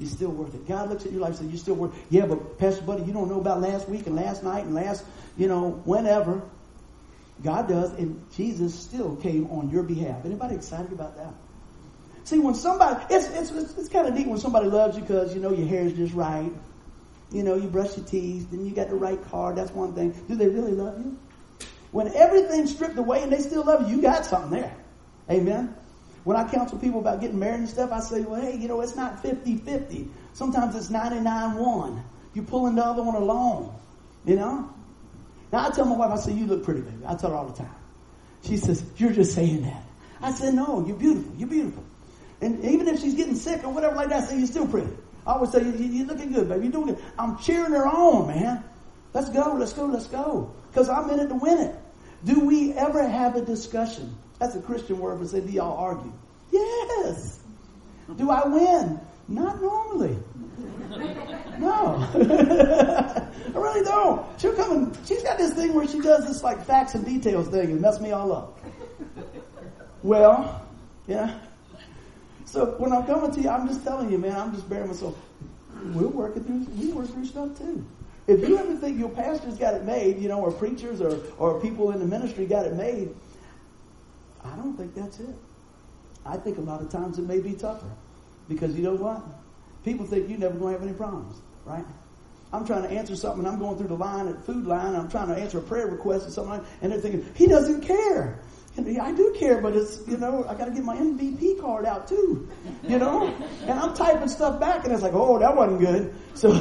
You're 0.00 0.08
still 0.08 0.30
worth 0.30 0.54
it. 0.54 0.66
God 0.66 0.88
looks 0.88 1.04
at 1.04 1.12
your 1.12 1.20
life 1.20 1.30
and 1.30 1.38
says, 1.38 1.48
You're 1.48 1.58
still 1.58 1.74
worth 1.74 1.94
it. 1.94 2.02
Yeah, 2.08 2.24
but 2.24 2.58
Pastor 2.58 2.82
Buddy, 2.82 3.04
you 3.04 3.12
don't 3.12 3.28
know 3.28 3.38
about 3.38 3.60
last 3.60 3.86
week 3.86 4.06
and 4.06 4.16
last 4.16 4.42
night 4.42 4.64
and 4.64 4.74
last, 4.74 5.04
you 5.36 5.46
know, 5.46 5.82
whenever. 5.84 6.42
God 7.42 7.68
does, 7.68 7.92
and 7.94 8.22
Jesus 8.34 8.74
still 8.74 9.16
came 9.16 9.50
on 9.50 9.70
your 9.70 9.82
behalf. 9.82 10.24
Anybody 10.24 10.54
excited 10.54 10.92
about 10.92 11.16
that? 11.16 11.32
See, 12.24 12.38
when 12.38 12.54
somebody, 12.54 13.02
it's, 13.14 13.28
it's, 13.28 13.50
it's, 13.50 13.78
it's 13.78 13.88
kind 13.88 14.06
of 14.06 14.14
neat 14.14 14.26
when 14.26 14.38
somebody 14.38 14.68
loves 14.68 14.96
you 14.96 15.02
because, 15.02 15.34
you 15.34 15.40
know, 15.40 15.50
your 15.50 15.66
hair 15.66 15.82
is 15.82 15.94
just 15.94 16.12
right. 16.12 16.52
You 17.32 17.42
know, 17.42 17.54
you 17.56 17.68
brush 17.68 17.96
your 17.96 18.04
teeth, 18.06 18.52
and 18.52 18.66
you 18.66 18.74
got 18.74 18.88
the 18.88 18.94
right 18.94 19.22
car. 19.30 19.54
That's 19.54 19.70
one 19.70 19.94
thing. 19.94 20.12
Do 20.28 20.34
they 20.34 20.48
really 20.48 20.72
love 20.72 20.98
you? 20.98 21.18
When 21.92 22.12
everything's 22.14 22.72
stripped 22.72 22.98
away 22.98 23.22
and 23.22 23.32
they 23.32 23.40
still 23.40 23.64
love 23.64 23.88
you, 23.88 23.96
you 23.96 24.02
got 24.02 24.24
something 24.24 24.50
there. 24.50 24.74
Amen? 25.30 25.74
When 26.24 26.36
I 26.36 26.48
counsel 26.48 26.78
people 26.78 27.00
about 27.00 27.20
getting 27.20 27.38
married 27.38 27.60
and 27.60 27.68
stuff, 27.68 27.92
I 27.92 28.00
say, 28.00 28.20
well, 28.20 28.40
hey, 28.40 28.56
you 28.56 28.68
know, 28.68 28.80
it's 28.80 28.94
not 28.94 29.22
50-50. 29.22 30.08
Sometimes 30.34 30.76
it's 30.76 30.88
99-1. 30.88 32.02
You're 32.34 32.44
pulling 32.44 32.74
the 32.74 32.84
other 32.84 33.02
one 33.02 33.14
along. 33.14 33.74
You 34.24 34.36
know? 34.36 34.70
Now 35.52 35.66
I 35.66 35.70
tell 35.70 35.86
my 35.86 35.96
wife, 35.96 36.10
I 36.10 36.16
say, 36.16 36.32
you 36.32 36.46
look 36.46 36.62
pretty, 36.62 36.82
baby. 36.82 37.02
I 37.06 37.14
tell 37.14 37.30
her 37.30 37.36
all 37.36 37.46
the 37.46 37.56
time. 37.56 37.74
She 38.42 38.56
says, 38.56 38.84
you're 38.96 39.12
just 39.12 39.34
saying 39.34 39.62
that. 39.62 39.82
I 40.22 40.32
said, 40.32 40.54
no, 40.54 40.84
you're 40.86 40.96
beautiful. 40.96 41.32
You're 41.36 41.48
beautiful. 41.48 41.84
And 42.42 42.64
even 42.64 42.88
if 42.88 43.00
she's 43.00 43.14
getting 43.14 43.34
sick 43.34 43.64
or 43.64 43.72
whatever 43.72 43.96
like 43.96 44.10
that, 44.10 44.24
I 44.24 44.26
say, 44.26 44.38
you're 44.38 44.46
still 44.46 44.66
pretty. 44.66 44.92
I 45.26 45.32
always 45.32 45.52
say, 45.52 45.62
you're 45.62 46.06
looking 46.06 46.32
good, 46.32 46.48
baby. 46.48 46.64
You're 46.64 46.72
doing 46.72 46.86
good. 46.94 46.98
I'm 47.18 47.38
cheering 47.38 47.72
her 47.72 47.86
on, 47.86 48.28
man. 48.28 48.64
Let's 49.12 49.30
go, 49.30 49.54
let's 49.58 49.72
go, 49.72 49.86
let's 49.86 50.06
go. 50.06 50.54
Because 50.70 50.88
I'm 50.88 51.10
in 51.10 51.20
it 51.20 51.28
to 51.28 51.34
win 51.34 51.58
it. 51.58 51.74
Do 52.24 52.40
we 52.40 52.72
ever 52.74 53.06
have 53.06 53.36
a 53.36 53.42
discussion? 53.42 54.14
That's 54.40 54.56
a 54.56 54.60
Christian 54.60 54.98
word 54.98 55.18
for 55.18 55.26
say, 55.26 55.40
do 55.40 55.52
y'all 55.52 55.78
argue? 55.78 56.12
Yes. 56.50 57.38
Do 58.16 58.30
I 58.30 58.48
win? 58.48 58.98
Not 59.28 59.60
normally. 59.60 60.18
No. 61.58 62.08
I 62.14 63.58
really 63.58 63.84
don't. 63.84 64.40
She'll 64.40 64.56
come 64.56 64.72
and 64.72 64.98
she's 65.06 65.22
got 65.22 65.38
this 65.38 65.52
thing 65.52 65.74
where 65.74 65.86
she 65.86 66.00
does 66.00 66.26
this 66.26 66.42
like 66.42 66.64
facts 66.64 66.94
and 66.94 67.04
details 67.04 67.48
thing 67.48 67.70
and 67.70 67.80
mess 67.80 68.00
me 68.00 68.10
all 68.12 68.32
up. 68.32 68.58
Well, 70.02 70.66
yeah. 71.06 71.38
So 72.46 72.74
when 72.78 72.92
I'm 72.92 73.04
coming 73.04 73.30
to 73.30 73.40
you, 73.40 73.48
I'm 73.50 73.68
just 73.68 73.84
telling 73.84 74.10
you, 74.10 74.18
man, 74.18 74.36
I'm 74.36 74.52
just 74.54 74.68
bearing 74.68 74.88
myself. 74.88 75.16
We're 75.92 76.08
working 76.08 76.44
through 76.44 76.66
we 76.76 76.92
work 76.92 77.08
through 77.08 77.26
stuff 77.26 77.56
too. 77.58 77.84
If 78.26 78.48
you 78.48 78.58
ever 78.58 78.74
think 78.76 78.98
your 78.98 79.10
pastors 79.10 79.58
got 79.58 79.74
it 79.74 79.84
made, 79.84 80.18
you 80.18 80.28
know, 80.28 80.40
or 80.40 80.50
preachers 80.50 81.00
or, 81.00 81.20
or 81.38 81.60
people 81.60 81.90
in 81.90 81.98
the 81.98 82.06
ministry 82.06 82.46
got 82.46 82.66
it 82.66 82.74
made, 82.74 83.14
I 84.44 84.56
don't 84.56 84.76
think 84.76 84.94
that's 84.94 85.20
it. 85.20 85.34
I 86.24 86.36
think 86.36 86.58
a 86.58 86.62
lot 86.62 86.80
of 86.80 86.90
times 86.90 87.18
it 87.18 87.26
may 87.26 87.40
be 87.40 87.52
tougher. 87.52 87.90
Because 88.48 88.74
you 88.74 88.82
know 88.82 88.94
what? 88.94 89.22
People 89.84 90.06
think 90.06 90.28
you're 90.28 90.38
never 90.38 90.58
going 90.58 90.74
to 90.74 90.80
have 90.80 90.88
any 90.88 90.96
problems, 90.96 91.40
right? 91.64 91.84
I'm 92.52 92.66
trying 92.66 92.82
to 92.82 92.90
answer 92.90 93.14
something 93.14 93.44
and 93.44 93.48
I'm 93.48 93.60
going 93.60 93.78
through 93.78 93.88
the 93.88 93.94
line 93.94 94.26
at 94.26 94.44
Food 94.44 94.66
Lion 94.66 94.96
I'm 94.96 95.08
trying 95.08 95.28
to 95.28 95.36
answer 95.36 95.58
a 95.58 95.62
prayer 95.62 95.86
request 95.86 96.26
or 96.26 96.30
something 96.30 96.58
like, 96.58 96.62
and 96.82 96.90
they're 96.90 97.00
thinking, 97.00 97.24
he 97.34 97.46
doesn't 97.46 97.82
care. 97.82 98.40
And 98.76 99.00
I 99.00 99.12
do 99.12 99.34
care, 99.38 99.60
but 99.60 99.76
it's, 99.76 100.00
you 100.06 100.16
know, 100.16 100.44
I 100.48 100.54
got 100.54 100.66
to 100.66 100.70
get 100.70 100.84
my 100.84 100.96
MVP 100.96 101.60
card 101.60 101.84
out 101.86 102.08
too, 102.08 102.48
you 102.82 102.98
know? 102.98 103.34
And 103.62 103.78
I'm 103.78 103.94
typing 103.94 104.28
stuff 104.28 104.58
back 104.60 104.84
and 104.84 104.92
it's 104.92 105.02
like, 105.02 105.12
oh, 105.14 105.38
that 105.38 105.54
wasn't 105.54 105.80
good. 105.80 106.14
So, 106.34 106.52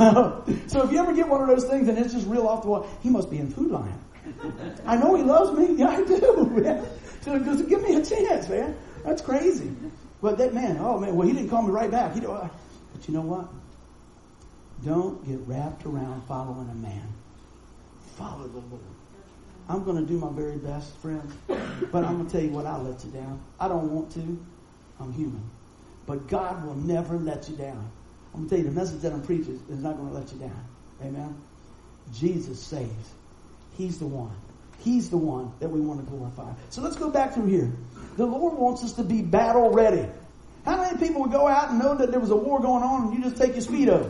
so 0.68 0.84
if 0.84 0.92
you 0.92 1.00
ever 1.00 1.14
get 1.14 1.28
one 1.28 1.42
of 1.42 1.48
those 1.48 1.66
things 1.66 1.88
and 1.88 1.98
it's 1.98 2.14
just 2.14 2.28
real 2.28 2.48
off 2.48 2.64
the 2.64 2.68
wall, 2.68 2.88
he 3.02 3.10
must 3.10 3.30
be 3.30 3.38
in 3.38 3.50
Food 3.50 3.72
Lion. 3.72 4.00
I 4.86 4.96
know 4.96 5.16
he 5.16 5.24
loves 5.24 5.58
me. 5.58 5.76
Yeah, 5.76 5.90
I 5.90 6.04
do, 6.04 6.86
So 7.30 7.38
just 7.38 7.70
give 7.70 7.84
me 7.84 7.94
a 7.94 8.04
chance, 8.04 8.50
man. 8.50 8.76
That's 9.06 9.22
crazy. 9.22 9.72
But 10.20 10.40
that 10.40 10.52
man, 10.52 10.80
oh 10.80 10.98
man, 10.98 11.16
well, 11.16 11.28
he 11.28 11.34
didn't 11.34 11.52
call 11.52 11.62
me 11.62 11.70
right 11.70 11.92
back. 11.92 12.16
You 12.16 12.24
uh, 12.24 12.26
know, 12.26 12.50
but 12.92 13.08
you 13.08 13.14
know 13.14 13.22
what? 13.22 13.48
Don't 14.84 15.24
get 15.28 15.40
wrapped 15.46 15.86
around 15.86 16.24
following 16.24 16.68
a 16.72 16.74
man. 16.74 17.08
Follow 18.18 18.48
the 18.48 18.58
Lord. 18.58 18.82
I'm 19.68 19.84
going 19.84 19.98
to 19.98 20.12
do 20.12 20.18
my 20.18 20.32
very 20.32 20.58
best, 20.58 20.92
friends. 20.96 21.32
But 21.48 22.04
I'm 22.04 22.16
going 22.16 22.26
to 22.26 22.32
tell 22.32 22.42
you 22.42 22.50
what, 22.50 22.66
I'll 22.66 22.82
let 22.82 23.06
you 23.06 23.12
down. 23.12 23.40
I 23.60 23.68
don't 23.68 23.92
want 23.94 24.12
to. 24.14 24.44
I'm 25.00 25.14
human. 25.14 25.48
But 26.08 26.28
God 26.28 26.66
will 26.66 26.78
never 26.78 27.16
let 27.16 27.48
you 27.48 27.56
down. 27.56 27.92
I'm 28.34 28.48
going 28.48 28.50
to 28.50 28.56
tell 28.56 28.66
you, 28.66 28.72
the 28.72 28.80
message 28.80 29.02
that 29.02 29.14
I'm 29.14 29.22
preaching 29.22 29.62
is 29.70 29.78
not 29.78 29.98
going 29.98 30.10
to 30.10 30.16
let 30.16 30.32
you 30.32 30.40
down. 30.40 30.66
Amen? 31.04 31.40
Jesus 32.12 32.60
saves. 32.60 33.12
He's 33.78 34.00
the 34.00 34.08
one. 34.08 34.36
He's 34.80 35.10
the 35.10 35.18
one 35.18 35.52
that 35.60 35.70
we 35.70 35.82
want 35.82 36.04
to 36.04 36.10
glorify. 36.10 36.52
So 36.70 36.82
let's 36.82 36.96
go 36.96 37.10
back 37.10 37.34
through 37.34 37.48
here. 37.48 37.72
The 38.18 38.26
Lord 38.26 38.58
wants 38.58 38.84
us 38.84 38.94
to 38.94 39.04
be 39.04 39.22
battle 39.22 39.72
ready. 39.72 40.06
How 40.66 40.78
many 40.78 40.98
people 40.98 41.22
would 41.22 41.32
go 41.32 41.48
out 41.48 41.70
and 41.70 41.80
know 41.80 41.96
that 41.96 42.12
there 42.12 42.20
was 42.20 42.32
a 42.32 42.36
war 42.36 42.60
going 42.60 42.84
on 42.84 43.08
and 43.08 43.14
you 43.14 43.24
just 43.24 43.38
take 43.42 43.54
your 43.54 43.64
speedo? 43.64 44.10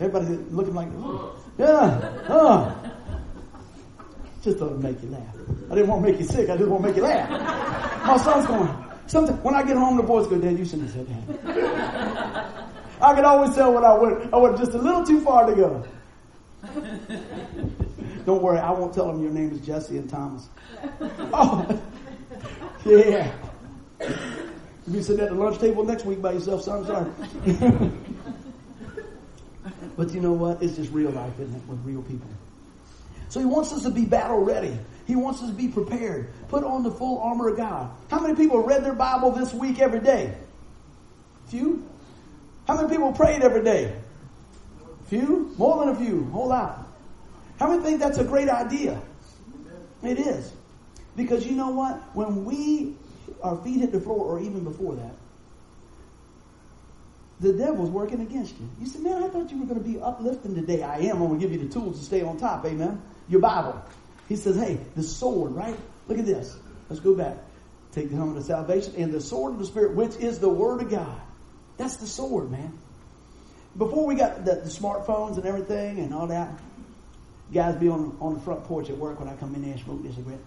Everybody's 0.00 0.38
looking 0.50 0.74
like, 0.74 0.88
yeah, 1.58 1.66
uh. 2.28 2.74
Just 4.42 4.56
it'd 4.56 4.82
make 4.82 5.00
you 5.02 5.10
laugh. 5.10 5.34
I 5.70 5.74
didn't 5.76 5.88
want 5.88 6.04
to 6.04 6.10
make 6.10 6.20
you 6.20 6.26
sick. 6.26 6.50
I 6.50 6.56
just 6.56 6.68
want 6.68 6.82
to 6.82 6.88
make 6.88 6.96
you 6.96 7.02
laugh. 7.02 7.30
My 8.06 8.16
son's 8.16 8.46
going, 8.46 8.68
when 9.42 9.54
I 9.54 9.62
get 9.62 9.76
home, 9.76 9.96
the 9.96 10.02
boys 10.02 10.26
go, 10.26 10.38
Dad, 10.38 10.58
you 10.58 10.64
shouldn't 10.64 10.90
have 10.90 11.06
said 11.06 11.06
that. 11.44 12.64
I 13.00 13.14
could 13.14 13.24
always 13.24 13.54
tell 13.54 13.72
when 13.72 13.84
I 13.84 13.94
went, 13.94 14.32
I 14.34 14.36
went 14.38 14.58
just 14.58 14.72
a 14.72 14.78
little 14.78 15.04
too 15.04 15.20
far 15.20 15.46
to 15.46 15.54
go. 15.54 15.84
Don't 18.24 18.42
worry, 18.42 18.58
I 18.58 18.70
won't 18.70 18.94
tell 18.94 19.06
them 19.08 19.22
your 19.22 19.32
name 19.32 19.50
is 19.52 19.60
Jesse 19.60 19.98
and 19.98 20.08
Thomas. 20.08 20.48
Oh, 21.34 21.80
yeah. 22.84 23.32
You'll 24.00 24.96
be 24.96 25.02
sitting 25.02 25.22
at 25.22 25.30
the 25.30 25.36
lunch 25.36 25.58
table 25.58 25.84
next 25.84 26.04
week 26.04 26.20
by 26.20 26.32
yourself, 26.32 26.62
son. 26.62 26.80
I'm 26.80 26.86
sorry. 26.86 27.90
but 29.96 30.12
you 30.12 30.20
know 30.20 30.32
what? 30.32 30.60
It's 30.62 30.74
just 30.74 30.90
real 30.92 31.10
life, 31.10 31.38
isn't 31.38 31.54
it, 31.54 31.62
with 31.68 31.78
real 31.84 32.02
people. 32.02 32.26
So 33.28 33.38
he 33.38 33.46
wants 33.46 33.72
us 33.72 33.84
to 33.84 33.90
be 33.90 34.04
battle 34.04 34.40
ready. 34.40 34.76
He 35.06 35.16
wants 35.16 35.40
us 35.40 35.48
to 35.48 35.54
be 35.54 35.68
prepared. 35.68 36.32
Put 36.48 36.64
on 36.64 36.82
the 36.82 36.90
full 36.90 37.20
armor 37.20 37.48
of 37.48 37.56
God. 37.56 37.90
How 38.10 38.20
many 38.20 38.34
people 38.34 38.58
read 38.60 38.84
their 38.84 38.94
Bible 38.94 39.30
this 39.30 39.54
week 39.54 39.78
every 39.80 40.00
day? 40.00 40.34
Few? 41.46 41.88
How 42.66 42.76
many 42.76 42.88
people 42.88 43.12
prayed 43.12 43.42
every 43.42 43.62
day? 43.62 43.96
Few? 45.06 45.54
More 45.56 45.84
than 45.84 45.94
a 45.94 45.98
few. 45.98 46.24
Whole 46.26 46.48
lot. 46.48 46.86
How 47.62 47.68
many 47.68 47.80
think 47.84 48.00
that's 48.00 48.18
a 48.18 48.24
great 48.24 48.48
idea? 48.48 49.00
It 50.02 50.18
is. 50.18 50.52
Because 51.14 51.46
you 51.46 51.52
know 51.52 51.68
what? 51.68 51.94
When 52.12 52.44
we, 52.44 52.96
our 53.40 53.56
feet 53.58 53.78
hit 53.78 53.92
the 53.92 54.00
floor, 54.00 54.18
or 54.18 54.40
even 54.40 54.64
before 54.64 54.96
that, 54.96 55.14
the 57.38 57.52
devil's 57.52 57.90
working 57.90 58.20
against 58.20 58.58
you. 58.58 58.68
You 58.80 58.86
said, 58.88 59.02
man, 59.02 59.22
I 59.22 59.28
thought 59.28 59.52
you 59.52 59.60
were 59.60 59.66
going 59.66 59.80
to 59.80 59.88
be 59.88 60.00
uplifting 60.00 60.56
today. 60.56 60.82
I 60.82 60.96
am. 61.02 61.22
I'm 61.22 61.28
going 61.28 61.38
to 61.38 61.46
give 61.46 61.52
you 61.52 61.68
the 61.68 61.72
tools 61.72 62.00
to 62.00 62.04
stay 62.04 62.22
on 62.22 62.36
top. 62.36 62.64
Amen. 62.64 63.00
Your 63.28 63.40
Bible. 63.40 63.80
He 64.28 64.34
says, 64.34 64.56
hey, 64.56 64.80
the 64.96 65.04
sword, 65.04 65.52
right? 65.52 65.78
Look 66.08 66.18
at 66.18 66.26
this. 66.26 66.56
Let's 66.90 66.98
go 66.98 67.14
back. 67.14 67.36
Take 67.92 68.10
the 68.10 68.16
helmet 68.16 68.38
of 68.38 68.44
salvation 68.44 68.94
and 68.96 69.12
the 69.12 69.20
sword 69.20 69.52
of 69.52 69.60
the 69.60 69.66
Spirit, 69.66 69.94
which 69.94 70.16
is 70.16 70.40
the 70.40 70.48
Word 70.48 70.82
of 70.82 70.90
God. 70.90 71.20
That's 71.76 71.98
the 71.98 72.08
sword, 72.08 72.50
man. 72.50 72.76
Before 73.78 74.04
we 74.04 74.16
got 74.16 74.44
the, 74.44 74.56
the 74.56 74.68
smartphones 74.68 75.36
and 75.36 75.46
everything 75.46 76.00
and 76.00 76.12
all 76.12 76.26
that, 76.26 76.50
guys 77.52 77.76
be 77.76 77.88
on, 77.88 78.16
on 78.20 78.34
the 78.34 78.40
front 78.40 78.64
porch 78.64 78.90
at 78.90 78.96
work 78.96 79.20
when 79.20 79.28
I 79.28 79.36
come 79.36 79.54
in 79.54 79.62
there 79.62 79.72
and 79.72 79.80
smoke 79.80 80.02
this 80.02 80.14
cigarette. 80.14 80.40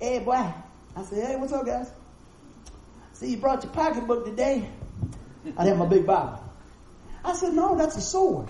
Hey, 0.00 0.18
boy. 0.20 0.32
I 0.96 1.02
said, 1.04 1.26
hey, 1.26 1.36
what's 1.36 1.52
up, 1.52 1.66
guys? 1.66 1.90
See, 3.12 3.30
you 3.32 3.36
brought 3.36 3.62
your 3.62 3.72
pocketbook 3.72 4.24
today. 4.24 4.68
I 5.56 5.66
have 5.66 5.78
my 5.78 5.86
big 5.86 6.06
Bible. 6.06 6.42
I 7.24 7.34
said, 7.34 7.52
no, 7.52 7.76
that's 7.76 7.96
a 7.96 8.00
sword. 8.00 8.48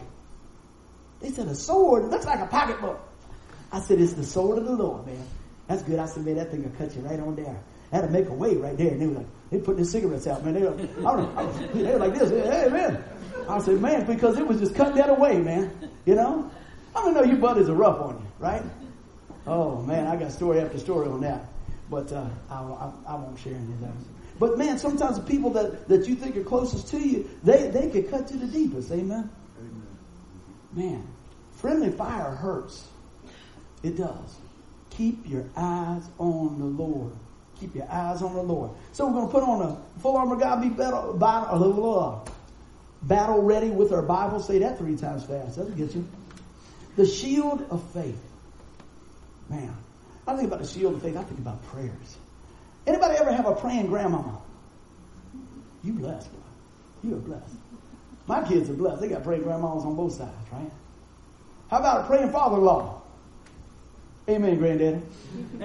They 1.20 1.30
said, 1.30 1.48
a 1.48 1.54
sword? 1.54 2.04
It 2.04 2.10
looks 2.10 2.24
like 2.24 2.40
a 2.40 2.46
pocketbook. 2.46 3.00
I 3.72 3.80
said, 3.80 4.00
it's 4.00 4.14
the 4.14 4.24
sword 4.24 4.58
of 4.58 4.64
the 4.64 4.72
Lord, 4.72 5.06
man. 5.06 5.26
That's 5.66 5.82
good. 5.82 5.98
I 5.98 6.06
said, 6.06 6.24
man, 6.24 6.36
that 6.36 6.50
thing 6.50 6.62
will 6.62 6.70
cut 6.70 6.94
you 6.94 7.02
right 7.02 7.20
on 7.20 7.36
there. 7.36 7.60
That'll 7.90 8.10
make 8.10 8.28
a 8.28 8.32
way 8.32 8.56
right 8.56 8.76
there. 8.76 8.88
And 8.88 9.02
they 9.02 9.06
were 9.06 9.14
like, 9.14 9.26
they 9.50 9.58
putting 9.58 9.76
their 9.76 9.84
cigarettes 9.84 10.26
out, 10.26 10.44
man. 10.44 10.54
They 10.54 10.62
were, 10.62 10.70
I 10.70 11.14
was, 11.14 11.36
I 11.36 11.42
was, 11.42 11.58
they 11.74 11.92
were 11.92 11.98
like 11.98 12.14
this. 12.14 12.30
Hey, 12.30 12.68
man. 12.70 13.04
I 13.48 13.58
said, 13.58 13.80
man, 13.80 14.06
because 14.06 14.38
it 14.38 14.46
was 14.46 14.60
just 14.60 14.74
cutting 14.74 14.96
that 14.96 15.10
away, 15.10 15.38
man. 15.38 15.90
You 16.06 16.14
know? 16.14 16.50
I 16.94 17.02
don't 17.02 17.14
know 17.14 17.22
your 17.22 17.36
buddies 17.36 17.68
are 17.68 17.74
rough 17.74 18.00
on 18.00 18.14
you, 18.14 18.32
right? 18.38 18.62
Oh, 19.46 19.82
man, 19.82 20.06
I 20.06 20.16
got 20.16 20.32
story 20.32 20.60
after 20.60 20.78
story 20.78 21.08
on 21.08 21.20
that. 21.22 21.46
But 21.88 22.12
uh, 22.12 22.28
I, 22.50 22.54
I, 22.54 22.92
I 23.06 23.14
won't 23.16 23.38
share 23.38 23.54
any 23.54 23.72
of 23.72 23.80
those. 23.80 24.06
But 24.38 24.56
man, 24.56 24.78
sometimes 24.78 25.16
the 25.16 25.24
people 25.24 25.50
that, 25.50 25.88
that 25.88 26.08
you 26.08 26.14
think 26.14 26.36
are 26.36 26.44
closest 26.44 26.88
to 26.88 26.98
you, 26.98 27.28
they, 27.42 27.68
they 27.68 27.90
could 27.90 28.10
cut 28.10 28.26
to 28.28 28.36
the 28.36 28.46
deepest. 28.46 28.90
Amen? 28.90 29.30
Amen. 29.58 29.86
Man, 30.72 31.06
friendly 31.52 31.90
fire 31.90 32.30
hurts. 32.30 32.86
It 33.82 33.96
does. 33.96 34.36
Keep 34.90 35.28
your 35.28 35.44
eyes 35.56 36.08
on 36.18 36.58
the 36.58 36.64
Lord. 36.64 37.12
Keep 37.58 37.74
your 37.74 37.90
eyes 37.90 38.22
on 38.22 38.34
the 38.34 38.42
Lord. 38.42 38.70
So 38.92 39.06
we're 39.06 39.12
going 39.12 39.26
to 39.26 39.32
put 39.32 39.42
on 39.42 39.62
a 39.62 40.00
full 40.00 40.16
armor 40.16 40.36
God, 40.36 40.62
be 40.62 40.68
battle, 40.70 41.12
battle, 41.12 42.26
battle 43.02 43.42
ready 43.42 43.68
with 43.68 43.92
our 43.92 44.02
Bible. 44.02 44.40
Say 44.40 44.58
that 44.60 44.78
three 44.78 44.96
times 44.96 45.24
fast. 45.24 45.56
That'll 45.56 45.72
get 45.72 45.94
you. 45.94 46.08
The 47.00 47.06
shield 47.06 47.66
of 47.70 47.82
faith. 47.94 48.22
Man, 49.48 49.74
I 50.28 50.36
think 50.36 50.48
about 50.48 50.60
the 50.60 50.68
shield 50.68 50.96
of 50.96 51.02
faith. 51.02 51.16
I 51.16 51.22
think 51.22 51.40
about 51.40 51.64
prayers. 51.68 52.18
Anybody 52.86 53.16
ever 53.16 53.32
have 53.32 53.46
a 53.46 53.54
praying 53.54 53.86
grandmama? 53.86 54.38
You 55.82 55.94
blessed, 55.94 56.30
boy. 56.30 57.08
You 57.08 57.16
are 57.16 57.20
blessed. 57.20 57.54
My 58.26 58.46
kids 58.46 58.68
are 58.68 58.74
blessed. 58.74 59.00
They 59.00 59.08
got 59.08 59.24
praying 59.24 59.44
grandmas 59.44 59.86
on 59.86 59.96
both 59.96 60.12
sides, 60.12 60.52
right? 60.52 60.70
How 61.70 61.78
about 61.78 62.04
a 62.04 62.06
praying 62.06 62.32
father-in-law? 62.32 63.00
Amen, 64.28 64.58
granddaddy. 64.58 65.00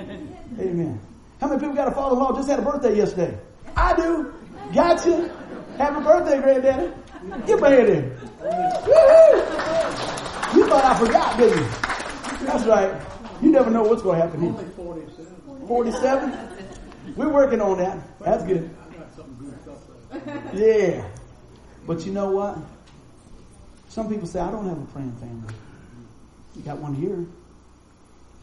Amen. 0.57 1.01
How 1.41 1.49
many 1.49 1.59
people 1.59 1.75
got 1.75 1.89
a 1.89 1.91
father-in-law 1.91 2.37
just 2.37 2.47
had 2.47 2.59
a 2.59 2.61
birthday 2.61 2.95
yesterday? 2.95 3.37
I 3.75 3.93
do. 3.93 4.33
Gotcha. 4.73 5.35
Happy 5.77 6.01
birthday, 6.01 6.39
granddaddy. 6.39 6.93
Get 7.45 7.59
my 7.59 7.71
hand 7.71 7.89
in. 7.89 9.75
You 10.55 10.65
thought 10.67 10.85
I 10.85 10.97
forgot, 10.97 11.37
didn't 11.37 11.57
you? 11.57 12.45
That's 12.45 12.65
right. 12.65 13.01
You 13.41 13.51
never 13.51 13.69
know 13.69 13.83
what's 13.83 14.01
going 14.01 14.19
to 14.19 14.25
happen 14.25 14.41
here. 14.41 15.67
47? 15.67 16.37
We're 17.15 17.29
working 17.29 17.59
on 17.59 17.77
that. 17.79 17.97
That's 18.19 18.43
good. 18.43 18.69
Yeah. 20.53 21.05
But 21.85 22.05
you 22.05 22.13
know 22.13 22.31
what? 22.31 22.57
Some 23.89 24.09
people 24.09 24.27
say, 24.27 24.39
I 24.39 24.49
don't 24.49 24.67
have 24.67 24.77
a 24.77 24.85
praying 24.85 25.15
family. 25.17 25.53
You 26.55 26.61
got 26.61 26.79
one 26.79 26.93
here. 26.93 27.17
You 27.17 27.27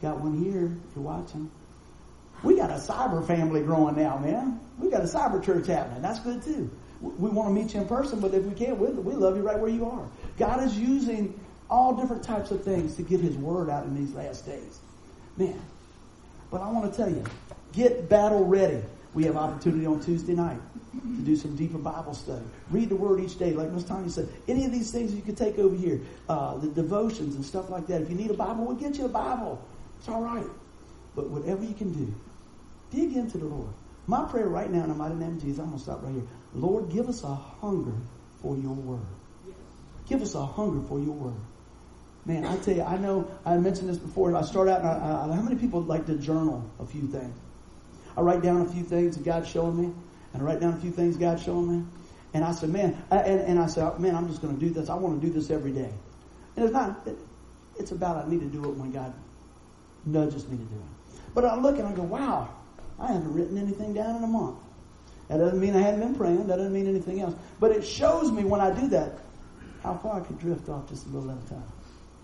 got 0.03 0.21
one 0.21 0.39
here 0.43 0.77
you're 0.95 1.05
watching. 1.05 1.51
We 2.43 2.57
got 2.57 2.71
a 2.71 2.75
cyber 2.75 3.27
family 3.27 3.63
growing 3.63 3.97
now, 3.97 4.19
man. 4.19 4.61
We 4.79 4.91
got 4.91 5.01
a 5.01 5.05
cyber 5.05 5.43
church 5.43 5.67
happening. 5.67 6.03
That's 6.03 6.19
good 6.21 6.43
too. 6.43 6.71
We 7.01 7.31
want 7.31 7.49
to 7.49 7.55
meet 7.55 7.75
you 7.75 7.81
in 7.81 7.89
person, 7.89 8.21
but 8.21 8.35
if 8.35 8.45
we 8.45 8.55
can't, 8.55 8.79
we, 8.79 8.89
we 8.89 9.15
love 9.15 9.37
you 9.37 9.43
right 9.43 9.59
where 9.59 9.71
you 9.71 9.87
are. 9.87 10.07
God 10.39 10.63
is 10.63 10.79
using 10.79 11.39
all 11.73 11.95
different 11.95 12.23
types 12.23 12.51
of 12.51 12.62
things 12.62 12.97
to 12.97 13.03
get 13.03 13.20
His 13.20 13.35
word 13.37 13.70
out 13.70 13.87
in 13.87 13.95
these 13.95 14.12
last 14.14 14.45
days. 14.45 14.79
Man. 15.39 15.59
But 16.51 16.61
I 16.61 16.70
want 16.70 16.93
to 16.93 16.97
tell 16.97 17.09
you, 17.09 17.25
get 17.73 18.11
battle 18.11 18.45
ready. 18.45 18.83
We 19.14 19.25
have 19.25 19.37
opportunity 19.37 19.87
on 19.87 20.01
Tuesday 20.01 20.35
night 20.35 20.61
to 20.93 21.23
do 21.23 21.35
some 21.35 21.57
deeper 21.57 21.79
Bible 21.79 22.12
study. 22.12 22.45
Read 22.70 22.91
the 22.91 22.97
Word 22.97 23.20
each 23.20 23.39
day, 23.39 23.53
like 23.53 23.70
Miss 23.70 23.85
Tanya 23.85 24.11
said. 24.11 24.29
Any 24.47 24.66
of 24.66 24.73
these 24.73 24.91
things 24.91 25.14
you 25.14 25.23
can 25.23 25.35
take 25.35 25.59
over 25.59 25.75
here, 25.75 26.01
uh, 26.29 26.59
the 26.59 26.68
devotions 26.68 27.37
and 27.37 27.45
stuff 27.45 27.70
like 27.70 27.87
that. 27.87 28.03
If 28.03 28.11
you 28.11 28.16
need 28.16 28.31
a 28.31 28.35
Bible, 28.35 28.66
we'll 28.66 28.77
get 28.77 28.97
you 28.99 29.07
a 29.07 29.09
Bible. 29.09 29.66
It's 29.99 30.09
all 30.11 30.23
right. 30.23 30.47
But 31.16 31.31
whatever 31.31 31.64
you 31.64 31.75
can 31.75 31.93
do, 31.93 32.14
dig 32.91 33.16
into 33.16 33.39
the 33.39 33.47
Lord. 33.47 33.73
My 34.07 34.25
prayer 34.27 34.49
right 34.49 34.70
now 34.70 34.83
in 34.83 34.89
the 34.89 34.95
mighty 34.95 35.14
name 35.14 35.37
of 35.37 35.43
Jesus, 35.43 35.59
I'm 35.59 35.66
going 35.66 35.79
to 35.79 35.83
stop 35.83 36.03
right 36.03 36.12
here. 36.12 36.27
Lord, 36.55 36.91
give 36.91 37.09
us 37.09 37.23
a 37.25 37.35
hunger 37.35 37.95
for 38.43 38.57
your 38.59 38.75
Word. 38.75 39.07
Give 40.07 40.20
us 40.20 40.35
a 40.35 40.45
hunger 40.45 40.87
for 40.87 40.99
your 40.99 41.14
Word. 41.14 41.41
Man, 42.25 42.45
I 42.45 42.57
tell 42.59 42.75
you, 42.75 42.83
I 42.83 42.97
know 42.99 43.29
I 43.45 43.57
mentioned 43.57 43.89
this 43.89 43.99
before. 43.99 44.35
I 44.37 44.43
start 44.43 44.68
out, 44.68 44.81
and 44.81 44.89
I, 44.89 45.25
I, 45.25 45.35
how 45.35 45.43
many 45.43 45.57
people 45.57 45.83
like 45.83 46.07
to 46.07 46.14
journal 46.16 46.68
a 46.79 46.87
few 46.87 47.09
things? 47.09 47.37
I 48.16 48.20
write 48.20 48.43
down 48.43 48.61
a 48.61 48.68
few 48.68 48.85
things 48.85 49.16
that 49.16 49.25
God's 49.25 49.49
showing 49.49 49.81
me, 49.81 49.93
and 50.33 50.43
I 50.43 50.45
write 50.45 50.61
down 50.61 50.75
a 50.75 50.77
few 50.77 50.93
things 50.93 51.16
God's 51.16 51.43
showing 51.43 51.81
me. 51.81 51.87
And 52.35 52.45
I 52.45 52.53
said, 52.53 52.70
man, 52.70 53.03
I, 53.11 53.18
and, 53.18 53.41
and 53.41 53.59
I 53.59 53.66
said, 53.66 53.99
man, 53.99 54.14
I'm 54.14 54.29
just 54.29 54.41
going 54.41 54.55
to 54.55 54.61
do 54.61 54.70
this. 54.70 54.89
I 54.89 54.95
want 54.95 55.20
to 55.20 55.27
do 55.27 55.33
this 55.33 55.51
every 55.51 55.73
day. 55.73 55.91
And 56.57 56.64
it's 56.64 56.73
not, 56.73 57.01
it, 57.07 57.18
it's 57.79 57.91
about 57.91 58.25
I 58.25 58.31
need 58.31 58.41
to 58.41 58.47
do 58.47 58.64
it 58.64 58.77
when 58.77 58.93
God 58.93 59.12
nudges 60.07 60.47
me 60.49 60.57
to 60.57 60.64
do 60.64 60.77
it. 60.77 61.20
But 61.35 61.45
I 61.45 61.57
look 61.57 61.79
and 61.79 61.89
I 61.89 61.93
go, 61.93 62.03
wow, 62.03 62.49
I 62.99 63.09
haven't 63.09 63.35
written 63.35 63.59
anything 63.59 63.95
down 63.95 64.16
in 64.16 64.25
a 64.25 64.29
month. 64.29 64.59
That 65.29 65.39
doesn't 65.39 65.61
mean 65.61 65.75
I 65.75 65.81
hadn't 65.81 66.01
been 66.01 66.14
praying. 66.14 66.47
That 66.47 66.57
doesn't 66.57 66.73
mean 66.73 66.87
anything 66.87 67.20
else. 67.20 67.35
But 67.59 67.73
it 67.73 67.83
shows 67.83 68.31
me 68.31 68.45
when 68.45 68.61
I 68.61 68.70
do 68.79 68.89
that 68.89 69.12
how 69.83 69.95
far 69.97 70.20
I 70.20 70.25
could 70.25 70.39
drift 70.39 70.68
off 70.68 70.89
just 70.89 71.07
a 71.07 71.09
little 71.11 71.31
at 71.31 71.39
a 71.39 71.49
time. 71.49 71.62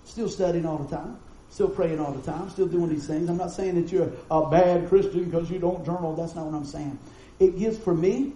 Still 0.09 0.29
studying 0.29 0.65
all 0.65 0.79
the 0.79 0.97
time. 0.97 1.19
Still 1.51 1.69
praying 1.69 2.01
all 2.01 2.13
the 2.13 2.23
time. 2.23 2.49
Still 2.49 2.67
doing 2.67 2.89
these 2.89 3.07
things. 3.07 3.29
I'm 3.29 3.37
not 3.37 3.51
saying 3.51 3.81
that 3.81 3.93
you're 3.93 4.11
a 4.31 4.49
bad 4.49 4.89
Christian 4.89 5.25
because 5.25 5.51
you 5.51 5.59
don't 5.59 5.85
journal. 5.85 6.17
That's 6.17 6.35
not 6.35 6.47
what 6.47 6.55
I'm 6.55 6.65
saying. 6.65 6.99
It 7.39 7.59
gives, 7.59 7.79
for 7.79 7.95
me, 7.95 8.33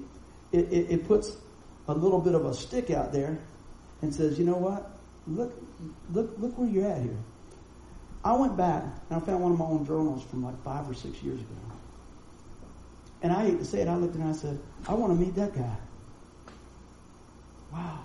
it, 0.53 0.70
it, 0.70 0.91
it 0.91 1.09
puts 1.09 1.37
a 1.89 1.95
little 1.95 2.20
bit 2.20 2.35
of 2.35 2.45
a 2.45 2.55
stick 2.55 2.91
out 2.91 3.12
there 3.12 3.39
and 4.03 4.14
says, 4.14 4.39
you 4.39 4.45
know 4.45 4.57
what? 4.57 4.91
Look, 5.27 5.53
look, 6.12 6.35
look 6.39 6.59
where 6.59 6.68
you're 6.68 6.91
at 6.91 7.01
here. 7.01 7.16
I 8.25 8.35
went 8.35 8.57
back 8.57 8.85
and 9.11 9.23
I 9.23 9.25
found 9.25 9.43
one 9.43 9.53
of 9.53 9.59
my 9.59 9.64
own 9.64 9.87
journals 9.87 10.23
from 10.25 10.45
like 10.45 10.62
five 10.62 10.89
or 10.89 10.95
six 10.95 11.23
years 11.23 11.41
ago. 11.41 11.49
And 13.23 13.33
I 13.33 13.47
hate 13.47 13.59
to 13.59 13.64
say 13.64 13.81
it, 13.81 13.89
I 13.89 13.97
looked 13.97 14.14
and 14.14 14.25
I 14.25 14.33
said, 14.33 14.59
I 14.87 14.95
want 14.95 15.12
to 15.12 15.18
meet 15.18 15.35
that 15.37 15.55
guy. 15.55 15.77
Wow. 17.73 18.01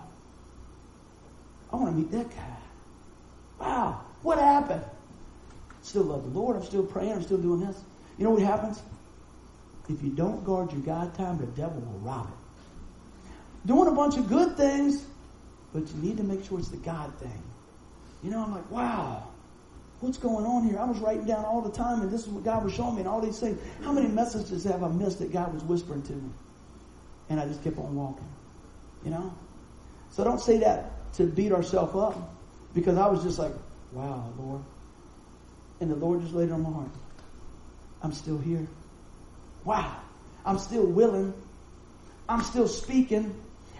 I 1.71 1.75
want 1.75 1.89
to 1.89 1.91
meet 1.91 2.11
that 2.11 2.29
guy. 2.29 2.57
Wow. 3.59 4.01
What 4.21 4.37
happened? 4.37 4.83
Still 5.81 6.03
love 6.03 6.23
the 6.23 6.39
Lord. 6.39 6.55
I'm 6.55 6.63
still 6.63 6.83
praying. 6.83 7.13
I'm 7.13 7.23
still 7.23 7.37
doing 7.37 7.61
this. 7.61 7.81
You 8.17 8.25
know 8.25 8.31
what 8.31 8.41
happens? 8.41 8.81
If 9.89 10.03
you 10.03 10.09
don't 10.09 10.43
guard 10.43 10.71
your 10.73 10.81
God 10.81 11.13
time, 11.15 11.37
the 11.37 11.45
devil 11.47 11.79
will 11.79 11.99
rob 11.99 12.27
it. 12.27 13.67
Doing 13.67 13.87
a 13.87 13.91
bunch 13.91 14.17
of 14.17 14.27
good 14.27 14.57
things, 14.57 15.05
but 15.73 15.87
you 15.87 15.95
need 16.01 16.17
to 16.17 16.23
make 16.23 16.43
sure 16.45 16.59
it's 16.59 16.69
the 16.69 16.77
God 16.77 17.13
thing. 17.19 17.41
You 18.23 18.31
know, 18.31 18.43
I'm 18.43 18.51
like, 18.51 18.69
wow, 18.69 19.27
what's 20.01 20.17
going 20.17 20.45
on 20.45 20.67
here? 20.67 20.79
I 20.79 20.85
was 20.85 20.97
writing 20.99 21.25
down 21.25 21.45
all 21.45 21.61
the 21.61 21.71
time, 21.71 22.01
and 22.01 22.11
this 22.11 22.21
is 22.21 22.29
what 22.29 22.43
God 22.43 22.63
was 22.63 22.73
showing 22.73 22.95
me, 22.95 23.01
and 23.01 23.07
all 23.07 23.21
these 23.21 23.39
things. 23.39 23.59
How 23.83 23.91
many 23.91 24.07
messages 24.07 24.63
have 24.65 24.83
I 24.83 24.89
missed 24.89 25.19
that 25.19 25.31
God 25.31 25.53
was 25.53 25.63
whispering 25.63 26.01
to 26.03 26.13
me? 26.13 26.29
And 27.29 27.39
I 27.39 27.45
just 27.45 27.63
kept 27.63 27.77
on 27.77 27.95
walking. 27.95 28.27
You 29.03 29.11
know? 29.11 29.33
So 30.11 30.23
don't 30.23 30.41
say 30.41 30.57
that 30.59 31.13
to 31.13 31.25
beat 31.25 31.51
ourselves 31.51 31.95
up, 31.95 32.36
because 32.77 32.95
I 32.95 33.07
was 33.07 33.23
just 33.23 33.39
like, 33.39 33.53
wow, 33.91 34.31
Lord. 34.37 34.61
And 35.79 35.89
the 35.89 35.95
Lord 35.95 36.21
just 36.21 36.35
laid 36.35 36.51
on 36.51 36.61
my 36.61 36.69
heart. 36.69 36.91
I'm 38.03 38.13
still 38.13 38.37
here. 38.37 38.67
Wow. 39.65 39.97
I'm 40.45 40.59
still 40.59 40.85
willing. 40.85 41.33
I'm 42.29 42.43
still 42.43 42.67
speaking. 42.67 43.33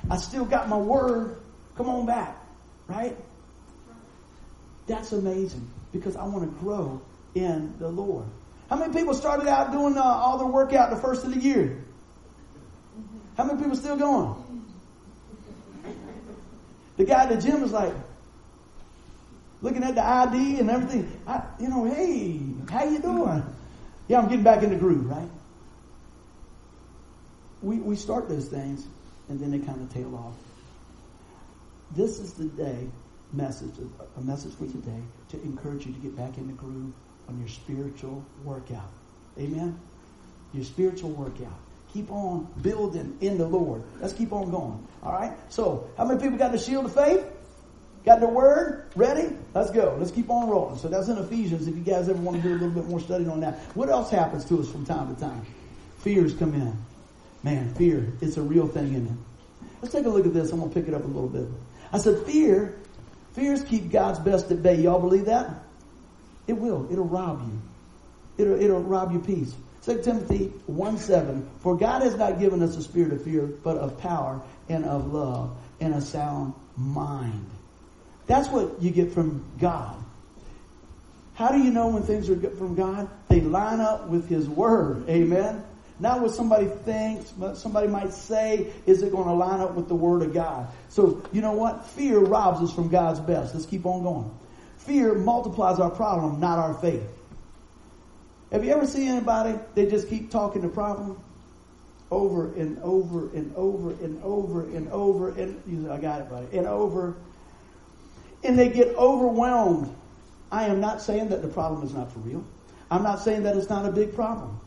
I 0.10 0.18
still 0.18 0.46
got 0.46 0.68
my 0.68 0.78
word. 0.78 1.38
Come 1.76 1.90
on 1.90 2.08
back. 2.08 2.38
Right? 2.88 3.16
That's 4.88 5.12
amazing 5.12 5.70
because 5.92 6.16
I 6.16 6.24
want 6.24 6.52
to 6.52 6.60
grow 6.60 7.00
in 7.36 7.78
the 7.78 7.90
Lord. 7.90 8.26
How 8.68 8.78
many 8.78 8.92
people 8.94 9.14
started 9.14 9.48
out 9.48 9.72
doing 9.72 9.96
uh, 9.96 10.02
all 10.02 10.40
their 10.40 10.48
workout 10.48 10.90
the 10.90 10.98
first 10.98 11.24
of 11.24 11.36
the 11.36 11.40
year? 11.40 11.86
How 13.38 13.44
many 13.44 13.62
people 13.62 13.76
still 13.76 13.96
going? 13.96 14.44
The 16.98 17.06
guy 17.06 17.26
at 17.26 17.30
the 17.30 17.38
gym 17.40 17.64
is 17.64 17.72
like 17.72 17.94
looking 19.62 19.84
at 19.84 19.96
the 19.96 20.04
ID 20.04 20.60
and 20.60 20.70
everything. 20.70 21.20
I, 21.26 21.44
you 21.60 21.70
know, 21.70 21.86
hey, 21.86 22.42
how 22.70 22.86
you 22.86 23.00
doing? 23.00 23.44
Yeah, 24.08 24.20
I'm 24.20 24.28
getting 24.28 24.44
back 24.44 24.64
in 24.64 24.70
the 24.70 24.76
groove, 24.76 25.10
right? 25.10 25.30
We 27.62 27.78
we 27.78 27.96
start 27.96 28.30
those 28.30 28.48
things 28.48 28.86
and 29.30 29.40
then 29.40 29.52
they 29.52 29.60
kind 29.60 29.82
of 29.82 29.94
tail 29.94 30.16
off. 30.16 30.36
This 31.96 32.20
is 32.20 32.34
the 32.34 32.46
day 32.46 32.88
message, 33.34 33.74
a 34.16 34.22
message 34.22 34.54
for 34.54 34.66
today 34.66 35.02
to 35.30 35.42
encourage 35.42 35.86
you 35.86 35.94
to 35.94 36.00
get 36.00 36.16
back 36.16 36.38
in 36.38 36.48
the 36.48 36.54
groove 36.54 36.94
on 37.28 37.40
your 37.40 37.48
spiritual 37.48 38.24
workout. 38.44 38.92
Amen? 39.38 39.80
Your 40.54 40.64
spiritual 40.64 41.12
workout. 41.12 41.60
Keep 41.94 42.12
on 42.12 42.48
building 42.62 43.18
in 43.22 43.38
the 43.38 43.46
Lord. 43.46 43.84
Let's 44.00 44.14
keep 44.14 44.32
on 44.32 44.52
going. 44.52 44.88
All 45.04 45.14
right? 45.14 45.34
So, 45.50 45.90
how 45.98 46.06
many 46.06 46.20
people 46.22 46.38
got 46.38 46.52
the 46.52 46.58
shield 46.58 46.86
of 46.86 46.94
faith? 46.94 47.26
Got 48.08 48.22
the 48.22 48.28
word? 48.28 48.86
Ready? 48.96 49.36
Let's 49.54 49.70
go. 49.70 49.96
Let's 50.00 50.12
keep 50.12 50.30
on 50.30 50.50
rolling. 50.50 50.80
So 50.80 50.88
that's 50.88 51.10
in 51.10 51.18
Ephesians 51.18 51.68
if 51.68 51.76
you 51.76 51.84
guys 51.84 52.08
ever 52.08 52.20
want 52.20 52.38
to 52.38 52.44
do 52.44 52.54
a 52.54 52.58
little 52.58 52.70
bit 52.70 52.86
more 52.86 53.02
studying 53.02 53.30
on 53.30 53.42
that. 53.42 53.60
What 53.76 53.90
else 53.90 54.10
happens 54.10 54.46
to 54.46 54.60
us 54.60 54.72
from 54.72 54.86
time 54.86 55.14
to 55.14 55.22
time? 55.22 55.46
Fears 56.00 56.34
come 56.34 56.54
in. 56.54 56.78
Man, 57.44 57.76
fear, 57.76 58.14
it's 58.22 58.38
a 58.38 58.42
real 58.42 58.68
thing 58.68 58.94
in 58.94 59.08
it. 59.08 59.68
Let's 59.82 59.94
take 59.94 60.06
a 60.06 60.10
look 60.10 60.26
at 60.26 60.34
this. 60.34 60.52
I'm 60.52 60.60
going 60.60 60.72
to 60.72 60.80
pick 60.80 60.88
it 60.88 60.94
up 60.94 61.04
a 61.04 61.08
little 61.08 61.28
bit. 61.28 61.48
I 61.92 61.98
said, 61.98 62.26
fear 62.26 62.78
Fears 63.38 63.62
keep 63.62 63.92
God's 63.92 64.18
best 64.18 64.50
at 64.50 64.64
bay. 64.64 64.82
Y'all 64.82 65.00
believe 65.00 65.26
that? 65.26 65.64
It 66.48 66.54
will. 66.54 66.88
It'll 66.92 67.06
rob 67.06 67.48
you. 67.48 67.62
It'll, 68.44 68.60
it'll 68.60 68.82
rob 68.82 69.12
you 69.12 69.20
peace. 69.20 69.54
2 69.84 70.02
Timothy 70.02 70.46
1 70.66 70.98
7. 70.98 71.48
For 71.60 71.78
God 71.78 72.02
has 72.02 72.16
not 72.16 72.40
given 72.40 72.64
us 72.64 72.76
a 72.78 72.82
spirit 72.82 73.14
of 73.14 73.24
fear, 73.24 73.46
but 73.46 73.78
of 73.78 74.00
power 74.00 74.42
and 74.70 74.86
of 74.86 75.14
love 75.14 75.56
and 75.80 75.94
a 75.94 76.02
sound 76.02 76.56
mind. 76.76 77.48
That's 78.28 78.50
what 78.50 78.82
you 78.82 78.92
get 78.92 79.14
from 79.14 79.44
God. 79.60 79.96
How 81.34 81.52
do 81.52 81.60
you 81.60 81.72
know 81.72 81.90
when 81.90 82.04
things 82.04 82.30
are 82.30 82.36
good 82.36 82.58
from 82.58 82.76
God? 82.76 83.10
They 83.30 83.42
line 83.42 83.80
up 83.80 84.10
with 84.10 84.28
His 84.28 84.50
Word. 84.50 85.08
Amen. 85.08 85.64
Not 86.00 86.22
what 86.22 86.32
somebody 86.32 86.68
thinks, 86.68 87.32
but 87.32 87.58
somebody 87.58 87.88
might 87.88 88.14
say, 88.14 88.72
is 88.86 89.02
it 89.02 89.12
going 89.12 89.28
to 89.28 89.34
line 89.34 89.62
up 89.62 89.74
with 89.74 89.88
the 89.88 89.96
Word 89.96 90.22
of 90.22 90.34
God? 90.34 90.68
So, 90.90 91.24
you 91.32 91.42
know 91.42 91.54
what? 91.54 91.88
Fear 91.88 92.20
robs 92.20 92.62
us 92.62 92.74
from 92.74 92.90
God's 92.90 93.20
best. 93.20 93.56
Let's 93.56 93.66
keep 93.66 93.86
on 93.86 94.04
going. 94.04 94.32
Fear 94.80 95.16
multiplies 95.16 95.80
our 95.80 95.90
problem, 95.90 96.40
not 96.40 96.60
our 96.60 96.74
faith. 96.76 97.04
Have 98.52 98.64
you 98.64 98.72
ever 98.72 98.86
seen 98.86 99.10
anybody, 99.10 99.60
they 99.76 99.88
just 99.88 100.08
keep 100.08 100.32
talking 100.32 100.62
the 100.62 100.70
problem 100.70 101.20
over 102.10 102.54
and 102.54 102.80
over 102.82 103.30
and 103.36 103.54
over 103.56 103.92
and 103.92 104.24
over 104.24 104.62
and 104.64 104.90
over 104.90 105.30
and, 105.32 105.62
you 105.68 105.92
I 105.92 105.98
got 105.98 106.22
it, 106.22 106.30
buddy, 106.30 106.58
and 106.58 106.66
over, 106.66 107.16
and 108.44 108.58
they 108.58 108.70
get 108.70 108.96
overwhelmed. 108.96 109.94
I 110.52 110.66
am 110.68 110.80
not 110.80 111.02
saying 111.02 111.30
that 111.30 111.42
the 111.42 111.48
problem 111.48 111.84
is 111.84 111.94
not 111.94 112.12
for 112.12 112.20
real. 112.20 112.44
I'm 112.90 113.04
not 113.04 113.20
saying 113.20 113.44
that 113.44 113.58
it's 113.58 113.70
not 113.70 113.86
a 113.86 113.92
big 113.92 114.16
problem. 114.16 114.60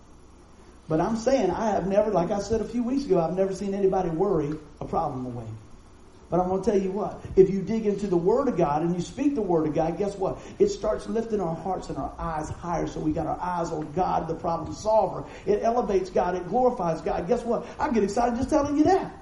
But 0.89 1.01
I'm 1.01 1.17
saying 1.17 1.51
I 1.51 1.71
have 1.71 1.87
never, 1.87 2.11
like 2.11 2.31
I 2.31 2.41
said 2.41 2.61
a 2.61 2.65
few 2.65 2.83
weeks 2.83 3.05
ago, 3.05 3.21
I've 3.21 3.37
never 3.37 3.55
seen 3.55 3.75
anybody 3.75 4.11
worry 4.11 4.53
a 4.81 4.85
problem 4.85 5.25
away. 5.25 5.47
But 6.31 6.39
I'm 6.39 6.49
going 6.49 6.63
to 6.63 6.71
tell 6.71 6.81
you 6.81 6.93
what, 6.93 7.21
if 7.35 7.51
you 7.51 7.61
dig 7.61 7.87
into 7.87 8.07
the 8.07 8.17
Word 8.17 8.47
of 8.47 8.57
God 8.57 8.83
and 8.83 8.95
you 8.95 9.01
speak 9.01 9.35
the 9.35 9.43
Word 9.43 9.67
of 9.67 9.75
God, 9.75 9.99
guess 9.99 10.17
what? 10.17 10.39
It 10.61 10.69
starts 10.69 11.09
lifting 11.09 11.41
our 11.41 11.57
hearts 11.57 11.89
and 11.89 11.99
our 11.99 12.13
eyes 12.19 12.49
higher 12.49 12.87
so 12.87 13.01
we 13.01 13.13
got 13.13 13.27
our 13.27 13.39
eyes 13.41 13.71
on 13.71 13.91
God, 13.93 14.29
the 14.29 14.35
problem 14.35 14.73
solver. 14.73 15.25
It 15.45 15.63
elevates 15.63 16.09
God, 16.09 16.37
it 16.37 16.47
glorifies 16.49 17.01
God. 17.01 17.27
Guess 17.27 17.45
what? 17.45 17.67
I 17.81 17.91
get 17.91 18.05
excited 18.05 18.37
just 18.37 18.51
telling 18.51 18.77
you 18.77 18.85
that. 18.85 19.13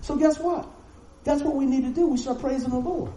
So 0.00 0.16
guess 0.16 0.38
what? 0.38 0.66
That's 1.24 1.42
what 1.42 1.56
we 1.56 1.66
need 1.66 1.84
to 1.84 1.90
do. 1.90 2.06
We 2.06 2.16
start 2.16 2.40
praising 2.40 2.70
the 2.70 2.78
Lord. 2.78 3.12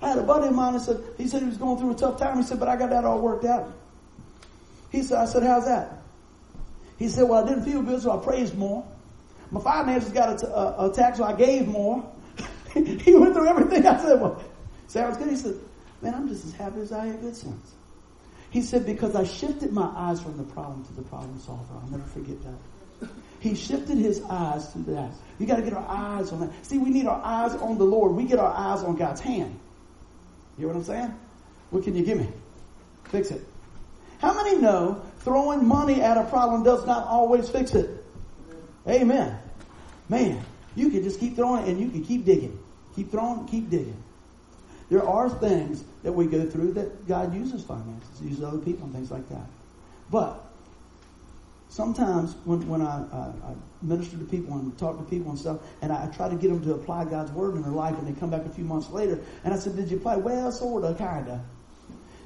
I 0.00 0.10
had 0.10 0.18
a 0.18 0.22
buddy 0.22 0.48
of 0.48 0.54
mine 0.54 0.74
that 0.74 0.80
said, 0.80 1.00
he 1.16 1.26
said 1.26 1.42
he 1.42 1.48
was 1.48 1.56
going 1.56 1.78
through 1.78 1.92
a 1.92 1.94
tough 1.94 2.18
time. 2.18 2.36
He 2.36 2.42
said, 2.42 2.60
but 2.60 2.68
I 2.68 2.76
got 2.76 2.90
that 2.90 3.04
all 3.04 3.20
worked 3.20 3.44
out. 3.44 3.72
He 4.90 5.02
said, 5.02 5.18
I 5.18 5.24
said, 5.24 5.42
how's 5.42 5.66
that? 5.66 5.98
He 6.98 7.08
said, 7.08 7.28
well, 7.28 7.44
I 7.44 7.48
didn't 7.48 7.64
feel 7.64 7.82
good, 7.82 8.00
so 8.02 8.18
I 8.18 8.22
praised 8.22 8.56
more. 8.56 8.86
My 9.50 9.60
finances 9.60 10.10
got 10.12 10.42
attacked, 10.78 11.16
so 11.16 11.24
I 11.24 11.32
gave 11.32 11.66
more. 11.66 12.08
he 12.74 13.14
went 13.14 13.34
through 13.34 13.48
everything. 13.48 13.86
I 13.86 14.00
said, 14.00 14.20
well, 14.20 14.42
sounds 14.88 15.16
good. 15.16 15.28
He 15.28 15.36
said, 15.36 15.54
man, 16.02 16.14
I'm 16.14 16.28
just 16.28 16.44
as 16.44 16.52
happy 16.52 16.80
as 16.80 16.92
I 16.92 17.06
had 17.06 17.20
good 17.20 17.36
sense. 17.36 17.74
He 18.50 18.62
said, 18.62 18.86
because 18.86 19.14
I 19.14 19.24
shifted 19.24 19.72
my 19.72 19.90
eyes 19.94 20.20
from 20.22 20.36
the 20.36 20.44
problem 20.44 20.84
to 20.86 20.92
the 20.94 21.02
problem 21.02 21.38
solver. 21.40 21.64
I'll 21.74 21.90
never 21.90 22.04
forget 22.04 22.36
that. 22.42 23.08
He 23.40 23.54
shifted 23.54 23.98
his 23.98 24.20
eyes 24.22 24.72
to 24.72 24.78
that. 24.90 25.12
You 25.38 25.46
got 25.46 25.56
to 25.56 25.62
get 25.62 25.72
our 25.72 25.86
eyes 25.88 26.32
on 26.32 26.40
that. 26.40 26.66
See, 26.66 26.78
we 26.78 26.90
need 26.90 27.06
our 27.06 27.20
eyes 27.22 27.54
on 27.54 27.78
the 27.78 27.84
Lord. 27.84 28.12
We 28.12 28.24
get 28.24 28.38
our 28.38 28.52
eyes 28.52 28.82
on 28.82 28.96
God's 28.96 29.20
hand. 29.20 29.58
You 30.58 30.66
hear 30.66 30.74
what 30.74 30.76
I'm 30.76 30.84
saying? 30.84 31.14
What 31.70 31.84
can 31.84 31.94
you 31.94 32.04
give 32.04 32.18
me? 32.18 32.28
Fix 33.04 33.30
it. 33.30 33.46
How 34.18 34.34
many 34.34 34.58
know 34.58 35.02
throwing 35.20 35.64
money 35.66 36.02
at 36.02 36.16
a 36.16 36.24
problem 36.24 36.64
does 36.64 36.84
not 36.84 37.06
always 37.06 37.48
fix 37.48 37.74
it? 37.74 38.04
Amen. 38.88 39.38
Man, 40.08 40.42
you 40.74 40.90
can 40.90 41.04
just 41.04 41.20
keep 41.20 41.36
throwing 41.36 41.68
and 41.68 41.78
you 41.78 41.88
can 41.90 42.04
keep 42.04 42.24
digging. 42.24 42.58
Keep 42.96 43.12
throwing, 43.12 43.46
keep 43.46 43.70
digging. 43.70 44.02
There 44.90 45.06
are 45.06 45.28
things 45.28 45.84
that 46.02 46.12
we 46.12 46.26
go 46.26 46.48
through 46.48 46.72
that 46.72 47.06
God 47.06 47.34
uses 47.34 47.62
finances, 47.62 48.08
uses 48.20 48.42
other 48.42 48.58
people 48.58 48.86
and 48.86 48.94
things 48.94 49.12
like 49.12 49.28
that. 49.28 49.46
But 50.10 50.44
sometimes 51.68 52.34
when, 52.44 52.66
when 52.68 52.82
I, 52.82 53.04
I, 53.12 53.50
I, 53.50 53.54
minister 53.82 54.16
to 54.18 54.24
people 54.24 54.54
and 54.54 54.76
talk 54.78 54.98
to 54.98 55.04
people 55.04 55.30
and 55.30 55.38
stuff, 55.38 55.60
and 55.82 55.92
I, 55.92 56.06
try 56.08 56.28
to 56.28 56.36
get 56.36 56.48
them 56.48 56.62
to 56.64 56.74
apply 56.74 57.04
God's 57.04 57.30
word 57.32 57.54
in 57.54 57.62
their 57.62 57.72
life, 57.72 57.96
and 57.98 58.06
they 58.06 58.18
come 58.18 58.30
back 58.30 58.44
a 58.44 58.50
few 58.50 58.64
months 58.64 58.90
later, 58.90 59.20
and 59.44 59.54
I 59.54 59.58
said, 59.58 59.76
"Did 59.76 59.90
you 59.90 59.98
apply?" 59.98 60.16
Well, 60.16 60.50
sort 60.50 60.84
of, 60.84 60.98
kind 60.98 61.28
of. 61.28 61.40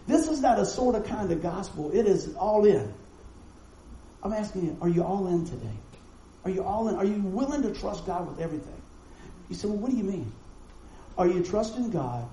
This 0.07 0.28
is 0.28 0.40
not 0.40 0.59
a 0.59 0.66
sort 0.66 0.95
of 0.95 1.05
kind 1.07 1.30
of 1.30 1.43
gospel. 1.43 1.90
It 1.93 2.07
is 2.07 2.34
all 2.34 2.64
in. 2.64 2.93
I'm 4.22 4.32
asking 4.32 4.66
you, 4.66 4.76
are 4.80 4.88
you 4.88 5.03
all 5.03 5.26
in 5.28 5.45
today? 5.45 5.76
Are 6.45 6.51
you 6.51 6.64
all 6.64 6.88
in? 6.88 6.97
Are 6.97 7.05
you 7.05 7.20
willing 7.20 7.62
to 7.62 7.72
trust 7.72 8.07
God 8.07 8.28
with 8.28 8.40
everything? 8.40 8.80
You 9.49 9.57
say, 9.57 9.68
well, 9.68 9.76
what 9.76 9.90
do 9.90 9.97
you 9.97 10.05
mean? 10.05 10.32
Are 11.18 11.26
you 11.26 11.43
trusting 11.43 11.90
God 11.90 12.28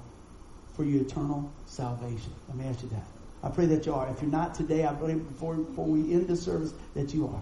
for 0.75 0.83
your 0.83 1.01
eternal 1.01 1.51
salvation? 1.65 2.33
Let 2.47 2.57
me 2.57 2.65
ask 2.65 2.81
you 2.81 2.89
that. 2.89 3.18
I 3.43 3.49
pray 3.49 3.65
that 3.67 3.85
you 3.85 3.93
are. 3.93 4.09
If 4.09 4.21
you're 4.21 4.31
not 4.31 4.55
today, 4.55 4.85
I 4.85 4.93
pray 4.93 5.13
before, 5.15 5.55
before 5.55 5.85
we 5.85 6.13
end 6.13 6.27
the 6.27 6.35
service 6.35 6.73
that 6.93 7.13
you 7.13 7.27
are. 7.27 7.41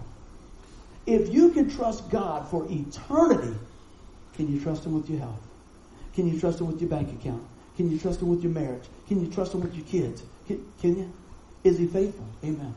If 1.06 1.32
you 1.32 1.50
can 1.50 1.70
trust 1.70 2.08
God 2.10 2.48
for 2.48 2.66
eternity, 2.70 3.56
can 4.34 4.52
you 4.52 4.60
trust 4.60 4.84
Him 4.84 4.94
with 4.94 5.10
your 5.10 5.20
health? 5.20 5.40
Can 6.14 6.32
you 6.32 6.38
trust 6.38 6.60
Him 6.60 6.68
with 6.68 6.80
your 6.80 6.90
bank 6.90 7.10
account? 7.12 7.42
Can 7.76 7.90
you 7.90 7.98
trust 7.98 8.20
Him 8.20 8.28
with 8.28 8.42
your 8.42 8.52
marriage? 8.52 8.84
Can 9.08 9.24
you 9.24 9.32
trust 9.32 9.54
Him 9.54 9.60
with 9.60 9.74
your 9.74 9.86
kids? 9.86 10.22
Can, 10.46 10.64
can 10.80 10.98
you? 10.98 11.12
Is 11.64 11.78
He 11.78 11.86
faithful? 11.86 12.26
Amen. 12.44 12.74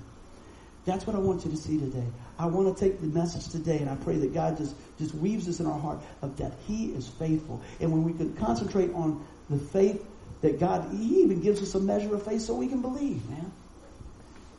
That's 0.85 1.05
what 1.05 1.15
I 1.15 1.19
want 1.19 1.45
you 1.45 1.51
to 1.51 1.57
see 1.57 1.77
today. 1.77 2.07
I 2.39 2.47
want 2.47 2.75
to 2.75 2.83
take 2.83 2.99
the 3.01 3.07
message 3.07 3.49
today, 3.49 3.77
and 3.77 3.89
I 3.89 3.95
pray 3.95 4.15
that 4.15 4.33
God 4.33 4.57
just, 4.57 4.75
just 4.97 5.13
weaves 5.13 5.45
this 5.45 5.59
in 5.59 5.67
our 5.67 5.79
heart 5.79 5.99
of 6.23 6.37
that 6.37 6.53
He 6.65 6.85
is 6.87 7.07
faithful. 7.07 7.61
And 7.79 7.91
when 7.91 8.03
we 8.03 8.13
can 8.13 8.33
concentrate 8.35 8.91
on 8.93 9.23
the 9.49 9.59
faith 9.59 10.03
that 10.41 10.59
God, 10.59 10.91
He 10.91 11.21
even 11.21 11.41
gives 11.41 11.61
us 11.61 11.75
a 11.75 11.79
measure 11.79 12.13
of 12.15 12.23
faith 12.23 12.41
so 12.41 12.55
we 12.55 12.67
can 12.67 12.81
believe, 12.81 13.27
man. 13.29 13.51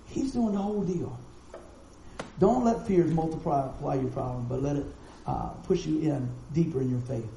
He's 0.06 0.32
doing 0.32 0.54
the 0.54 0.60
whole 0.60 0.82
deal. 0.82 1.18
Don't 2.38 2.64
let 2.64 2.86
fears 2.86 3.12
multiply 3.12 3.94
your 3.94 4.10
problem, 4.10 4.46
but 4.48 4.62
let 4.62 4.76
it 4.76 4.86
uh, 5.26 5.50
push 5.64 5.86
you 5.86 6.00
in 6.00 6.28
deeper 6.52 6.80
in 6.80 6.90
your 6.90 7.00
faith. 7.00 7.30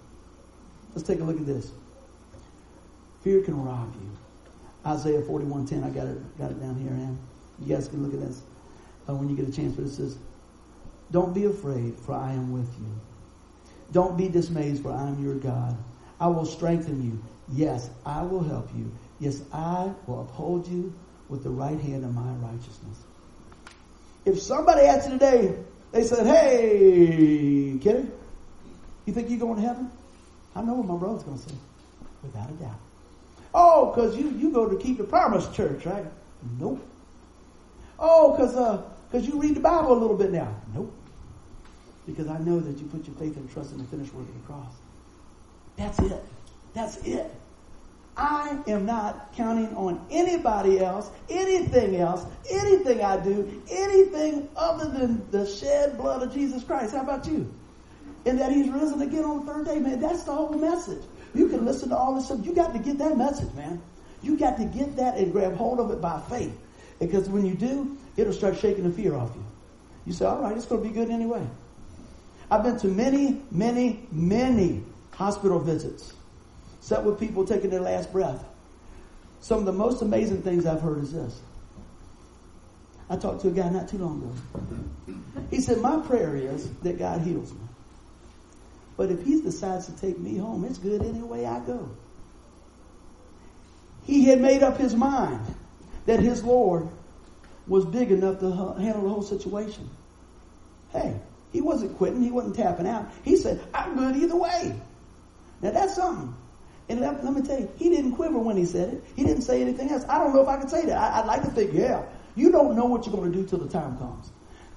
Let's 0.93 1.07
take 1.07 1.19
a 1.19 1.23
look 1.23 1.37
at 1.37 1.45
this. 1.45 1.71
Fear 3.21 3.41
can 3.41 3.63
rob 3.63 3.93
you. 3.95 4.09
Isaiah 4.85 5.21
41:10. 5.21 5.83
I 5.83 5.89
got 5.89 6.07
it, 6.07 6.37
got 6.37 6.51
it 6.51 6.59
down 6.59 6.75
here, 6.75 6.91
and 6.91 7.17
you 7.59 7.75
guys 7.75 7.87
can 7.87 8.03
look 8.03 8.13
at 8.13 8.19
this 8.19 8.41
uh, 9.09 9.15
when 9.15 9.29
you 9.29 9.35
get 9.35 9.47
a 9.47 9.51
chance. 9.51 9.75
But 9.75 9.85
it 9.85 9.91
says, 9.91 10.17
"Don't 11.11 11.33
be 11.33 11.45
afraid, 11.45 11.95
for 11.97 12.13
I 12.13 12.33
am 12.33 12.53
with 12.53 12.71
you. 12.79 12.87
Don't 13.91 14.17
be 14.17 14.29
dismayed, 14.29 14.79
for 14.79 14.91
I 14.91 15.07
am 15.07 15.23
your 15.23 15.35
God. 15.35 15.75
I 16.19 16.27
will 16.27 16.45
strengthen 16.45 17.03
you. 17.03 17.21
Yes, 17.47 17.89
I 18.05 18.23
will 18.23 18.43
help 18.43 18.69
you. 18.75 18.91
Yes, 19.19 19.41
I 19.53 19.91
will 20.07 20.21
uphold 20.21 20.67
you 20.67 20.93
with 21.29 21.43
the 21.43 21.49
right 21.49 21.79
hand 21.79 22.03
of 22.03 22.13
my 22.13 22.31
righteousness. 22.33 23.03
If 24.25 24.41
somebody 24.41 24.81
asked 24.81 25.07
you 25.07 25.13
today, 25.13 25.55
they 25.91 26.03
said, 26.03 26.25
Hey, 26.25 27.79
Kenny, 27.81 28.09
you 29.05 29.13
think 29.13 29.29
you're 29.29 29.39
going 29.39 29.61
to 29.61 29.67
heaven? 29.67 29.91
I 30.55 30.61
know 30.61 30.73
what 30.73 30.87
my 30.87 30.97
brother's 30.97 31.23
going 31.23 31.37
to 31.37 31.49
say. 31.49 31.55
Without 32.23 32.49
a 32.49 32.53
doubt. 32.53 32.79
Oh, 33.53 33.91
because 33.93 34.17
you, 34.17 34.31
you 34.31 34.51
go 34.51 34.67
to 34.67 34.77
keep 34.77 34.97
the 34.97 35.03
promise 35.03 35.47
church, 35.55 35.85
right? 35.85 36.05
Nope. 36.59 36.85
Oh, 37.97 38.31
because 38.31 38.55
uh, 38.55 38.81
cause 39.11 39.25
you 39.25 39.39
read 39.39 39.55
the 39.55 39.61
Bible 39.61 39.93
a 39.93 39.99
little 39.99 40.17
bit 40.17 40.31
now. 40.31 40.53
Nope. 40.73 40.93
Because 42.05 42.27
I 42.27 42.37
know 42.39 42.59
that 42.59 42.77
you 42.77 42.87
put 42.87 43.05
your 43.07 43.15
faith 43.15 43.37
and 43.37 43.49
trust 43.51 43.71
in 43.71 43.77
the 43.77 43.85
finished 43.85 44.13
work 44.13 44.27
of 44.27 44.33
the 44.33 44.47
cross. 44.47 44.73
That's 45.77 45.99
it. 45.99 46.23
That's 46.75 46.97
it. 46.97 47.31
I 48.17 48.57
am 48.67 48.85
not 48.85 49.33
counting 49.35 49.75
on 49.75 50.05
anybody 50.09 50.79
else, 50.79 51.09
anything 51.29 51.97
else, 51.97 52.25
anything 52.49 53.01
I 53.01 53.21
do, 53.21 53.61
anything 53.69 54.47
other 54.55 54.89
than 54.89 55.29
the 55.31 55.45
shed 55.45 55.97
blood 55.97 56.21
of 56.21 56.33
Jesus 56.33 56.63
Christ. 56.63 56.93
How 56.93 57.01
about 57.01 57.27
you? 57.27 57.51
And 58.25 58.39
that 58.39 58.51
he's 58.51 58.69
risen 58.69 59.01
again 59.01 59.25
on 59.25 59.45
the 59.45 59.51
third 59.51 59.65
day, 59.65 59.79
man. 59.79 59.99
That's 59.99 60.23
the 60.23 60.33
whole 60.33 60.53
message. 60.53 61.03
You 61.33 61.49
can 61.49 61.65
listen 61.65 61.89
to 61.89 61.97
all 61.97 62.15
this 62.15 62.25
stuff. 62.25 62.45
You 62.45 62.53
got 62.53 62.73
to 62.73 62.79
get 62.79 62.97
that 62.99 63.17
message, 63.17 63.53
man. 63.53 63.81
You 64.21 64.37
got 64.37 64.57
to 64.57 64.65
get 64.65 64.95
that 64.95 65.17
and 65.17 65.31
grab 65.31 65.55
hold 65.55 65.79
of 65.79 65.91
it 65.91 66.01
by 66.01 66.21
faith. 66.29 66.57
Because 66.99 67.27
when 67.27 67.45
you 67.45 67.53
do, 67.53 67.97
it'll 68.15 68.33
start 68.33 68.57
shaking 68.57 68.85
the 68.85 68.89
fear 68.89 69.15
off 69.15 69.31
you. 69.35 69.45
You 70.05 70.13
say, 70.13 70.25
all 70.25 70.41
right, 70.41 70.55
it's 70.55 70.65
going 70.65 70.81
to 70.81 70.87
be 70.87 70.93
good 70.93 71.09
anyway. 71.09 71.45
I've 72.49 72.63
been 72.63 72.79
to 72.79 72.87
many, 72.87 73.41
many, 73.51 74.07
many 74.11 74.83
hospital 75.11 75.59
visits 75.59 76.14
sat 76.85 77.03
with 77.03 77.19
people 77.19 77.43
taking 77.47 77.71
their 77.71 77.81
last 77.81 78.11
breath. 78.11 78.45
Some 79.39 79.57
of 79.57 79.65
the 79.65 79.71
most 79.71 80.03
amazing 80.03 80.43
things 80.43 80.67
I've 80.67 80.81
heard 80.81 80.99
is 80.99 81.11
this. 81.11 81.41
I 83.09 83.17
talked 83.17 83.41
to 83.41 83.47
a 83.47 83.51
guy 83.51 83.69
not 83.69 83.89
too 83.89 83.97
long 83.97 84.21
ago. 84.21 85.17
He 85.49 85.61
said, 85.61 85.79
My 85.79 85.99
prayer 86.05 86.35
is 86.35 86.69
that 86.83 86.99
God 86.99 87.21
heals 87.21 87.51
me. 87.51 87.59
But 88.97 89.09
if 89.09 89.23
he 89.23 89.41
decides 89.41 89.87
to 89.87 89.97
take 89.97 90.19
me 90.19 90.37
home, 90.37 90.63
it's 90.63 90.77
good 90.77 91.01
any 91.01 91.23
way 91.23 91.47
I 91.47 91.59
go. 91.59 91.89
He 94.03 94.25
had 94.25 94.39
made 94.39 94.61
up 94.61 94.77
his 94.77 94.93
mind 94.93 95.43
that 96.05 96.19
his 96.19 96.43
Lord 96.43 96.87
was 97.67 97.83
big 97.83 98.11
enough 98.11 98.39
to 98.41 98.51
handle 98.79 99.01
the 99.01 99.09
whole 99.09 99.23
situation. 99.23 99.89
Hey, 100.91 101.19
he 101.51 101.61
wasn't 101.61 101.97
quitting. 101.97 102.21
He 102.21 102.29
wasn't 102.29 102.55
tapping 102.55 102.85
out. 102.85 103.09
He 103.23 103.37
said, 103.37 103.59
I'm 103.73 103.97
good 103.97 104.15
either 104.17 104.35
way. 104.35 104.79
Now 105.63 105.71
that's 105.71 105.95
something. 105.95 106.35
And 106.87 107.01
let, 107.01 107.23
let, 107.23 107.33
me 107.33 107.41
tell 107.41 107.59
you, 107.59 107.69
he 107.77 107.89
didn't 107.89 108.13
quiver 108.13 108.37
when 108.37 108.57
he 108.57 108.65
said 108.65 108.93
it. 108.93 109.03
He 109.15 109.23
didn't 109.23 109.41
say 109.41 109.61
anything 109.61 109.89
else. 109.89 110.05
I 110.07 110.19
don't 110.19 110.33
know 110.35 110.41
if 110.41 110.47
I 110.47 110.57
can 110.57 110.69
say 110.69 110.85
that. 110.85 110.97
I, 110.97 111.21
would 111.21 111.27
like 111.27 111.41
to 111.43 111.49
think, 111.49 111.73
yeah. 111.73 112.03
You 112.35 112.51
don't 112.51 112.75
know 112.75 112.85
what 112.85 113.05
you're 113.05 113.15
going 113.15 113.31
to 113.31 113.37
do 113.37 113.45
till 113.45 113.59
the 113.59 113.69
time 113.69 113.97
comes. 113.97 114.29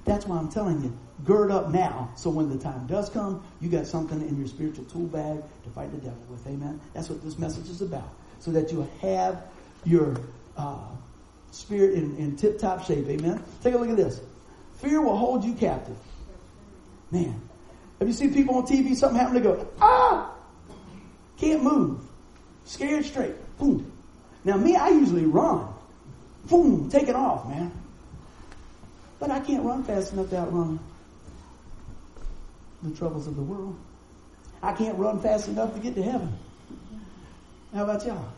That's 0.04 0.26
why 0.26 0.38
I'm 0.38 0.48
telling 0.48 0.82
you, 0.82 0.96
gird 1.24 1.50
up 1.50 1.70
now. 1.70 2.10
So 2.16 2.30
when 2.30 2.48
the 2.48 2.56
time 2.56 2.86
does 2.86 3.10
come, 3.10 3.44
you 3.60 3.68
got 3.68 3.86
something 3.86 4.20
in 4.26 4.38
your 4.38 4.46
spiritual 4.46 4.84
tool 4.86 5.06
bag 5.06 5.42
to 5.64 5.70
fight 5.70 5.90
the 5.90 5.98
devil 5.98 6.22
with. 6.30 6.46
Amen. 6.46 6.80
That's 6.94 7.10
what 7.10 7.22
this 7.22 7.38
message 7.38 7.68
is 7.68 7.82
about. 7.82 8.08
So 8.40 8.50
that 8.52 8.72
you 8.72 8.88
have 9.02 9.42
your 9.84 10.16
uh, 10.56 10.78
spirit 11.50 11.94
in, 11.94 12.16
in 12.16 12.36
tip 12.36 12.58
top 12.58 12.84
shape. 12.84 13.06
Amen. 13.06 13.42
Take 13.62 13.74
a 13.74 13.78
look 13.78 13.90
at 13.90 13.96
this. 13.96 14.20
Fear 14.76 15.02
will 15.02 15.16
hold 15.16 15.44
you 15.44 15.54
captive. 15.54 15.98
Man, 17.10 17.40
have 17.98 18.08
you 18.08 18.14
seen 18.14 18.32
people 18.32 18.54
on 18.54 18.62
TV? 18.66 18.94
Something 18.94 19.18
happen, 19.18 19.34
they 19.34 19.40
go, 19.40 19.66
ah! 19.80 20.32
Can't 21.38 21.62
move. 21.62 22.00
Scared 22.64 23.04
straight. 23.04 23.34
Boom. 23.58 23.90
Now 24.44 24.56
me, 24.56 24.76
I 24.76 24.88
usually 24.88 25.26
run. 25.26 25.68
Boom, 26.44 26.90
take 26.90 27.08
it 27.08 27.14
off, 27.14 27.48
man. 27.48 27.72
But 29.18 29.30
I 29.30 29.40
can't 29.40 29.64
run 29.64 29.84
fast 29.84 30.12
enough 30.12 30.30
to 30.30 30.38
outrun 30.38 30.78
the 32.82 32.96
troubles 32.96 33.26
of 33.26 33.36
the 33.36 33.42
world. 33.42 33.76
I 34.62 34.72
can't 34.72 34.98
run 34.98 35.20
fast 35.20 35.48
enough 35.48 35.74
to 35.74 35.80
get 35.80 35.94
to 35.96 36.02
heaven. 36.02 36.32
How 37.74 37.84
about 37.84 38.06
y'all? 38.06 38.32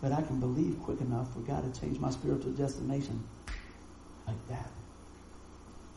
But 0.00 0.12
I 0.12 0.22
can 0.22 0.40
believe 0.40 0.78
quick 0.84 1.00
enough 1.00 1.32
for 1.32 1.40
God 1.40 1.72
to 1.72 1.80
change 1.80 1.98
my 1.98 2.10
spiritual 2.10 2.52
destination 2.52 3.22
like 4.26 4.48
that. 4.48 4.70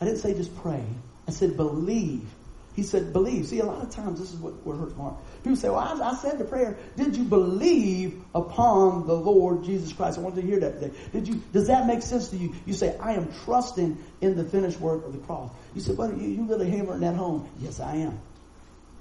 I 0.00 0.04
didn't 0.04 0.18
say 0.18 0.34
just 0.34 0.54
pray. 0.56 0.84
I 1.28 1.30
said 1.30 1.56
believe 1.56 2.26
He 2.74 2.82
said, 2.82 3.12
believe. 3.12 3.46
See, 3.46 3.58
a 3.58 3.66
lot 3.66 3.82
of 3.82 3.90
times 3.90 4.18
this 4.18 4.32
is 4.32 4.38
what, 4.38 4.54
what 4.64 4.78
hurts 4.78 4.94
heart. 4.94 5.16
People 5.42 5.56
say, 5.56 5.68
well, 5.68 5.78
I, 5.78 6.10
I, 6.10 6.14
said 6.14 6.38
the 6.38 6.44
prayer. 6.44 6.78
Did 6.96 7.16
you 7.16 7.24
believe 7.24 8.22
upon 8.34 9.06
the 9.06 9.14
Lord 9.14 9.64
Jesus 9.64 9.92
Christ? 9.92 10.18
I 10.18 10.22
want 10.22 10.36
to 10.36 10.42
hear 10.42 10.58
that 10.60 10.80
today. 10.80 10.96
Did 11.12 11.28
you, 11.28 11.42
does 11.52 11.66
that 11.66 11.86
make 11.86 12.00
sense 12.02 12.28
to 12.28 12.36
you? 12.36 12.54
You 12.64 12.72
say, 12.72 12.96
I 12.98 13.12
am 13.12 13.30
trusting 13.44 13.98
in 14.22 14.36
the 14.36 14.44
finished 14.44 14.80
work 14.80 15.04
of 15.04 15.12
the 15.12 15.18
cross. 15.18 15.50
You 15.74 15.82
say, 15.82 15.92
well, 15.92 16.12
you, 16.12 16.28
you 16.28 16.44
really 16.44 16.70
hammering 16.70 17.00
that 17.00 17.14
home. 17.14 17.46
Yes, 17.60 17.78
I 17.78 17.96
am. 17.96 18.18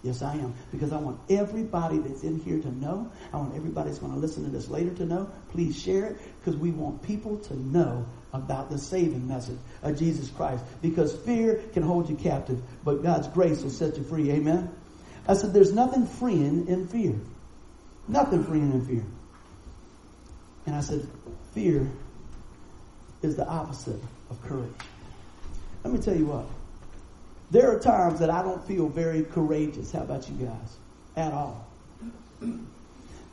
Yes, 0.03 0.22
I 0.22 0.34
am. 0.34 0.53
Because 0.72 0.91
I 0.91 0.97
want 0.97 1.19
everybody 1.30 1.99
that's 1.99 2.24
in 2.24 2.39
here 2.39 2.59
to 2.59 2.72
know. 2.76 3.09
I 3.32 3.38
want 3.38 3.55
everybody 3.55 3.89
that's 3.89 3.99
going 3.99 4.13
to 4.13 4.19
listen 4.19 4.43
to 4.43 4.49
this 4.49 4.67
later 4.67 4.93
to 4.95 5.05
know. 5.05 5.32
Please 5.51 5.80
share 5.80 6.07
it 6.07 6.17
because 6.39 6.59
we 6.59 6.72
want 6.72 7.03
people 7.03 7.38
to 7.38 7.55
know 7.55 8.05
about 8.34 8.69
the 8.69 8.77
saving 8.77 9.27
message 9.27 9.59
of 9.84 9.97
Jesus 9.97 10.29
Christ. 10.29 10.63
Because 10.82 11.13
fear 11.13 11.61
can 11.73 11.84
hold 11.84 12.09
you 12.09 12.15
captive, 12.15 12.61
but 12.84 13.03
God's 13.03 13.27
grace 13.27 13.61
will 13.61 13.69
set 13.69 13.97
you 13.97 14.03
free. 14.03 14.32
Amen. 14.32 14.73
I 15.27 15.36
said, 15.36 15.53
there's 15.53 15.73
nothing 15.73 16.05
freeing 16.05 16.67
in 16.67 16.88
fear. 16.88 17.15
Nothing 18.07 18.43
freeing 18.43 18.71
in 18.71 18.86
fear. 18.86 19.03
And 20.65 20.75
I 20.75 20.82
said, 20.82 21.07
fear 21.53 21.88
is 23.21 23.36
the 23.36 23.47
opposite 23.47 24.01
of 24.29 24.41
courage. 24.43 24.71
Let 25.84 25.93
me 25.93 25.99
tell 25.99 26.15
you 26.15 26.25
what. 26.25 26.45
There 27.51 27.75
are 27.75 27.79
times 27.79 28.19
that 28.19 28.29
I 28.29 28.41
don't 28.43 28.65
feel 28.65 28.88
very 28.88 29.23
courageous. 29.23 29.91
How 29.91 30.01
about 30.01 30.29
you 30.29 30.45
guys? 30.45 30.77
At 31.15 31.34
all. 31.34 31.67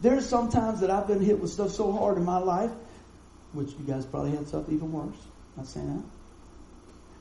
There's 0.01 0.29
some 0.29 0.51
times 0.51 0.81
that 0.81 0.91
I've 0.91 1.07
been 1.07 1.21
hit 1.21 1.41
with 1.41 1.51
stuff 1.51 1.71
so 1.71 1.93
hard 1.93 2.17
in 2.17 2.25
my 2.25 2.39
life 2.39 2.71
which 3.53 3.71
you 3.73 3.85
guys 3.87 4.05
probably 4.05 4.33
had 4.33 4.47
something 4.47 4.75
even 4.75 4.93
worse. 4.93 5.17
Not 5.57 5.67
saying 5.67 5.89
that. 5.89 6.03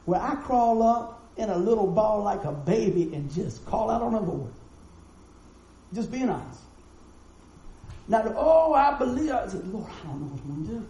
Where 0.05 0.21
I 0.21 0.35
crawl 0.35 0.83
up 0.83 1.21
in 1.37 1.49
a 1.49 1.57
little 1.57 1.87
ball 1.87 2.23
like 2.23 2.43
a 2.43 2.51
baby 2.51 3.13
and 3.13 3.31
just 3.33 3.65
call 3.65 3.89
out 3.89 4.01
on 4.01 4.13
the 4.13 4.19
Lord. 4.19 4.51
Just 5.93 6.11
being 6.11 6.29
honest. 6.29 6.59
Now, 8.07 8.33
oh, 8.37 8.73
I 8.73 8.97
believe. 8.97 9.31
I 9.31 9.47
said, 9.47 9.67
Lord, 9.67 9.89
I 9.89 10.07
don't 10.07 10.21
know 10.21 10.27
what 10.27 10.41
I'm 10.41 10.65
going 10.65 10.67
to 10.67 10.73
do. 10.73 10.87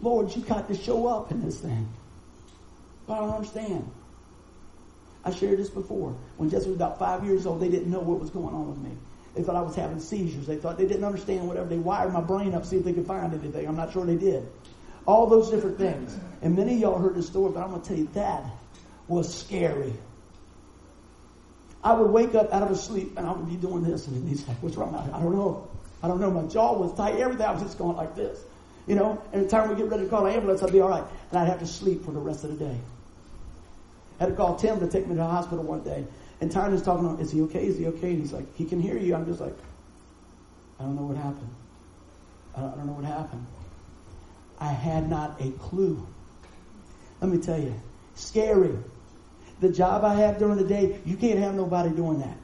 Lord, 0.00 0.34
you 0.34 0.42
got 0.42 0.68
to 0.68 0.74
show 0.74 1.06
up 1.06 1.30
in 1.30 1.42
this 1.42 1.60
thing. 1.60 1.88
But 3.06 3.14
I 3.14 3.18
don't 3.20 3.34
understand. 3.34 3.90
I 5.24 5.30
shared 5.30 5.58
this 5.58 5.70
before. 5.70 6.16
When 6.36 6.50
Jesse 6.50 6.66
was 6.66 6.76
about 6.76 6.98
five 6.98 7.24
years 7.24 7.46
old, 7.46 7.60
they 7.60 7.68
didn't 7.68 7.90
know 7.90 8.00
what 8.00 8.20
was 8.20 8.30
going 8.30 8.54
on 8.54 8.68
with 8.68 8.78
me. 8.78 8.96
They 9.34 9.42
thought 9.42 9.56
I 9.56 9.62
was 9.62 9.74
having 9.74 9.98
seizures. 9.98 10.46
They 10.46 10.56
thought 10.56 10.76
they 10.76 10.86
didn't 10.86 11.04
understand 11.04 11.48
whatever. 11.48 11.68
They 11.68 11.78
wired 11.78 12.12
my 12.12 12.20
brain 12.20 12.54
up, 12.54 12.66
see 12.66 12.76
if 12.76 12.84
they 12.84 12.92
could 12.92 13.06
find 13.06 13.32
anything. 13.32 13.66
I'm 13.66 13.76
not 13.76 13.92
sure 13.92 14.04
they 14.04 14.16
did. 14.16 14.46
All 15.06 15.26
those 15.26 15.50
different 15.50 15.78
things. 15.78 16.16
And 16.42 16.54
many 16.54 16.74
of 16.74 16.80
y'all 16.80 16.98
heard 16.98 17.14
the 17.14 17.22
story, 17.22 17.52
but 17.52 17.60
I'm 17.62 17.70
going 17.70 17.82
to 17.82 17.88
tell 17.88 17.96
you 17.96 18.08
that 18.14 18.44
was 19.08 19.32
scary. 19.32 19.94
I 21.84 21.94
would 21.94 22.10
wake 22.10 22.34
up 22.34 22.52
out 22.52 22.62
of 22.62 22.70
a 22.70 22.76
sleep 22.76 23.14
and 23.16 23.26
I 23.26 23.32
would 23.32 23.48
be 23.48 23.56
doing 23.56 23.82
this, 23.82 24.06
and 24.06 24.28
he's 24.28 24.46
like, 24.46 24.62
"What's 24.62 24.76
wrong?" 24.76 24.94
I 24.94 25.18
don't 25.18 25.34
know. 25.34 25.68
I 26.02 26.08
don't 26.08 26.20
know. 26.20 26.30
My 26.30 26.42
jaw 26.42 26.74
was 26.74 26.94
tight. 26.94 27.16
Everything 27.16 27.46
I 27.46 27.52
was 27.52 27.62
just 27.62 27.78
going 27.78 27.96
like 27.96 28.14
this, 28.14 28.38
you 28.86 28.94
know. 28.94 29.20
And 29.32 29.44
the 29.44 29.48
time 29.48 29.68
we 29.68 29.74
get 29.74 29.88
ready 29.88 30.04
to 30.04 30.08
call 30.08 30.26
an 30.26 30.34
ambulance, 30.34 30.62
I'd 30.62 30.72
be 30.72 30.80
all 30.80 30.88
right, 30.88 31.04
and 31.30 31.38
I'd 31.38 31.48
have 31.48 31.58
to 31.58 31.66
sleep 31.66 32.04
for 32.04 32.12
the 32.12 32.20
rest 32.20 32.44
of 32.44 32.56
the 32.56 32.64
day. 32.64 32.78
I 34.20 34.24
had 34.24 34.30
to 34.30 34.36
call 34.36 34.54
Tim 34.54 34.78
to 34.78 34.86
take 34.86 35.06
me 35.06 35.14
to 35.14 35.16
the 35.16 35.26
hospital 35.26 35.64
one 35.64 35.82
day, 35.82 36.06
and 36.42 36.50
Tyler's 36.50 36.82
talking 36.82 37.20
is 37.20 37.30
he 37.30 37.40
okay? 37.42 37.64
Is 37.64 37.78
he 37.78 37.86
okay? 37.86 38.10
And 38.10 38.18
he's 38.18 38.32
like, 38.32 38.52
he 38.56 38.64
can 38.64 38.80
hear 38.80 38.98
you. 38.98 39.14
I'm 39.14 39.24
just 39.24 39.40
like, 39.40 39.56
I 40.80 40.82
don't 40.82 40.96
know 40.96 41.02
what 41.02 41.16
happened. 41.16 41.54
I 42.56 42.60
don't, 42.60 42.72
I 42.72 42.76
don't 42.78 42.86
know 42.88 42.92
what 42.94 43.04
happened. 43.04 43.46
I 44.58 44.72
had 44.72 45.08
not 45.08 45.40
a 45.40 45.52
clue. 45.52 46.04
Let 47.20 47.30
me 47.30 47.38
tell 47.38 47.60
you, 47.60 47.72
scary. 48.16 48.76
The 49.60 49.68
job 49.68 50.04
I 50.04 50.16
have 50.16 50.40
during 50.40 50.56
the 50.56 50.64
day, 50.64 50.98
you 51.04 51.16
can't 51.16 51.38
have 51.38 51.54
nobody 51.54 51.90
doing 51.90 52.18
that. 52.18 52.36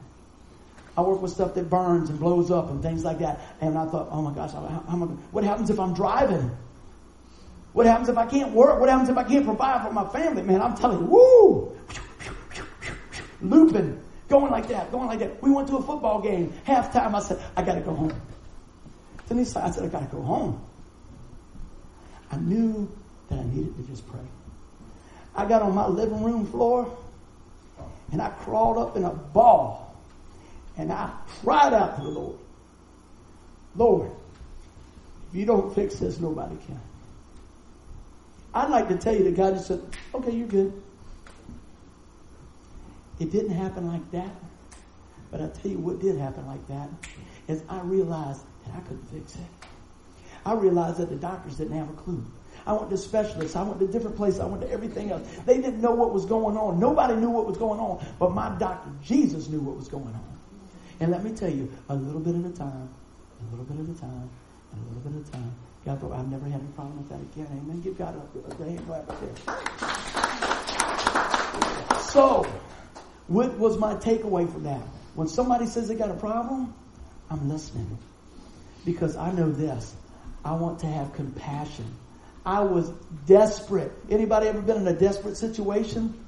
I 0.97 1.01
work 1.01 1.21
with 1.21 1.31
stuff 1.31 1.53
that 1.55 1.69
burns 1.69 2.09
and 2.09 2.17
blows 2.19 2.51
up 2.51 2.69
and 2.69 2.81
things 2.81 3.03
like 3.03 3.19
that. 3.19 3.41
And 3.59 3.77
I 3.77 3.85
thought, 3.85 4.07
oh 4.11 4.21
my 4.21 4.33
gosh, 4.33 4.53
how, 4.53 4.61
how 4.61 4.95
what 5.31 5.43
happens 5.43 5.69
if 5.69 5.77
I'm 5.77 5.93
driving? 5.93 6.55
What 7.73 7.85
happens 7.85 8.07
if 8.07 8.17
I 8.17 8.25
can't 8.25 8.53
work? 8.53 8.79
What 8.79 8.87
happens 8.87 9.09
if 9.09 9.17
I 9.17 9.23
can't 9.23 9.43
provide 9.43 9.85
for 9.85 9.91
my 9.91 10.07
family? 10.07 10.43
Man, 10.43 10.61
I'm 10.61 10.77
telling 10.77 10.99
you, 10.99 11.05
woo! 11.05 11.75
Looping, 13.41 14.01
going 14.27 14.51
like 14.51 14.67
that, 14.67 14.91
going 14.91 15.07
like 15.07 15.19
that. 15.19 15.41
We 15.41 15.51
went 15.51 15.67
to 15.69 15.77
a 15.77 15.81
football 15.81 16.21
game. 16.21 16.53
Halftime, 16.65 17.13
I 17.13 17.19
said, 17.19 17.41
I 17.55 17.63
got 17.63 17.75
to 17.75 17.81
go 17.81 17.93
home. 17.93 18.21
Said, 19.27 19.37
I 19.37 19.69
said, 19.71 19.83
I 19.83 19.87
got 19.87 19.99
to 20.09 20.15
go 20.15 20.21
home. 20.21 20.59
I 22.31 22.37
knew 22.37 22.89
that 23.29 23.39
I 23.39 23.43
needed 23.43 23.75
to 23.77 23.83
just 23.83 24.07
pray. 24.07 24.19
I 25.35 25.45
got 25.45 25.61
on 25.61 25.73
my 25.75 25.87
living 25.87 26.23
room 26.23 26.45
floor 26.47 26.97
and 28.11 28.21
I 28.21 28.29
crawled 28.29 28.77
up 28.77 28.97
in 28.97 29.03
a 29.03 29.11
ball 29.11 29.95
and 30.77 30.91
I 30.91 31.11
cried 31.41 31.73
out 31.73 31.97
to 31.97 32.03
the 32.03 32.09
Lord. 32.09 32.37
Lord, 33.75 34.11
if 35.29 35.35
you 35.35 35.45
don't 35.45 35.73
fix 35.73 35.99
this, 35.99 36.19
nobody 36.19 36.55
can. 36.65 36.79
I'd 38.53 38.69
like 38.69 38.87
to 38.89 38.97
tell 38.97 39.15
you 39.15 39.23
that 39.25 39.35
God 39.35 39.53
just 39.53 39.67
said, 39.67 39.81
okay, 40.13 40.31
you're 40.31 40.47
good. 40.47 40.73
It 43.19 43.31
didn't 43.31 43.51
happen 43.51 43.87
like 43.87 44.09
that. 44.11 44.29
But 45.31 45.41
I 45.41 45.47
tell 45.47 45.71
you 45.71 45.77
what 45.77 45.99
did 45.99 46.17
happen 46.17 46.45
like 46.47 46.65
that 46.67 46.89
is 47.47 47.61
I 47.69 47.79
realized 47.81 48.41
that 48.65 48.75
I 48.75 48.79
couldn't 48.81 49.05
fix 49.11 49.35
it. 49.35 49.41
I 50.45 50.53
realized 50.53 50.97
that 50.97 51.09
the 51.09 51.15
doctors 51.15 51.57
didn't 51.57 51.77
have 51.77 51.89
a 51.89 51.93
clue. 51.93 52.23
I 52.65 52.73
went 52.73 52.89
to 52.89 52.97
specialists. 52.97 53.55
I 53.55 53.63
went 53.63 53.79
to 53.79 53.87
different 53.87 54.15
places. 54.15 54.39
I 54.39 54.45
went 54.45 54.61
to 54.61 54.71
everything 54.71 55.11
else. 55.11 55.27
They 55.45 55.55
didn't 55.55 55.81
know 55.81 55.91
what 55.91 56.13
was 56.13 56.25
going 56.25 56.57
on. 56.57 56.79
Nobody 56.79 57.15
knew 57.15 57.29
what 57.29 57.45
was 57.45 57.57
going 57.57 57.79
on. 57.79 58.03
But 58.19 58.33
my 58.33 58.55
doctor, 58.57 58.89
Jesus, 59.03 59.49
knew 59.49 59.59
what 59.59 59.75
was 59.75 59.87
going 59.87 60.05
on. 60.05 60.39
And 60.99 61.11
let 61.11 61.23
me 61.23 61.31
tell 61.31 61.49
you, 61.49 61.71
a 61.89 61.95
little 61.95 62.19
bit 62.19 62.35
at 62.35 62.45
a 62.45 62.53
time, 62.53 62.89
a 63.39 63.43
little 63.51 63.65
bit 63.65 63.79
at 63.79 63.95
a 63.95 63.99
time, 63.99 64.29
a 64.73 64.75
little 64.87 65.09
bit 65.09 65.21
at 65.21 65.27
a 65.27 65.31
time. 65.31 65.55
God, 65.85 66.11
I've 66.11 66.29
never 66.29 66.45
had 66.45 66.61
a 66.61 66.65
problem 66.75 66.97
with 66.97 67.09
that 67.09 67.21
again. 67.21 67.47
Amen. 67.63 67.81
Give 67.81 67.97
God 67.97 68.15
a, 68.15 68.51
a 68.51 68.55
hand 68.69 68.85
clap 68.85 69.09
right 69.09 69.21
there. 69.21 69.35
So, 72.01 72.45
what 73.29 73.57
was 73.57 73.77
my 73.77 73.93
takeaway 73.95 74.51
from 74.51 74.63
that? 74.63 74.81
When 75.15 75.27
somebody 75.27 75.67
says 75.67 75.87
they 75.87 75.95
got 75.95 76.09
a 76.09 76.15
problem, 76.15 76.73
I'm 77.29 77.47
listening. 77.47 77.97
Because 78.85 79.15
I 79.15 79.31
know 79.31 79.51
this. 79.51 79.95
I 80.43 80.53
want 80.55 80.79
to 80.79 80.87
have 80.87 81.13
compassion. 81.13 81.85
I 82.45 82.61
was 82.61 82.89
desperate. 83.27 83.91
Anybody 84.09 84.47
ever 84.47 84.61
been 84.61 84.77
in 84.77 84.87
a 84.87 84.93
desperate 84.93 85.37
situation? 85.37 86.25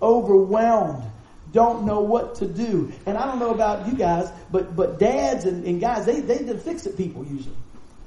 Overwhelmed. 0.00 1.04
Don't 1.52 1.84
know 1.84 2.00
what 2.00 2.36
to 2.36 2.46
do. 2.46 2.92
And 3.04 3.18
I 3.18 3.26
don't 3.26 3.38
know 3.38 3.50
about 3.50 3.86
you 3.86 3.94
guys, 3.94 4.30
but 4.50 4.76
but 4.76 4.98
dads 4.98 5.44
and, 5.44 5.64
and 5.64 5.80
guys, 5.80 6.06
they 6.06 6.20
they 6.20 6.38
the 6.38 6.56
fix 6.56 6.86
it 6.86 6.96
people 6.96 7.24
usually. 7.24 7.56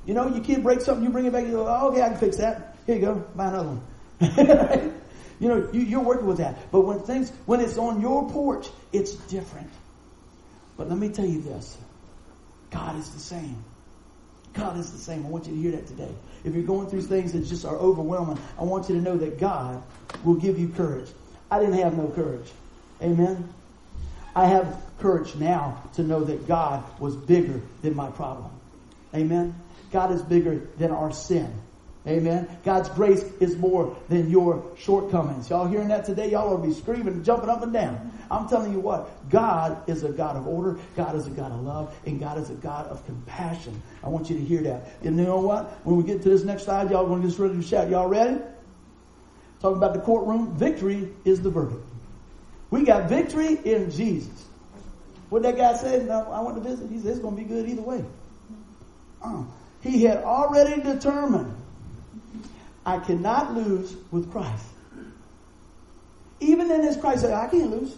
You 0.06 0.14
know, 0.14 0.28
your 0.28 0.44
kid 0.44 0.64
breaks 0.64 0.86
something, 0.86 1.04
you 1.04 1.12
bring 1.12 1.26
it 1.26 1.34
back, 1.34 1.46
you 1.46 1.52
go, 1.52 1.68
oh, 1.68 1.90
okay, 1.90 2.02
I 2.02 2.10
can 2.10 2.18
fix 2.18 2.38
that. 2.38 2.76
Here 2.88 2.96
you 2.96 3.02
go, 3.02 3.16
buy 3.36 3.48
another 3.50 3.78
one. 4.20 4.94
You 5.42 5.48
know, 5.48 5.70
you, 5.74 6.00
are 6.00 6.04
working 6.04 6.28
with 6.28 6.38
that. 6.38 6.72
But 6.72 6.82
when 6.82 7.00
things, 7.00 7.32
when 7.48 7.62
it's 7.62 7.76
on 7.80 8.00
your 8.00 8.30
porch, 8.30 8.70
it's 8.94 9.16
different. 9.16 9.72
But 10.78 10.88
let 10.88 11.00
me 11.00 11.10
tell 11.10 11.26
you 11.26 11.42
this. 11.42 11.78
God 12.70 12.96
is 13.00 13.10
the 13.10 13.20
same. 13.20 13.64
God 14.54 14.78
is 14.78 14.92
the 14.92 15.00
same. 15.00 15.26
I 15.26 15.30
want 15.30 15.48
you 15.48 15.56
to 15.56 15.60
hear 15.60 15.72
that 15.72 15.88
today. 15.88 16.14
If 16.44 16.54
you're 16.54 16.64
going 16.64 16.88
through 16.90 17.02
things 17.02 17.34
that 17.34 17.46
just 17.46 17.66
are 17.66 17.76
overwhelming, 17.76 18.38
I 18.60 18.64
want 18.64 18.88
you 18.88 18.96
to 18.96 19.02
know 19.02 19.18
that 19.18 19.40
God 19.40 19.82
will 20.24 20.36
give 20.36 20.60
you 20.60 20.70
courage. 20.70 21.10
I 21.50 21.60
didn't 21.60 21.80
have 21.80 21.98
no 21.98 22.08
courage. 22.10 22.52
Amen. 23.02 23.52
I 24.36 24.46
have 24.46 24.80
courage 25.00 25.34
now 25.36 25.82
to 25.96 26.04
know 26.04 26.24
that 26.24 26.48
God 26.48 26.84
was 27.00 27.16
bigger 27.16 27.62
than 27.82 27.96
my 27.96 28.12
problem. 28.12 28.52
Amen. 29.16 29.56
God 29.92 30.12
is 30.12 30.22
bigger 30.22 30.68
than 30.78 30.92
our 30.92 31.12
sin. 31.12 31.52
Amen. 32.08 32.48
God's 32.64 32.90
grace 32.90 33.24
is 33.40 33.56
more 33.58 33.96
than 34.10 34.32
your 34.32 34.66
shortcomings. 34.76 35.52
Y'all 35.52 35.68
hearing 35.68 35.90
that 35.90 36.04
today? 36.04 36.32
Y'all 36.32 36.58
to 36.58 36.68
be 36.68 36.74
screaming, 36.74 37.10
and 37.10 37.24
jumping 37.26 37.50
up 37.50 37.62
and 37.62 37.72
down. 37.72 38.12
I'm 38.32 38.50
telling 38.50 38.74
you 38.74 38.80
what, 38.80 39.30
God 39.30 39.88
is 39.88 40.04
a 40.04 40.10
God 40.10 40.36
of 40.36 40.48
order, 40.48 40.80
God 40.96 41.16
is 41.16 41.28
a 41.28 41.30
God 41.30 41.52
of 41.52 41.62
love, 41.62 41.96
and 42.08 42.20
God 42.20 42.40
is 42.40 42.50
a 42.50 42.56
God 42.56 42.88
of 42.88 43.06
compassion. 43.06 43.80
I 44.04 44.10
want 44.10 44.32
you 44.32 44.38
to 44.38 44.44
hear 44.44 44.62
that. 44.64 44.94
And 45.04 45.16
you 45.18 45.26
know 45.26 45.42
what? 45.42 45.66
When 45.86 45.96
we 45.96 46.04
get 46.04 46.24
to 46.24 46.30
this 46.30 46.44
next 46.44 46.64
slide, 46.64 46.90
y'all 46.90 47.06
going 47.06 47.22
to 47.22 47.28
get 47.28 47.38
ready 47.38 47.56
to 47.56 47.62
shout. 47.62 47.90
Y'all 47.90 48.08
ready? 48.08 48.40
Talking 49.62 49.78
about 49.78 49.94
the 49.94 50.00
courtroom, 50.00 50.56
victory 50.58 51.10
is 51.24 51.42
the 51.42 51.52
verdict. 51.52 51.86
We 52.72 52.84
got 52.84 53.10
victory 53.10 53.60
in 53.64 53.92
Jesus. 53.92 54.48
What 55.30 55.44
that 55.44 55.56
guy 55.56 55.76
said, 55.76 56.08
no, 56.08 56.32
I 56.32 56.42
went 56.42 56.56
to 56.56 56.68
visit, 56.68 56.90
he 56.90 56.98
said 56.98 57.12
it's 57.12 57.20
going 57.20 57.36
to 57.36 57.44
be 57.44 57.48
good 57.48 57.70
either 57.70 57.84
way. 57.84 58.04
Uh, 59.22 59.44
he 59.82 60.04
had 60.04 60.18
already 60.24 60.82
determined 60.82 61.61
I 62.86 63.00
cannot 63.00 63.54
lose 63.54 63.96
with 64.12 64.32
Christ. 64.32 64.66
Even 66.40 66.72
in 66.72 66.82
this 66.82 66.98
Christ, 66.98 67.26
I 67.26 67.48
can't 67.48 67.70
lose. 67.70 67.96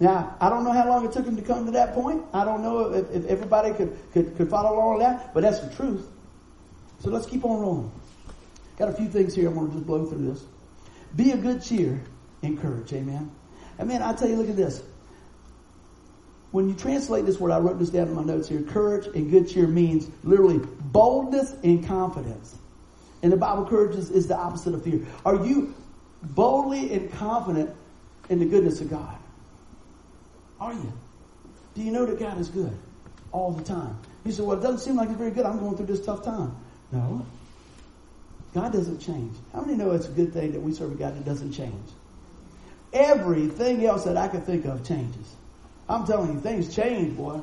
Now, 0.00 0.34
I 0.40 0.48
don't 0.48 0.64
know 0.64 0.72
how 0.72 0.88
long 0.88 1.04
it 1.04 1.12
took 1.12 1.26
him 1.26 1.36
to 1.36 1.42
come 1.42 1.66
to 1.66 1.72
that 1.72 1.92
point. 1.92 2.24
I 2.32 2.44
don't 2.44 2.62
know 2.62 2.92
if, 2.94 3.10
if 3.10 3.26
everybody 3.26 3.74
could, 3.74 3.98
could, 4.12 4.34
could 4.36 4.48
follow 4.48 4.74
along 4.74 4.94
with 4.94 5.02
that, 5.02 5.34
but 5.34 5.42
that's 5.42 5.60
the 5.60 5.74
truth. 5.74 6.06
So 7.00 7.10
let's 7.10 7.26
keep 7.26 7.44
on 7.44 7.60
rolling. 7.60 7.92
Got 8.78 8.88
a 8.88 8.92
few 8.92 9.08
things 9.08 9.34
here. 9.34 9.48
I'm 9.48 9.54
going 9.54 9.68
to 9.68 9.74
just 9.74 9.86
blow 9.86 10.06
through 10.06 10.32
this. 10.32 10.42
Be 11.16 11.32
a 11.32 11.36
good 11.36 11.62
cheer, 11.62 12.02
encourage. 12.40 12.94
Amen. 12.94 13.30
And 13.78 13.88
man, 13.88 14.02
I 14.02 14.14
tell 14.14 14.28
you, 14.28 14.36
look 14.36 14.48
at 14.48 14.56
this. 14.56 14.82
When 16.50 16.68
you 16.68 16.74
translate 16.74 17.26
this 17.26 17.38
word, 17.38 17.52
I 17.52 17.58
wrote 17.58 17.78
this 17.78 17.90
down 17.90 18.08
in 18.08 18.14
my 18.14 18.24
notes 18.24 18.48
here. 18.48 18.62
Courage 18.62 19.06
and 19.14 19.30
good 19.30 19.48
cheer 19.48 19.66
means 19.66 20.10
literally 20.24 20.60
boldness 20.80 21.54
and 21.62 21.86
confidence. 21.86 22.56
In 23.22 23.30
the 23.30 23.36
Bible, 23.36 23.66
courage 23.66 23.96
is, 23.96 24.10
is 24.10 24.28
the 24.28 24.36
opposite 24.36 24.74
of 24.74 24.82
fear. 24.82 25.06
Are 25.24 25.44
you 25.44 25.74
boldly 26.22 26.92
and 26.92 27.12
confident 27.12 27.70
in 28.28 28.38
the 28.38 28.46
goodness 28.46 28.80
of 28.80 28.90
God? 28.90 29.16
Are 30.58 30.72
you? 30.72 30.92
Do 31.74 31.82
you 31.82 31.92
know 31.92 32.06
that 32.06 32.18
God 32.18 32.38
is 32.38 32.48
good 32.48 32.76
all 33.32 33.52
the 33.52 33.64
time? 33.64 33.96
You 34.24 34.32
say, 34.32 34.42
well, 34.42 34.58
it 34.58 34.62
doesn't 34.62 34.80
seem 34.80 34.96
like 34.96 35.08
it's 35.08 35.18
very 35.18 35.30
good. 35.30 35.46
I'm 35.46 35.58
going 35.58 35.76
through 35.76 35.86
this 35.86 36.04
tough 36.04 36.24
time. 36.24 36.54
No. 36.92 37.24
God 38.54 38.72
doesn't 38.72 38.98
change. 38.98 39.34
How 39.52 39.60
many 39.60 39.76
know 39.76 39.92
it's 39.92 40.06
a 40.06 40.10
good 40.10 40.32
thing 40.32 40.52
that 40.52 40.60
we 40.60 40.72
serve 40.72 40.92
a 40.92 40.94
God 40.96 41.16
that 41.16 41.24
doesn't 41.24 41.52
change? 41.52 41.90
Everything 42.92 43.84
else 43.86 44.04
that 44.04 44.16
I 44.16 44.28
can 44.28 44.40
think 44.40 44.64
of 44.64 44.86
changes. 44.86 45.34
I'm 45.88 46.06
telling 46.06 46.34
you, 46.34 46.40
things 46.40 46.74
change, 46.74 47.16
boy. 47.16 47.40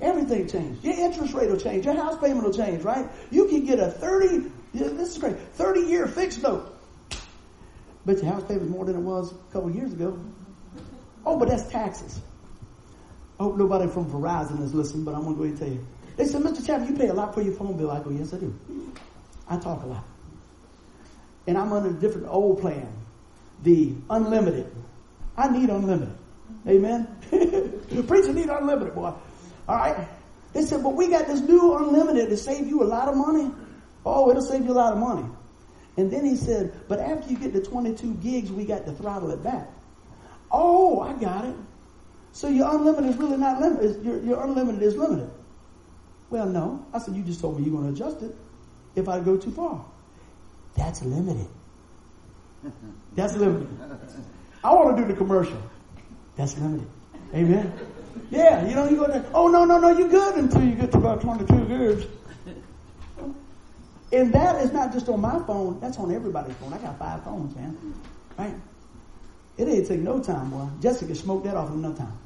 Everything 0.00 0.48
changes. 0.48 0.82
Your 0.82 0.94
interest 0.94 1.34
rate 1.34 1.50
will 1.50 1.58
change. 1.58 1.84
Your 1.84 1.94
house 1.94 2.18
payment 2.18 2.44
will 2.44 2.54
change, 2.54 2.82
right? 2.82 3.06
You 3.30 3.46
can 3.48 3.64
get 3.64 3.78
a 3.78 3.90
30, 3.90 4.50
this 4.72 5.10
is 5.10 5.18
great, 5.18 5.38
30 5.38 5.80
year 5.80 6.06
fixed 6.06 6.42
note. 6.42 6.74
But 8.06 8.22
your 8.22 8.32
house 8.32 8.44
payment 8.44 8.64
is 8.64 8.70
more 8.70 8.84
than 8.84 8.96
it 8.96 9.00
was 9.00 9.32
a 9.32 9.52
couple 9.52 9.70
years 9.70 9.92
ago. 9.92 10.18
Oh, 11.26 11.38
but 11.38 11.48
that's 11.48 11.70
taxes. 11.70 12.20
I 13.38 13.44
hope 13.44 13.56
nobody 13.56 13.90
from 13.90 14.10
Verizon 14.10 14.62
is 14.62 14.74
listening, 14.74 15.04
but 15.04 15.14
I'm 15.14 15.22
going 15.22 15.34
to 15.34 15.38
go 15.38 15.44
ahead 15.44 15.58
and 15.58 15.60
tell 15.60 15.68
you. 15.68 15.86
They 16.16 16.26
said, 16.26 16.42
Mr. 16.42 16.66
Chapman, 16.66 16.88
you 16.88 16.96
pay 16.96 17.08
a 17.08 17.14
lot 17.14 17.34
for 17.34 17.42
your 17.42 17.54
phone 17.54 17.76
bill. 17.76 17.90
I 17.90 18.02
go, 18.02 18.10
yes, 18.10 18.34
I 18.34 18.38
do. 18.38 18.58
I 19.48 19.58
talk 19.58 19.82
a 19.82 19.86
lot. 19.86 20.04
And 21.46 21.56
I'm 21.56 21.72
under 21.72 21.90
a 21.90 21.92
different 21.92 22.28
old 22.28 22.60
plan, 22.60 22.92
the 23.62 23.94
unlimited. 24.08 24.70
I 25.36 25.48
need 25.48 25.70
unlimited. 25.70 26.14
Amen. 26.68 27.06
preacher 28.06 28.32
need 28.32 28.48
unlimited, 28.48 28.94
boy. 28.94 29.14
All 29.70 29.76
right. 29.76 30.08
They 30.52 30.62
said, 30.62 30.82
but 30.82 30.94
we 30.94 31.06
got 31.06 31.28
this 31.28 31.40
new 31.42 31.76
unlimited 31.76 32.28
to 32.30 32.36
save 32.36 32.66
you 32.66 32.82
a 32.82 32.88
lot 32.96 33.06
of 33.06 33.16
money. 33.16 33.52
Oh, 34.04 34.28
it'll 34.28 34.42
save 34.42 34.64
you 34.64 34.72
a 34.72 34.74
lot 34.74 34.92
of 34.92 34.98
money. 34.98 35.24
And 35.96 36.10
then 36.10 36.24
he 36.24 36.34
said, 36.34 36.72
but 36.88 36.98
after 36.98 37.30
you 37.30 37.38
get 37.38 37.52
the 37.52 37.62
22 37.62 38.14
gigs, 38.14 38.50
we 38.50 38.64
got 38.64 38.84
to 38.86 38.92
throttle 38.92 39.30
it 39.30 39.44
back. 39.44 39.68
Oh, 40.50 41.00
I 41.00 41.12
got 41.12 41.44
it. 41.44 41.54
So 42.32 42.48
your 42.48 42.68
unlimited 42.74 43.10
is 43.10 43.16
really 43.16 43.36
not 43.36 43.60
limited. 43.60 44.04
Your, 44.04 44.20
your 44.24 44.42
unlimited 44.44 44.82
is 44.82 44.96
limited. 44.96 45.30
Well, 46.30 46.46
no. 46.46 46.84
I 46.92 46.98
said, 46.98 47.14
you 47.14 47.22
just 47.22 47.40
told 47.40 47.56
me 47.56 47.64
you're 47.64 47.80
going 47.80 47.94
to 47.94 48.04
adjust 48.04 48.24
it 48.24 48.34
if 48.96 49.08
I 49.08 49.20
go 49.20 49.36
too 49.36 49.52
far. 49.52 49.84
That's 50.76 51.00
limited. 51.04 51.46
That's 53.14 53.36
limited. 53.36 53.68
I 54.64 54.74
want 54.74 54.96
to 54.96 55.02
do 55.04 55.08
the 55.08 55.16
commercial. 55.16 55.62
That's 56.34 56.58
limited. 56.58 56.88
Amen. 57.32 57.72
Yeah, 58.30 58.66
you 58.66 58.74
know, 58.74 58.88
you 58.88 58.96
go 58.96 59.08
there. 59.08 59.24
Oh 59.34 59.48
no, 59.48 59.64
no, 59.64 59.78
no, 59.78 59.96
you're 59.96 60.08
good 60.08 60.36
until 60.36 60.62
you 60.62 60.74
get 60.74 60.92
to 60.92 60.98
about 60.98 61.20
22 61.20 61.66
years. 61.68 62.06
And 64.12 64.32
that 64.32 64.64
is 64.64 64.72
not 64.72 64.92
just 64.92 65.08
on 65.08 65.20
my 65.20 65.38
phone, 65.46 65.78
that's 65.80 65.98
on 65.98 66.12
everybody's 66.12 66.56
phone. 66.56 66.72
I 66.72 66.78
got 66.78 66.98
five 66.98 67.22
phones, 67.24 67.54
man. 67.54 67.94
Right? 68.36 68.54
It 69.56 69.68
ain't 69.68 69.86
take 69.86 70.00
no 70.00 70.20
time, 70.20 70.50
boy. 70.50 70.66
Jessica 70.80 71.14
smoked 71.14 71.44
that 71.44 71.56
off 71.56 71.70
in 71.70 71.82
no 71.82 71.92
time. 71.92 72.18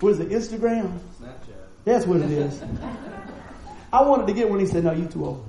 what 0.00 0.10
is 0.10 0.20
it, 0.20 0.28
Instagram? 0.28 0.98
Snapchat. 1.20 1.60
That's 1.84 2.06
what 2.06 2.20
it 2.20 2.30
is. 2.30 2.62
I 3.92 4.02
wanted 4.02 4.28
to 4.28 4.32
get 4.32 4.48
one. 4.48 4.60
He 4.60 4.66
said, 4.66 4.84
no, 4.84 4.92
you 4.92 5.06
too 5.06 5.24
old. 5.24 5.44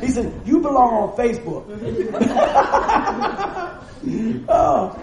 He 0.00 0.08
said, 0.08 0.32
you 0.46 0.60
belong 0.60 0.94
on 0.94 1.16
Facebook. 1.16 1.66
oh, 4.48 4.98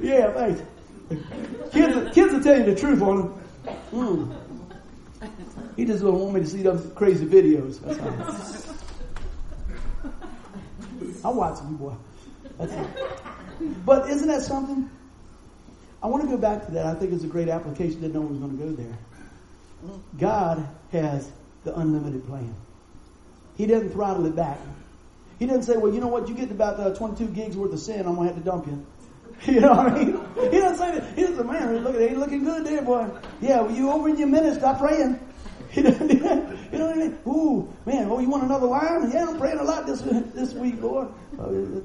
yeah, 0.00 0.32
thanks. 0.32 0.62
Kids, 1.08 2.14
kids 2.14 2.32
will 2.32 2.42
tell 2.42 2.58
you 2.58 2.64
the 2.64 2.74
truth 2.74 3.00
on 3.02 3.22
him. 3.22 3.34
Mm. 3.92 4.34
He 5.76 5.84
just 5.84 6.02
don't 6.02 6.18
want 6.18 6.34
me 6.34 6.40
to 6.40 6.46
see 6.46 6.62
those 6.62 6.90
crazy 6.94 7.24
videos. 7.24 7.80
That's 7.80 8.00
all. 8.00 8.12
I 11.24 11.30
watch 11.34 11.58
you, 11.68 11.76
boy. 11.76 11.94
That's 12.58 12.72
it. 12.72 12.86
But 13.84 14.08
isn't 14.10 14.28
that 14.28 14.42
something? 14.42 14.88
I 16.02 16.06
want 16.06 16.22
to 16.24 16.28
go 16.28 16.36
back 16.36 16.66
to 16.66 16.72
that. 16.72 16.86
I 16.86 16.94
think 16.94 17.12
it's 17.12 17.24
a 17.24 17.28
great 17.28 17.48
application 17.48 18.00
that 18.02 18.14
no 18.14 18.20
one's 18.20 18.38
going 18.38 18.56
to 18.56 18.64
go 18.64 18.70
there. 18.72 18.96
God 20.18 20.68
has 20.92 21.30
the 21.64 21.76
unlimited 21.76 22.24
plan. 22.26 22.54
He 23.56 23.66
doesn't 23.66 23.90
throttle 23.90 24.26
it 24.26 24.36
back. 24.36 24.60
He 25.38 25.46
doesn't 25.46 25.64
say, 25.64 25.76
well, 25.76 25.92
you 25.92 26.00
know 26.00 26.08
what, 26.08 26.28
you 26.28 26.34
get 26.34 26.50
about 26.50 26.80
uh, 26.80 26.94
22 26.94 27.32
gigs 27.32 27.56
worth 27.56 27.72
of 27.72 27.78
sin, 27.78 28.00
I'm 28.00 28.16
going 28.16 28.28
to 28.28 28.34
have 28.34 28.42
to 28.42 28.50
dump 28.50 28.66
you. 28.66 28.84
You 29.46 29.60
know 29.60 29.74
what 29.74 29.92
I 29.92 30.04
mean? 30.04 30.20
He 30.50 30.58
doesn't 30.58 30.78
say 30.78 30.98
that. 30.98 31.16
He 31.16 31.24
say, 31.24 31.42
man, 31.42 31.84
look 31.84 31.94
it, 31.94 32.10
ain't 32.10 32.18
looking 32.18 32.44
good 32.44 32.66
there, 32.66 32.82
boy. 32.82 33.08
Yeah, 33.40 33.60
well, 33.60 33.70
you 33.70 33.90
over 33.90 34.08
in 34.08 34.18
your 34.18 34.28
minutes, 34.28 34.58
stop 34.58 34.78
praying. 34.78 35.18
you 35.74 35.82
know 35.82 35.90
what 35.92 36.72
I 36.72 36.94
mean? 36.94 37.18
Ooh, 37.26 37.72
man, 37.86 38.08
oh, 38.10 38.18
you 38.18 38.28
want 38.28 38.42
another 38.44 38.66
line? 38.66 39.10
Yeah, 39.12 39.26
I'm 39.28 39.38
praying 39.38 39.58
a 39.58 39.62
lot 39.62 39.86
this 39.86 40.00
this 40.34 40.54
week. 40.54 40.76
Uh, 40.82 41.06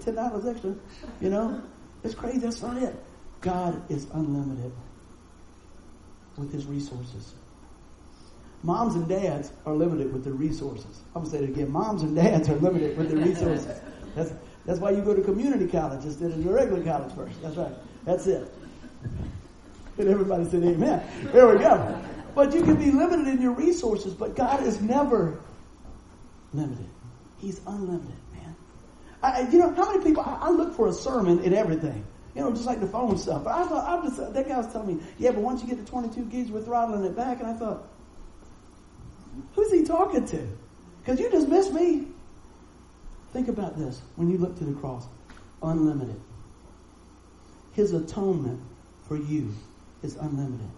Ten 0.04 0.16
dollars 0.16 0.46
extra. 0.46 0.74
You 1.22 1.30
know, 1.30 1.62
it's 2.04 2.16
crazy. 2.16 2.40
That's 2.40 2.62
not 2.62 2.82
it. 2.82 2.96
God 3.42 3.82
is 3.92 4.08
unlimited 4.14 4.72
with 6.38 6.52
His 6.52 6.66
resources. 6.66 7.36
Moms 8.64 8.96
and 8.96 9.08
dads 9.08 9.52
are 9.66 9.74
limited 9.74 10.14
with 10.14 10.24
their 10.24 10.34
resources. 10.34 11.02
I'm 11.14 11.24
gonna 11.24 11.36
say 11.36 11.44
it 11.44 11.50
again. 11.50 11.70
Moms 11.70 12.02
and 12.02 12.16
dads 12.16 12.50
are 12.50 12.56
limited 12.56 12.98
with 12.98 13.10
their 13.10 13.20
resources. 13.20 13.82
That's 14.16 14.32
that's 14.66 14.80
why 14.80 14.92
you 14.92 15.02
go 15.02 15.14
to 15.14 15.22
community 15.22 15.68
college 15.68 16.06
instead 16.06 16.32
of 16.32 16.44
your 16.44 16.54
regular 16.54 16.84
college 16.84 17.14
first. 17.16 17.42
That's 17.42 17.56
right. 17.56 17.74
That's 18.06 18.28
it. 18.28 18.52
And 19.98 20.08
everybody 20.08 20.46
said 20.46 20.64
amen. 20.64 21.04
There 21.32 21.48
we 21.48 21.60
go. 21.60 22.02
But 22.34 22.54
you 22.54 22.64
can 22.64 22.78
be 22.78 22.90
limited 22.92 23.28
in 23.28 23.42
your 23.42 23.52
resources, 23.52 24.14
but 24.14 24.36
God 24.36 24.64
is 24.64 24.82
never 24.82 25.40
limited. 26.54 26.90
He's 27.38 27.62
unlimited, 27.68 28.16
man. 28.34 28.56
I, 29.22 29.42
you 29.50 29.60
know, 29.60 29.74
how 29.74 29.92
many 29.92 30.04
people, 30.04 30.24
I, 30.24 30.48
I 30.48 30.50
look 30.50 30.76
for 30.76 30.88
a 30.88 30.94
sermon 30.94 31.40
in 31.44 31.54
everything. 31.54 32.06
You 32.34 32.42
know, 32.42 32.52
just 32.52 32.66
like 32.66 32.80
the 32.80 32.88
phone 32.88 33.18
stuff. 33.20 33.44
But 33.44 33.54
I 33.54 33.68
thought, 33.68 33.86
I 33.88 34.32
that 34.32 34.48
guy 34.48 34.58
was 34.58 34.72
telling 34.72 34.98
me, 34.98 35.04
yeah, 35.20 35.32
but 35.32 35.42
once 35.42 35.62
you 35.62 35.68
get 35.68 35.78
to 35.78 35.86
22 35.86 36.26
gigs, 36.26 36.50
we're 36.50 36.64
throttling 36.64 37.06
it 37.06 37.16
back. 37.16 37.40
And 37.40 37.48
I 37.48 37.54
thought, 37.54 37.88
Who's 39.56 39.72
he 39.72 39.84
talking 39.84 40.26
to? 40.28 40.48
Because 41.00 41.20
you 41.20 41.30
just 41.30 41.48
missed 41.48 41.74
me. 41.74 42.08
Think 43.34 43.48
about 43.48 43.78
this 43.78 44.00
when 44.16 44.30
you 44.30 44.38
look 44.38 44.58
to 44.60 44.64
the 44.64 44.74
cross 44.74 45.06
unlimited. 45.62 46.20
His 47.74 47.94
atonement 47.94 48.62
for 49.08 49.18
you 49.18 49.52
is 50.04 50.16
unlimited. 50.16 50.70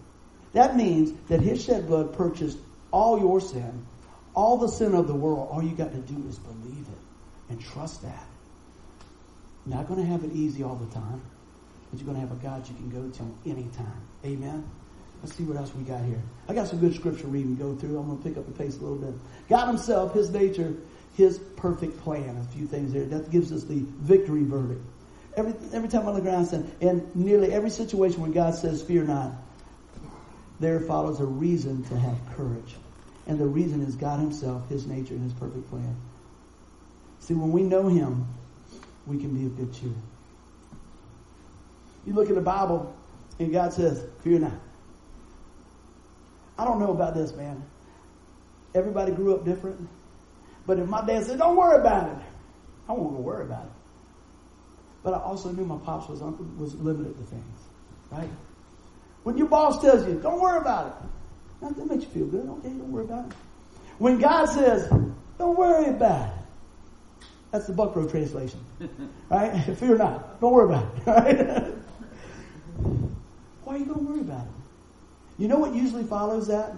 That 0.54 0.76
means 0.76 1.12
that 1.28 1.40
his 1.40 1.62
shed 1.62 1.86
blood 1.86 2.14
purchased 2.14 2.56
all 2.90 3.18
your 3.18 3.40
sin, 3.40 3.84
all 4.34 4.56
the 4.56 4.68
sin 4.68 4.94
of 4.94 5.06
the 5.06 5.14
world. 5.14 5.48
All 5.50 5.62
you 5.62 5.74
got 5.76 5.92
to 5.92 5.98
do 5.98 6.26
is 6.28 6.38
believe 6.38 6.86
it 6.88 7.50
and 7.50 7.60
trust 7.60 8.02
that. 8.02 8.26
You're 9.66 9.76
not 9.76 9.86
going 9.88 10.00
to 10.00 10.06
have 10.06 10.24
it 10.24 10.32
easy 10.32 10.62
all 10.62 10.76
the 10.76 10.92
time, 10.94 11.20
but 11.90 12.00
you're 12.00 12.06
going 12.06 12.20
to 12.20 12.26
have 12.26 12.32
a 12.32 12.42
God 12.42 12.66
you 12.66 12.74
can 12.74 12.88
go 12.88 13.10
to 13.10 13.50
anytime. 13.50 14.00
Amen. 14.24 14.64
Let's 15.22 15.34
see 15.36 15.44
what 15.44 15.56
else 15.56 15.74
we 15.74 15.82
got 15.82 16.04
here. 16.04 16.22
I 16.48 16.54
got 16.54 16.68
some 16.68 16.78
good 16.78 16.94
scripture 16.94 17.26
reading 17.26 17.56
to 17.56 17.62
go 17.62 17.74
through. 17.74 17.98
I'm 17.98 18.06
going 18.06 18.18
to 18.18 18.24
pick 18.24 18.38
up 18.38 18.46
the 18.46 18.52
pace 18.52 18.76
a 18.78 18.80
little 18.80 18.96
bit. 18.96 19.14
God 19.48 19.66
Himself, 19.66 20.14
His 20.14 20.30
nature, 20.30 20.74
His 21.16 21.38
perfect 21.38 21.98
plan. 22.00 22.36
A 22.36 22.44
few 22.54 22.66
things 22.66 22.92
there. 22.92 23.06
That 23.06 23.30
gives 23.30 23.50
us 23.50 23.64
the 23.64 23.84
victory 24.00 24.44
verdict. 24.44 24.82
Every, 25.34 25.54
every 25.72 25.88
time 25.88 26.06
I 26.06 26.12
look 26.12 26.24
around, 26.24 26.52
and, 26.52 26.70
and 26.80 27.16
nearly 27.16 27.52
every 27.52 27.70
situation 27.70 28.20
when 28.20 28.32
God 28.32 28.54
says, 28.54 28.82
Fear 28.82 29.04
not, 29.04 29.32
there 30.60 30.80
follows 30.80 31.20
a 31.20 31.24
reason 31.24 31.84
to 31.84 31.98
have 31.98 32.18
courage. 32.36 32.76
And 33.26 33.38
the 33.38 33.46
reason 33.46 33.82
is 33.82 33.96
God 33.96 34.20
Himself, 34.20 34.68
His 34.68 34.86
nature, 34.86 35.14
and 35.14 35.22
His 35.22 35.32
perfect 35.32 35.68
plan. 35.70 35.96
See, 37.20 37.34
when 37.34 37.50
we 37.50 37.62
know 37.62 37.88
Him, 37.88 38.26
we 39.06 39.18
can 39.18 39.34
be 39.34 39.46
of 39.46 39.56
good 39.56 39.74
cheer. 39.74 39.94
You 42.06 42.12
look 42.12 42.28
at 42.28 42.34
the 42.34 42.40
Bible, 42.40 42.94
and 43.38 43.52
God 43.52 43.72
says, 43.72 44.04
Fear 44.22 44.40
not. 44.40 44.52
I 46.58 46.64
don't 46.64 46.78
know 46.78 46.92
about 46.92 47.14
this, 47.14 47.34
man. 47.34 47.62
Everybody 48.74 49.12
grew 49.12 49.34
up 49.34 49.44
different. 49.44 49.88
But 50.66 50.78
if 50.78 50.88
my 50.88 51.04
dad 51.06 51.24
said, 51.24 51.38
don't 51.38 51.56
worry 51.56 51.80
about 51.80 52.08
it, 52.10 52.24
I 52.88 52.92
won't 52.92 53.14
go 53.14 53.20
worry 53.20 53.44
about 53.44 53.64
it. 53.64 53.70
But 55.02 55.14
I 55.14 55.18
also 55.18 55.52
knew 55.52 55.64
my 55.64 55.78
pops 55.78 56.08
was, 56.08 56.20
was 56.20 56.74
limited 56.74 57.16
to 57.16 57.24
things, 57.24 57.60
right? 58.10 58.28
When 59.22 59.38
your 59.38 59.48
boss 59.48 59.80
tells 59.80 60.06
you, 60.06 60.14
don't 60.20 60.40
worry 60.40 60.58
about 60.58 60.86
it, 61.60 61.76
that 61.76 61.86
makes 61.86 62.04
you 62.04 62.10
feel 62.10 62.26
good. 62.26 62.48
Okay, 62.48 62.68
don't 62.68 62.90
worry 62.90 63.04
about 63.04 63.26
it. 63.26 63.32
When 63.98 64.18
God 64.18 64.46
says, 64.46 64.88
don't 65.38 65.56
worry 65.56 65.86
about 65.86 66.28
it, 66.28 67.26
that's 67.50 67.66
the 67.66 67.72
Buckrow 67.72 68.10
translation, 68.10 68.60
right? 69.30 69.58
Fear 69.78 69.98
not. 69.98 70.40
Don't 70.40 70.52
worry 70.52 70.74
about 70.74 70.96
it, 70.96 71.06
right? 71.06 71.74
Why 73.64 73.74
are 73.74 73.78
you 73.78 73.84
going 73.84 73.98
to 73.98 74.12
worry 74.12 74.20
about 74.20 74.46
it? 74.46 74.52
You 75.38 75.48
know 75.48 75.58
what 75.58 75.74
usually 75.74 76.04
follows 76.04 76.48
that? 76.48 76.74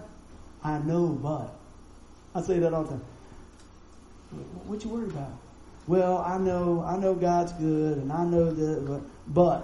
I 0.62 0.78
know, 0.78 1.08
but. 1.08 1.54
I 2.34 2.42
say 2.42 2.58
that 2.58 2.74
all 2.74 2.84
the 2.84 2.90
time. 2.90 3.02
What 4.66 4.84
you 4.84 4.90
worried 4.90 5.10
about? 5.10 5.32
well, 5.88 6.18
I 6.18 6.36
know, 6.36 6.84
I 6.86 6.98
know 6.98 7.14
God's 7.14 7.52
good, 7.52 7.96
and 7.96 8.12
I 8.12 8.24
know 8.24 8.52
that, 8.52 9.02
but, 9.34 9.62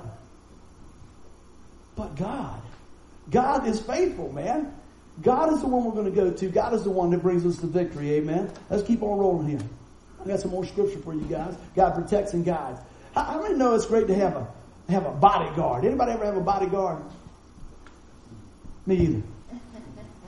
but, 1.94 2.16
God, 2.16 2.62
God 3.30 3.68
is 3.68 3.78
faithful, 3.80 4.32
man. 4.32 4.74
God 5.22 5.52
is 5.52 5.60
the 5.60 5.66
one 5.66 5.84
we're 5.84 5.92
going 5.92 6.06
to 6.06 6.10
go 6.10 6.30
to. 6.30 6.48
God 6.48 6.72
is 6.72 6.82
the 6.82 6.90
one 6.90 7.10
that 7.10 7.18
brings 7.18 7.44
us 7.44 7.56
the 7.58 7.66
victory. 7.66 8.14
Amen. 8.14 8.50
Let's 8.70 8.82
keep 8.82 9.02
on 9.02 9.18
rolling 9.18 9.48
here. 9.48 9.60
I 10.20 10.26
got 10.26 10.40
some 10.40 10.50
more 10.50 10.64
scripture 10.64 10.98
for 10.98 11.14
you 11.14 11.26
guys. 11.26 11.54
God 11.76 11.94
protects 11.94 12.32
and 12.32 12.44
guides. 12.44 12.80
How 13.14 13.40
many 13.40 13.54
know 13.54 13.74
it's 13.74 13.86
great 13.86 14.08
to 14.08 14.14
have 14.14 14.34
a 14.34 14.48
have 14.88 15.06
a 15.06 15.12
bodyguard? 15.12 15.84
Anybody 15.84 16.12
ever 16.12 16.24
have 16.24 16.36
a 16.36 16.40
bodyguard? 16.40 17.02
Me 18.86 18.96
either. 18.96 19.22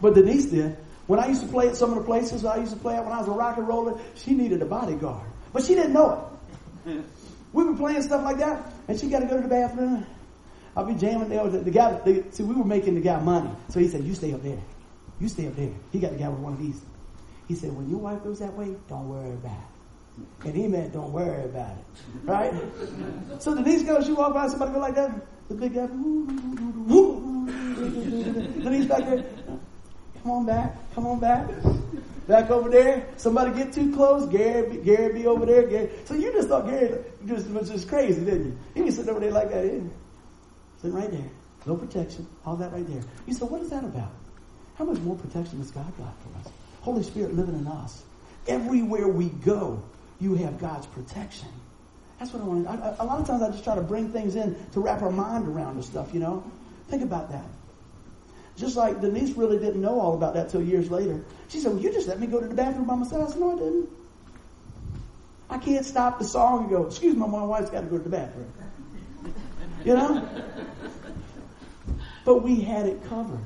But 0.01 0.15
Denise 0.15 0.47
did. 0.47 0.77
When 1.07 1.21
I 1.21 1.29
used 1.29 1.43
to 1.43 1.49
play 1.49 1.69
at 1.69 1.77
some 1.77 1.91
of 1.91 1.97
the 1.97 2.05
places 2.05 2.45
I 2.45 2.57
used 2.57 2.73
to 2.73 2.79
play 2.79 2.97
at 2.97 3.05
when 3.05 3.13
I 3.13 3.19
was 3.19 3.29
a 3.29 3.33
rock 3.33 3.59
and 3.59 3.69
roller, 3.69 4.01
she 4.17 4.35
needed 4.35 4.61
a 4.63 4.67
bodyguard. 4.67 5.27
But 5.53 5.65
she 5.65 5.75
didn't 5.75 5.93
know 5.93 6.31
it. 6.87 7.05
We 7.53 7.65
were 7.65 7.75
playing 7.75 8.03
stuff 8.03 8.23
like 8.23 8.37
that, 8.39 8.71
and 8.87 9.01
she 9.01 9.09
got 9.09 9.21
to 9.21 9.27
go 9.27 9.37
to 9.37 9.43
the 9.43 9.49
bathroom. 9.49 10.05
I'll 10.77 10.85
be 10.85 10.95
jamming 10.95 11.31
there. 11.31 11.49
The, 11.49 11.61
the 11.61 11.71
guy, 11.71 11.93
the, 12.01 12.23
see, 12.31 12.43
we 12.43 12.55
were 12.55 12.65
making 12.65 12.97
the 12.97 13.01
guy 13.01 13.19
money. 13.19 13.49
So 13.71 13.81
he 13.81 13.89
said, 13.89 14.05
You 14.05 14.15
stay 14.15 14.35
up 14.35 14.43
there. 14.43 14.59
You 15.19 15.29
stay 15.29 15.47
up 15.47 15.57
there. 15.57 15.73
He 15.91 15.99
got 15.99 16.13
the 16.13 16.19
guy 16.19 16.29
with 16.29 16.41
one 16.41 16.53
of 16.53 16.59
these. 16.59 16.83
He 17.49 17.55
said, 17.55 17.75
When 17.75 17.89
your 17.89 17.99
wife 17.99 18.23
goes 18.23 18.41
that 18.41 18.53
way, 18.53 18.77
don't 18.91 19.09
worry 19.09 19.33
about 19.33 19.57
it. 19.57 20.49
And 20.49 20.55
he 20.55 20.69
meant, 20.69 20.93
Don't 20.93 21.13
worry 21.13 21.45
about 21.45 21.79
it. 21.79 21.85
Right? 22.25 22.53
so 23.39 23.55
Denise 23.55 23.85
goes, 23.85 24.05
she 24.05 24.13
walk 24.13 24.35
by, 24.35 24.49
somebody 24.49 24.73
go 24.73 24.81
like 24.81 24.97
that. 24.97 25.13
The 25.49 25.55
big 25.55 25.73
guy, 25.73 25.87
Denise 28.63 28.87
back 28.87 29.07
there. 29.07 29.25
Come 30.27 30.39
on 30.39 30.45
back. 30.45 30.93
Come 30.93 31.07
on 31.07 31.21
back. 31.21 31.49
Back 32.27 32.51
over 32.51 32.69
there. 32.69 33.07
Somebody 33.17 33.57
get 33.57 33.73
too 33.73 33.95
close. 33.95 34.29
Gary, 34.29 34.79
Gary 34.79 35.15
be 35.15 35.25
over 35.29 35.47
there. 35.47 35.69
Gary. 35.69 35.89
So 36.05 36.15
you 36.15 36.33
just 36.33 36.49
thought 36.49 36.67
Gary 36.67 36.99
just 37.27 37.47
was 37.47 37.71
just 37.71 37.87
crazy, 37.87 38.25
didn't 38.25 38.47
you? 38.47 38.59
He 38.75 38.83
was 38.83 38.97
sitting 38.97 39.11
over 39.11 39.21
there 39.21 39.31
like 39.31 39.51
that, 39.51 39.63
didn't 39.63 39.93
Sitting 40.83 40.97
right 40.97 41.09
there. 41.13 41.29
No 41.65 41.77
protection. 41.77 42.27
All 42.45 42.57
that 42.57 42.73
right 42.73 42.85
there. 42.89 43.05
You 43.29 43.35
said, 43.35 43.49
what 43.49 43.63
is 43.63 43.71
that 43.71 43.85
about? 43.85 44.11
How 44.75 44.85
much 44.85 44.99
more 44.99 45.15
protection 45.15 45.59
has 45.59 45.71
God 45.71 45.97
got 45.97 46.13
for 46.21 46.41
us? 46.41 46.53
Holy 46.81 47.05
Spirit 47.05 47.37
living 47.37 47.57
in 47.57 47.69
us. 47.69 48.03
Everywhere 48.49 49.07
we 49.07 49.29
go, 49.29 49.81
you 50.19 50.35
have 50.35 50.59
God's 50.59 50.89
protection. 50.89 51.51
That's 52.19 52.33
what 52.33 52.43
I 52.43 52.47
want. 52.47 52.67
A 52.99 53.05
lot 53.05 53.21
of 53.21 53.29
times 53.29 53.43
I 53.43 53.51
just 53.53 53.63
try 53.63 53.77
to 53.77 53.81
bring 53.81 54.11
things 54.11 54.35
in 54.35 54.57
to 54.73 54.81
wrap 54.81 55.03
our 55.03 55.13
mind 55.13 55.47
around 55.47 55.77
the 55.77 55.85
stuff, 55.85 56.13
you 56.13 56.19
know? 56.19 56.43
Think 56.89 57.05
about 57.05 57.31
that. 57.31 57.45
Just 58.57 58.77
like 58.77 59.01
Denise 59.01 59.37
really 59.37 59.59
didn't 59.59 59.83
know 59.83 60.01
all 60.01 60.15
about 60.15 60.35
that 60.35 60.49
till 60.49 60.63
years 60.63 60.91
later. 60.91 61.23
She 61.49 61.61
said, 61.61 61.73
Well, 61.73 61.83
you 61.83 61.93
just 61.93 62.09
let 62.09 62.19
me 62.19 62.27
go 62.27 62.41
to 62.41 62.47
the 62.47 62.55
bathroom 62.55 62.87
by 62.87 62.97
myself. 62.97 63.29
I 63.29 63.33
said, 63.33 63.41
No, 63.41 63.53
I 63.53 63.59
didn't. 63.59 63.89
I 65.49 65.59
can't 65.59 65.85
stop 65.85 66.19
the 66.19 66.25
song 66.25 66.63
and 66.63 66.71
go, 66.71 66.87
Excuse 66.87 67.15
me, 67.15 67.27
my 67.27 67.45
wife's 67.45 67.71
got 67.71 67.83
to 67.83 67.87
go 67.87 67.99
to 67.99 68.03
the 68.03 68.11
bathroom. 68.11 68.53
You 69.85 69.95
know? 69.95 70.29
But 72.25 72.43
we 72.43 72.61
had 72.61 72.87
it 72.87 73.05
covered. 73.09 73.45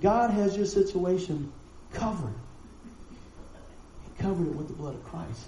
God 0.00 0.30
has 0.30 0.56
your 0.56 0.66
situation 0.66 1.52
covered. 1.92 2.34
He 4.04 4.22
covered 4.22 4.48
it 4.48 4.54
with 4.54 4.66
the 4.66 4.74
blood 4.74 4.94
of 4.94 5.04
Christ. 5.04 5.46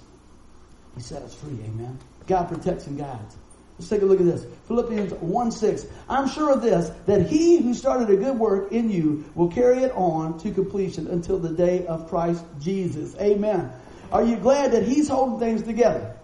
He 0.95 1.03
set 1.03 1.23
us 1.23 1.35
free. 1.35 1.59
Amen. 1.65 1.99
God 2.27 2.49
protects 2.49 2.87
and 2.87 2.97
guides. 2.97 3.37
Let's 3.83 3.91
take 3.91 4.03
a 4.03 4.05
look 4.05 4.21
at 4.21 4.27
this. 4.27 4.47
Philippians 4.69 5.13
1 5.15 5.51
6. 5.51 5.87
I'm 6.09 6.29
sure 6.29 6.53
of 6.53 6.63
this, 6.63 6.93
that 7.07 7.27
he 7.27 7.61
who 7.61 7.75
started 7.75 8.11
a 8.11 8.17
good 8.17 8.39
work 8.39 8.71
in 8.71 8.91
you 8.91 9.25
will 9.35 9.49
carry 9.49 9.79
it 9.79 9.91
on 9.97 10.39
to 10.39 10.53
completion 10.53 11.09
until 11.09 11.37
the 11.41 11.49
day 11.49 11.85
of 11.87 12.09
Christ 12.09 12.45
Jesus. 12.61 13.17
Amen. 13.21 13.73
Are 14.13 14.23
you 14.23 14.37
glad 14.37 14.71
that 14.71 14.85
he's 14.85 15.09
holding 15.09 15.41
things 15.41 15.65
together? 15.65 16.15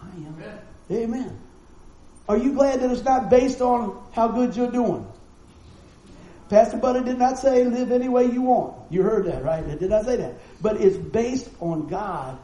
I 0.00 0.06
am. 0.06 0.36
Amen. 0.36 0.58
Amen. 0.92 1.40
Are 2.28 2.38
you 2.38 2.52
glad 2.52 2.80
that 2.80 2.92
it's 2.92 3.02
not 3.02 3.28
based 3.28 3.60
on 3.60 4.00
how 4.12 4.28
good 4.28 4.54
you're 4.54 4.70
doing? 4.70 5.04
Pastor 6.48 6.76
Buddy 6.76 7.02
did 7.02 7.18
not 7.18 7.40
say 7.40 7.64
live 7.64 7.90
any 7.90 8.08
way 8.08 8.26
you 8.26 8.42
want. 8.42 8.76
You 8.88 9.02
heard 9.02 9.24
that, 9.26 9.42
right? 9.42 9.64
It 9.64 9.80
did 9.80 9.90
not 9.90 10.04
say 10.04 10.14
that. 10.18 10.34
But 10.62 10.80
it's 10.80 10.96
based 10.96 11.50
on 11.58 11.88
God 11.88 12.38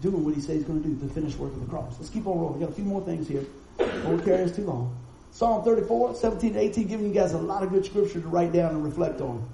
doing 0.00 0.24
what 0.24 0.34
he 0.34 0.40
says 0.40 0.56
he's 0.56 0.64
going 0.64 0.82
to 0.82 0.88
do, 0.88 0.94
the 0.94 1.12
finished 1.12 1.38
work 1.38 1.52
of 1.52 1.60
the 1.60 1.66
cross. 1.66 1.96
Let's 1.98 2.10
keep 2.10 2.26
on 2.26 2.38
rolling. 2.38 2.58
We 2.58 2.60
got 2.60 2.72
a 2.72 2.74
few 2.74 2.84
more 2.84 3.00
things 3.00 3.28
here. 3.28 3.44
Won't 3.78 4.24
carry 4.24 4.44
us 4.44 4.54
too 4.54 4.64
long. 4.64 4.96
Psalm 5.32 5.64
34, 5.64 6.14
17 6.14 6.54
to 6.54 6.58
18, 6.58 6.86
giving 6.86 7.06
you 7.06 7.12
guys 7.12 7.32
a 7.32 7.38
lot 7.38 7.62
of 7.62 7.70
good 7.70 7.84
scripture 7.84 8.20
to 8.20 8.28
write 8.28 8.52
down 8.52 8.70
and 8.70 8.84
reflect 8.84 9.20
on. 9.20 9.46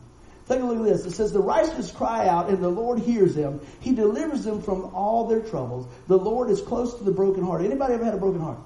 Take 0.49 0.61
a 0.61 0.65
look 0.65 0.79
at 0.79 0.85
this. 0.85 1.07
It 1.07 1.13
says, 1.13 1.33
The 1.33 1.41
righteous 1.41 1.91
cry 1.91 2.29
out, 2.29 2.49
and 2.49 2.63
the 2.63 2.69
Lord 2.69 2.99
hears 2.99 3.35
them. 3.35 3.61
He 3.81 3.93
delivers 3.93 4.45
them 4.45 4.63
from 4.63 4.95
all 4.95 5.27
their 5.27 5.41
troubles. 5.41 5.87
The 6.09 6.19
Lord 6.19 6.51
is 6.51 6.61
close 6.61 6.95
to 6.99 7.05
the 7.05 7.13
broken 7.13 7.45
heart. 7.45 7.63
Anybody 7.63 7.95
ever 7.95 8.05
had 8.05 8.15
a 8.15 8.19
broken 8.19 8.41
heart? 8.41 8.59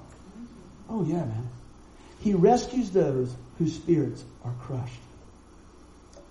Oh, 0.89 1.03
yeah, 1.03 1.25
man. 1.25 1.49
He 2.19 2.33
rescues 2.33 2.91
those 2.91 3.33
whose 3.57 3.75
spirits 3.75 4.23
are 4.43 4.53
crushed. 4.61 4.99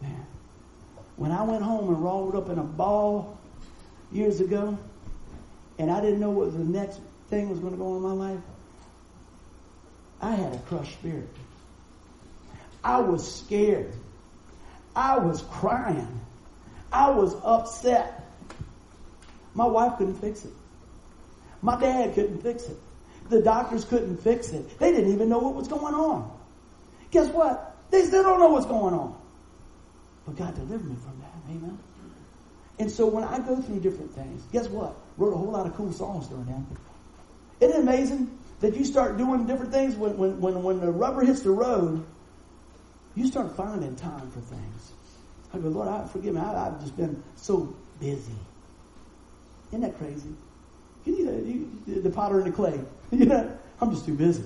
Man. 0.02 0.26
When 1.16 1.30
I 1.30 1.42
went 1.42 1.62
home 1.62 1.88
and 1.88 2.02
rolled 2.02 2.34
up 2.34 2.48
in 2.50 2.58
a 2.58 2.64
ball 2.64 3.38
years 4.12 4.40
ago, 4.40 4.78
and 5.78 5.90
I 5.90 6.00
didn't 6.00 6.20
know 6.20 6.30
what 6.30 6.52
the 6.52 6.58
next 6.64 7.00
thing 7.28 7.50
was 7.50 7.58
going 7.58 7.72
to 7.72 7.78
go 7.78 7.92
on 7.92 7.96
in 7.96 8.02
my 8.02 8.12
life, 8.12 8.40
I 10.20 10.34
had 10.34 10.54
a 10.54 10.58
crushed 10.60 10.94
spirit. 10.94 11.28
I 12.82 13.00
was 13.00 13.40
scared. 13.40 13.92
I 14.94 15.18
was 15.18 15.42
crying. 15.42 16.20
I 16.92 17.10
was 17.10 17.34
upset. 17.44 18.30
My 19.54 19.66
wife 19.66 19.98
couldn't 19.98 20.20
fix 20.20 20.44
it. 20.44 20.52
My 21.62 21.78
dad 21.78 22.14
couldn't 22.14 22.42
fix 22.42 22.64
it. 22.64 22.78
The 23.28 23.42
doctors 23.42 23.84
couldn't 23.84 24.18
fix 24.18 24.50
it. 24.50 24.78
They 24.78 24.92
didn't 24.92 25.12
even 25.12 25.28
know 25.28 25.38
what 25.38 25.54
was 25.54 25.68
going 25.68 25.94
on. 25.94 26.30
Guess 27.10 27.28
what? 27.30 27.76
They 27.90 28.04
still 28.04 28.22
don't 28.22 28.38
know 28.38 28.48
what's 28.48 28.66
going 28.66 28.94
on. 28.94 29.18
But 30.24 30.36
God 30.36 30.54
delivered 30.54 30.88
me 30.88 30.96
from 30.96 31.20
that. 31.20 31.50
Amen. 31.50 31.78
And 32.78 32.90
so 32.90 33.06
when 33.06 33.24
I 33.24 33.38
go 33.38 33.60
through 33.60 33.80
different 33.80 34.12
things, 34.14 34.42
guess 34.52 34.68
what? 34.68 34.94
Wrote 35.16 35.32
a 35.32 35.36
whole 35.36 35.50
lot 35.50 35.66
of 35.66 35.74
cool 35.76 35.92
songs 35.92 36.28
during 36.28 36.46
that. 36.46 36.62
Isn't 37.60 37.76
it 37.76 37.80
amazing 37.80 38.38
that 38.60 38.76
you 38.76 38.84
start 38.84 39.16
doing 39.16 39.46
different 39.46 39.72
things 39.72 39.94
when, 39.94 40.16
when, 40.16 40.40
when, 40.40 40.62
when 40.62 40.80
the 40.80 40.90
rubber 40.90 41.24
hits 41.24 41.40
the 41.40 41.50
road, 41.50 42.04
you 43.14 43.26
start 43.26 43.56
finding 43.56 43.96
time 43.96 44.30
for 44.30 44.40
things. 44.40 44.92
I 45.52 45.58
go, 45.58 45.68
Lord, 45.68 45.88
I, 45.88 46.06
forgive 46.06 46.34
me. 46.34 46.40
I, 46.40 46.64
have 46.64 46.80
just 46.80 46.96
been 46.96 47.22
so 47.36 47.74
busy. 47.98 48.32
Isn't 49.68 49.80
that 49.80 49.98
crazy? 49.98 50.34
You 51.04 51.16
need 51.16 51.28
a, 51.28 51.48
you, 51.48 52.02
the 52.02 52.10
potter 52.10 52.40
and 52.40 52.52
the 52.52 52.56
clay. 52.56 52.78
you 53.10 53.26
know, 53.26 53.58
I'm 53.80 53.90
just 53.90 54.04
too 54.04 54.14
busy. 54.14 54.44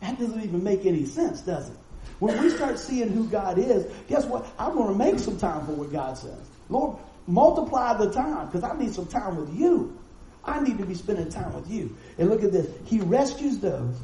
That 0.00 0.18
doesn't 0.18 0.42
even 0.42 0.64
make 0.64 0.86
any 0.86 1.04
sense, 1.04 1.42
does 1.42 1.68
it? 1.68 1.76
When 2.18 2.40
we 2.42 2.50
start 2.50 2.78
seeing 2.78 3.08
who 3.08 3.26
God 3.28 3.58
is, 3.58 3.86
guess 4.08 4.24
what? 4.24 4.46
I'm 4.58 4.74
going 4.74 4.92
to 4.92 4.98
make 4.98 5.18
some 5.18 5.38
time 5.38 5.64
for 5.66 5.72
what 5.72 5.92
God 5.92 6.16
says. 6.16 6.48
Lord, 6.68 6.96
multiply 7.26 7.96
the 7.96 8.10
time 8.10 8.46
because 8.46 8.62
I 8.62 8.76
need 8.76 8.94
some 8.94 9.06
time 9.06 9.36
with 9.36 9.54
you. 9.54 9.98
I 10.44 10.60
need 10.60 10.78
to 10.78 10.84
be 10.84 10.94
spending 10.94 11.30
time 11.30 11.52
with 11.54 11.70
you. 11.70 11.96
And 12.18 12.30
look 12.30 12.42
at 12.42 12.52
this. 12.52 12.66
He 12.86 13.00
rescues 13.00 13.58
those 13.58 13.96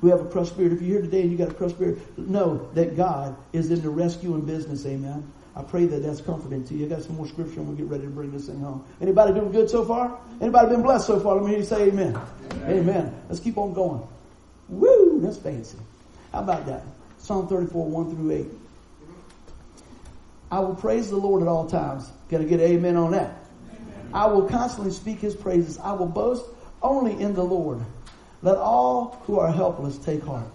who 0.00 0.08
have 0.08 0.20
a 0.20 0.24
crushed 0.26 0.52
spirit. 0.52 0.72
If 0.72 0.82
you're 0.82 0.98
here 0.98 1.02
today 1.02 1.22
and 1.22 1.32
you 1.32 1.38
got 1.38 1.50
a 1.50 1.54
crushed 1.54 1.76
spirit, 1.76 1.98
know 2.18 2.68
that 2.74 2.96
God 2.96 3.36
is 3.52 3.70
in 3.70 3.82
the 3.82 3.90
rescuing 3.90 4.42
business. 4.42 4.84
Amen. 4.86 5.30
I 5.56 5.62
pray 5.62 5.86
that 5.86 6.02
that's 6.02 6.20
comforting 6.20 6.64
to 6.66 6.74
you. 6.74 6.86
I 6.86 6.88
got 6.88 7.02
some 7.02 7.16
more 7.16 7.26
scripture 7.26 7.58
and 7.58 7.66
we'll 7.66 7.76
get 7.76 7.86
ready 7.86 8.04
to 8.04 8.10
bring 8.10 8.30
this 8.30 8.46
thing 8.46 8.60
home. 8.60 8.84
Anybody 9.00 9.32
doing 9.32 9.50
good 9.50 9.68
so 9.68 9.84
far? 9.84 10.16
Anybody 10.40 10.68
been 10.68 10.82
blessed 10.82 11.06
so 11.06 11.18
far? 11.18 11.34
Let 11.34 11.44
me 11.44 11.50
hear 11.50 11.58
you 11.58 11.64
say 11.64 11.88
amen. 11.88 12.16
Amen. 12.52 12.78
amen. 12.78 13.22
Let's 13.28 13.40
keep 13.40 13.58
on 13.58 13.72
going. 13.72 14.06
Woo! 14.68 15.20
That's 15.20 15.36
fancy. 15.36 15.78
How 16.32 16.40
about 16.40 16.66
that? 16.66 16.84
Psalm 17.18 17.48
34, 17.48 17.86
1 17.86 18.14
through 18.14 18.30
8. 18.30 18.46
I 20.50 20.60
will 20.60 20.76
praise 20.76 21.10
the 21.10 21.16
Lord 21.16 21.42
at 21.42 21.48
all 21.48 21.68
times. 21.68 22.10
Can 22.28 22.42
I 22.42 22.44
get 22.44 22.60
amen 22.60 22.96
on 22.96 23.10
that? 23.12 23.37
I 24.12 24.26
will 24.26 24.48
constantly 24.48 24.92
speak 24.92 25.18
his 25.18 25.34
praises. 25.34 25.78
I 25.78 25.92
will 25.92 26.06
boast 26.06 26.44
only 26.82 27.20
in 27.20 27.34
the 27.34 27.42
Lord. 27.42 27.80
Let 28.42 28.56
all 28.56 29.20
who 29.24 29.38
are 29.38 29.50
helpless 29.50 29.98
take 29.98 30.22
heart. 30.22 30.46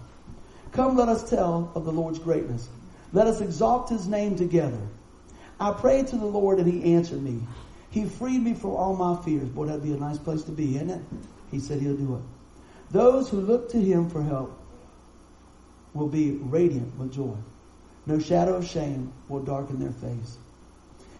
Come, 0.72 0.96
let 0.96 1.08
us 1.08 1.28
tell 1.28 1.70
of 1.74 1.84
the 1.84 1.92
Lord's 1.92 2.18
greatness. 2.18 2.68
Let 3.12 3.26
us 3.26 3.40
exalt 3.40 3.88
his 3.88 4.08
name 4.08 4.36
together. 4.36 4.80
I 5.60 5.72
prayed 5.72 6.08
to 6.08 6.16
the 6.16 6.26
Lord 6.26 6.58
and 6.58 6.70
he 6.70 6.94
answered 6.94 7.22
me. 7.22 7.40
He 7.90 8.06
freed 8.06 8.42
me 8.42 8.54
from 8.54 8.70
all 8.70 8.96
my 8.96 9.22
fears. 9.22 9.48
Boy, 9.48 9.66
that'd 9.66 9.84
be 9.84 9.92
a 9.92 9.96
nice 9.96 10.18
place 10.18 10.42
to 10.44 10.50
be, 10.50 10.74
isn't 10.76 10.90
it? 10.90 11.00
He 11.52 11.60
said 11.60 11.80
he'll 11.80 11.96
do 11.96 12.16
it. 12.16 12.22
Those 12.90 13.28
who 13.28 13.40
look 13.40 13.70
to 13.70 13.80
him 13.80 14.10
for 14.10 14.22
help 14.22 14.58
will 15.92 16.08
be 16.08 16.32
radiant 16.32 16.98
with 16.98 17.12
joy. 17.12 17.36
No 18.06 18.18
shadow 18.18 18.56
of 18.56 18.66
shame 18.66 19.12
will 19.28 19.42
darken 19.42 19.78
their 19.78 19.92
face. 19.92 20.38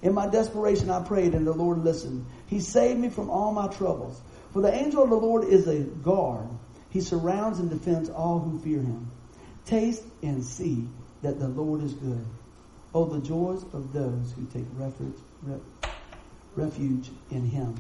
In 0.05 0.13
my 0.13 0.27
desperation, 0.27 0.91
I 0.91 1.03
prayed, 1.03 1.35
and 1.35 1.47
the 1.47 1.55
Lord 1.55 1.83
listened. 1.83 2.27
He 2.47 2.61
saved 2.61 3.01
me 3.01 3.09
from 3.09 3.31
all 3.31 3.53
my 3.53 3.69
troubles. 3.69 4.21
For 4.53 4.61
the 4.61 4.73
angel 4.73 5.03
of 5.03 5.09
the 5.09 5.17
Lord 5.17 5.49
is 5.49 5.67
a 5.67 5.81
guard. 5.81 6.47
He 6.91 7.01
surrounds 7.01 7.59
and 7.59 7.71
defends 7.71 8.11
all 8.11 8.39
who 8.39 8.59
fear 8.61 8.81
him. 8.81 9.11
Taste 9.65 10.05
and 10.23 10.45
see 10.45 10.87
that 11.23 11.41
the 11.41 11.49
Lord 11.49 11.83
is 11.83 11.95
good. 11.95 12.25
Oh, 12.95 13.07
the 13.07 13.27
joys 13.27 13.65
of 13.73 13.95
those 13.95 14.33
who 14.37 14.45
take 14.53 14.67
refuge, 14.75 15.17
refuge 16.55 17.11
in 17.31 17.47
him. 17.47 17.75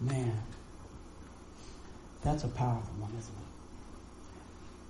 Man, 0.00 0.36
that's 2.24 2.42
a 2.42 2.48
powerful 2.48 2.92
one, 2.98 3.12
isn't 3.12 3.34
it? 3.34 3.48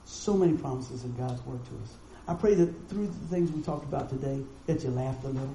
So 0.07 0.39
many 0.39 0.57
promises 0.57 1.05
in 1.05 1.15
God's 1.17 1.45
word 1.45 1.63
to 1.67 1.71
us. 1.83 1.95
I 2.27 2.33
pray 2.35 2.55
that 2.55 2.89
through 2.89 3.09
the 3.09 3.27
things 3.29 3.53
we 3.53 3.61
talked 3.61 3.85
about 3.85 4.09
today, 4.09 4.43
that 4.67 4.83
you 4.83 4.91
laughed 4.91 5.25
a 5.25 5.29
little. 5.29 5.55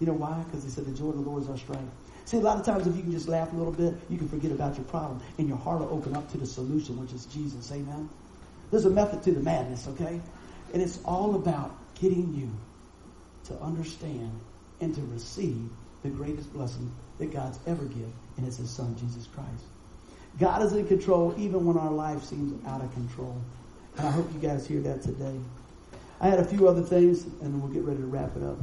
You 0.00 0.06
know 0.06 0.14
why? 0.14 0.42
Because 0.44 0.64
he 0.64 0.70
said 0.70 0.86
the 0.86 0.92
joy 0.92 1.08
of 1.08 1.16
the 1.16 1.20
Lord 1.20 1.42
is 1.42 1.48
our 1.48 1.58
strength. 1.58 1.92
See, 2.24 2.38
a 2.38 2.40
lot 2.40 2.58
of 2.58 2.64
times 2.64 2.86
if 2.86 2.96
you 2.96 3.02
can 3.02 3.12
just 3.12 3.28
laugh 3.28 3.52
a 3.52 3.56
little 3.56 3.72
bit, 3.72 3.94
you 4.08 4.16
can 4.16 4.28
forget 4.28 4.50
about 4.50 4.76
your 4.76 4.84
problem, 4.84 5.20
and 5.38 5.46
your 5.46 5.58
heart 5.58 5.80
will 5.80 5.92
open 5.92 6.16
up 6.16 6.30
to 6.32 6.38
the 6.38 6.46
solution, 6.46 6.98
which 7.00 7.12
is 7.12 7.26
Jesus. 7.26 7.70
Amen. 7.70 8.08
There's 8.70 8.84
a 8.84 8.90
method 8.90 9.22
to 9.24 9.32
the 9.32 9.40
madness, 9.40 9.88
okay? 9.88 10.20
And 10.72 10.82
it's 10.82 11.00
all 11.04 11.34
about 11.34 11.76
getting 12.00 12.32
you 12.34 12.50
to 13.46 13.60
understand 13.62 14.30
and 14.80 14.94
to 14.94 15.02
receive 15.12 15.68
the 16.02 16.08
greatest 16.08 16.52
blessing 16.52 16.90
that 17.18 17.32
God's 17.32 17.58
ever 17.66 17.84
given, 17.84 18.12
and 18.36 18.46
it's 18.46 18.56
His 18.56 18.70
Son, 18.70 18.96
Jesus 18.96 19.26
Christ. 19.26 19.64
God 20.38 20.62
is 20.62 20.72
in 20.72 20.86
control 20.86 21.34
even 21.36 21.66
when 21.66 21.76
our 21.76 21.90
life 21.90 22.22
seems 22.22 22.64
out 22.66 22.82
of 22.82 22.92
control. 22.94 23.36
And 23.98 24.06
I 24.06 24.10
hope 24.10 24.32
you 24.32 24.38
guys 24.38 24.66
hear 24.66 24.80
that 24.82 25.02
today. 25.02 25.38
I 26.20 26.28
had 26.28 26.38
a 26.38 26.44
few 26.44 26.68
other 26.68 26.82
things, 26.82 27.24
and 27.42 27.60
we'll 27.60 27.72
get 27.72 27.82
ready 27.82 28.00
to 28.00 28.06
wrap 28.06 28.36
it 28.36 28.42
up. 28.42 28.58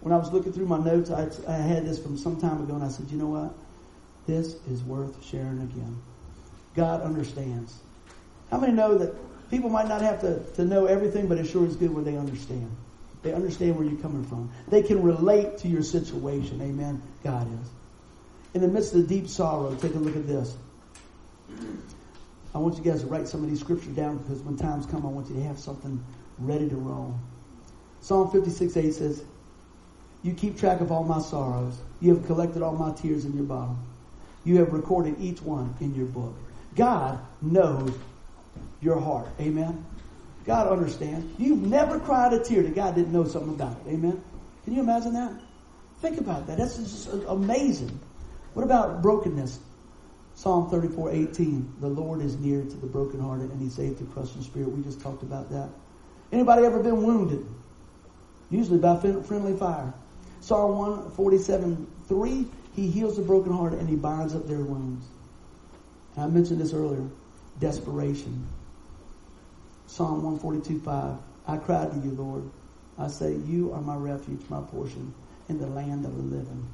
When 0.00 0.12
I 0.12 0.16
was 0.16 0.32
looking 0.32 0.52
through 0.52 0.66
my 0.66 0.78
notes, 0.78 1.10
I, 1.10 1.28
I 1.48 1.56
had 1.56 1.84
this 1.84 1.98
from 1.98 2.16
some 2.16 2.40
time 2.40 2.62
ago, 2.62 2.74
and 2.74 2.84
I 2.84 2.88
said, 2.88 3.10
you 3.10 3.18
know 3.18 3.26
what? 3.26 3.54
This 4.26 4.56
is 4.70 4.82
worth 4.82 5.24
sharing 5.24 5.60
again. 5.62 6.00
God 6.76 7.02
understands. 7.02 7.78
How 8.50 8.58
many 8.58 8.72
know 8.72 8.96
that 8.98 9.14
people 9.50 9.70
might 9.70 9.88
not 9.88 10.00
have 10.02 10.20
to, 10.20 10.40
to 10.54 10.64
know 10.64 10.86
everything, 10.86 11.26
but 11.26 11.38
it 11.38 11.46
sure 11.46 11.66
is 11.66 11.76
good 11.76 11.92
when 11.92 12.04
they 12.04 12.16
understand? 12.16 12.70
They 13.22 13.32
understand 13.32 13.76
where 13.76 13.84
you're 13.84 14.00
coming 14.00 14.24
from. 14.24 14.50
They 14.68 14.82
can 14.82 15.02
relate 15.02 15.58
to 15.58 15.68
your 15.68 15.82
situation. 15.82 16.62
Amen. 16.62 17.02
God 17.24 17.48
is. 17.60 17.68
In 18.54 18.60
the 18.60 18.68
midst 18.68 18.94
of 18.94 19.08
deep 19.08 19.28
sorrow, 19.28 19.74
take 19.74 19.94
a 19.94 19.98
look 19.98 20.16
at 20.16 20.26
this. 20.26 20.56
I 22.54 22.58
want 22.58 22.76
you 22.76 22.82
guys 22.82 23.02
to 23.02 23.06
write 23.06 23.28
some 23.28 23.42
of 23.42 23.50
these 23.50 23.60
scriptures 23.60 23.94
down 23.94 24.18
because 24.18 24.40
when 24.40 24.56
times 24.56 24.86
come, 24.86 25.04
I 25.04 25.08
want 25.08 25.28
you 25.28 25.34
to 25.34 25.42
have 25.42 25.58
something 25.58 26.02
ready 26.38 26.68
to 26.68 26.76
roll. 26.76 27.18
Psalm 28.00 28.30
56 28.30 28.76
8 28.76 28.94
says, 28.94 29.24
You 30.22 30.34
keep 30.34 30.58
track 30.58 30.80
of 30.80 30.90
all 30.90 31.04
my 31.04 31.20
sorrows. 31.20 31.78
You 32.00 32.14
have 32.14 32.26
collected 32.26 32.62
all 32.62 32.74
my 32.74 32.92
tears 32.92 33.24
in 33.24 33.34
your 33.34 33.44
bottle. 33.44 33.78
You 34.44 34.58
have 34.58 34.72
recorded 34.72 35.16
each 35.20 35.42
one 35.42 35.74
in 35.80 35.94
your 35.94 36.06
book. 36.06 36.34
God 36.74 37.18
knows 37.42 37.92
your 38.80 39.00
heart. 39.00 39.28
Amen. 39.40 39.84
God 40.44 40.68
understands. 40.68 41.26
You've 41.38 41.62
never 41.62 42.00
cried 42.00 42.32
a 42.32 42.42
tear 42.42 42.62
that 42.62 42.74
God 42.74 42.94
didn't 42.94 43.12
know 43.12 43.24
something 43.24 43.54
about 43.54 43.76
it. 43.84 43.90
Amen. 43.90 44.22
Can 44.64 44.74
you 44.74 44.80
imagine 44.80 45.12
that? 45.14 45.32
Think 46.00 46.18
about 46.20 46.46
that. 46.46 46.58
That's 46.58 46.76
just 46.76 47.08
amazing. 47.26 47.98
What 48.54 48.64
about 48.64 49.02
brokenness? 49.02 49.58
Psalm 50.34 50.70
34, 50.70 51.10
18. 51.10 51.74
The 51.80 51.88
Lord 51.88 52.22
is 52.22 52.36
near 52.36 52.62
to 52.62 52.76
the 52.76 52.86
brokenhearted 52.86 53.50
and 53.50 53.60
he 53.60 53.68
saves 53.68 53.98
the 53.98 54.06
crushed 54.06 54.36
in 54.36 54.42
spirit. 54.42 54.70
We 54.70 54.82
just 54.82 55.00
talked 55.00 55.22
about 55.22 55.50
that. 55.50 55.68
Anybody 56.30 56.64
ever 56.64 56.80
been 56.80 57.02
wounded? 57.02 57.44
Usually 58.50 58.78
by 58.78 58.98
friendly 58.98 59.56
fire. 59.56 59.92
Psalm 60.40 60.78
147, 60.78 61.86
3. 62.06 62.46
He 62.74 62.88
heals 62.88 63.16
the 63.16 63.22
brokenhearted 63.22 63.78
and 63.78 63.88
he 63.88 63.96
binds 63.96 64.34
up 64.34 64.46
their 64.46 64.58
wounds. 64.58 65.06
And 66.14 66.24
I 66.24 66.28
mentioned 66.28 66.60
this 66.60 66.72
earlier. 66.72 67.08
Desperation. 67.60 68.46
Psalm 69.86 70.22
142, 70.22 70.80
5. 70.80 71.16
I 71.46 71.56
cried 71.56 71.90
to 71.90 71.98
you, 71.98 72.12
Lord. 72.12 72.48
I 72.98 73.08
say, 73.08 73.34
You 73.46 73.72
are 73.72 73.80
my 73.80 73.96
refuge, 73.96 74.40
my 74.48 74.60
portion 74.60 75.12
in 75.48 75.58
the 75.58 75.66
land 75.66 76.04
of 76.04 76.16
the 76.16 76.22
living. 76.22 76.68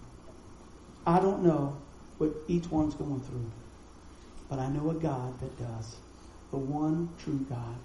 I 1.06 1.20
don't 1.20 1.42
know 1.42 1.76
what 2.18 2.32
each 2.48 2.70
one's 2.70 2.94
going 2.94 3.20
through, 3.20 3.50
but 4.48 4.58
I 4.58 4.68
know 4.68 4.90
a 4.90 4.94
God 4.94 5.38
that 5.40 5.58
does. 5.58 5.96
The 6.50 6.58
one 6.58 7.08
true 7.18 7.44
God. 7.48 7.76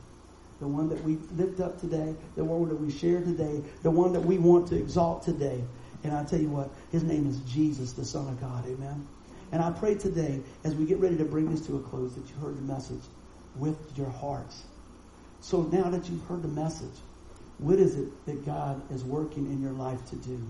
The 0.59 0.67
one 0.67 0.89
that 0.89 1.03
we 1.03 1.17
lift 1.35 1.59
up 1.59 1.79
today, 1.79 2.15
the 2.35 2.43
one 2.43 2.67
that 2.69 2.79
we 2.79 2.91
share 2.91 3.21
today, 3.21 3.61
the 3.81 3.91
one 3.91 4.13
that 4.13 4.21
we 4.21 4.37
want 4.37 4.67
to 4.69 4.75
exalt 4.75 5.23
today. 5.23 5.63
And 6.03 6.13
I 6.13 6.23
tell 6.23 6.39
you 6.39 6.49
what, 6.49 6.69
his 6.91 7.03
name 7.03 7.27
is 7.27 7.39
Jesus, 7.41 7.93
the 7.93 8.05
Son 8.05 8.27
of 8.27 8.39
God. 8.39 8.65
Amen. 8.67 9.07
And 9.51 9.61
I 9.61 9.71
pray 9.71 9.95
today, 9.95 10.41
as 10.63 10.75
we 10.75 10.85
get 10.85 10.99
ready 10.99 11.17
to 11.17 11.25
bring 11.25 11.49
this 11.49 11.65
to 11.67 11.77
a 11.77 11.79
close, 11.79 12.13
that 12.15 12.27
you 12.29 12.35
heard 12.35 12.57
the 12.57 12.73
message 12.73 13.01
with 13.55 13.77
your 13.97 14.09
hearts. 14.09 14.63
So 15.41 15.63
now 15.63 15.89
that 15.89 16.09
you've 16.09 16.23
heard 16.25 16.43
the 16.43 16.49
message, 16.49 16.95
what 17.57 17.79
is 17.79 17.95
it 17.95 18.25
that 18.25 18.45
God 18.45 18.81
is 18.91 19.03
working 19.03 19.45
in 19.47 19.61
your 19.61 19.71
life 19.71 20.03
to 20.09 20.15
do? 20.17 20.41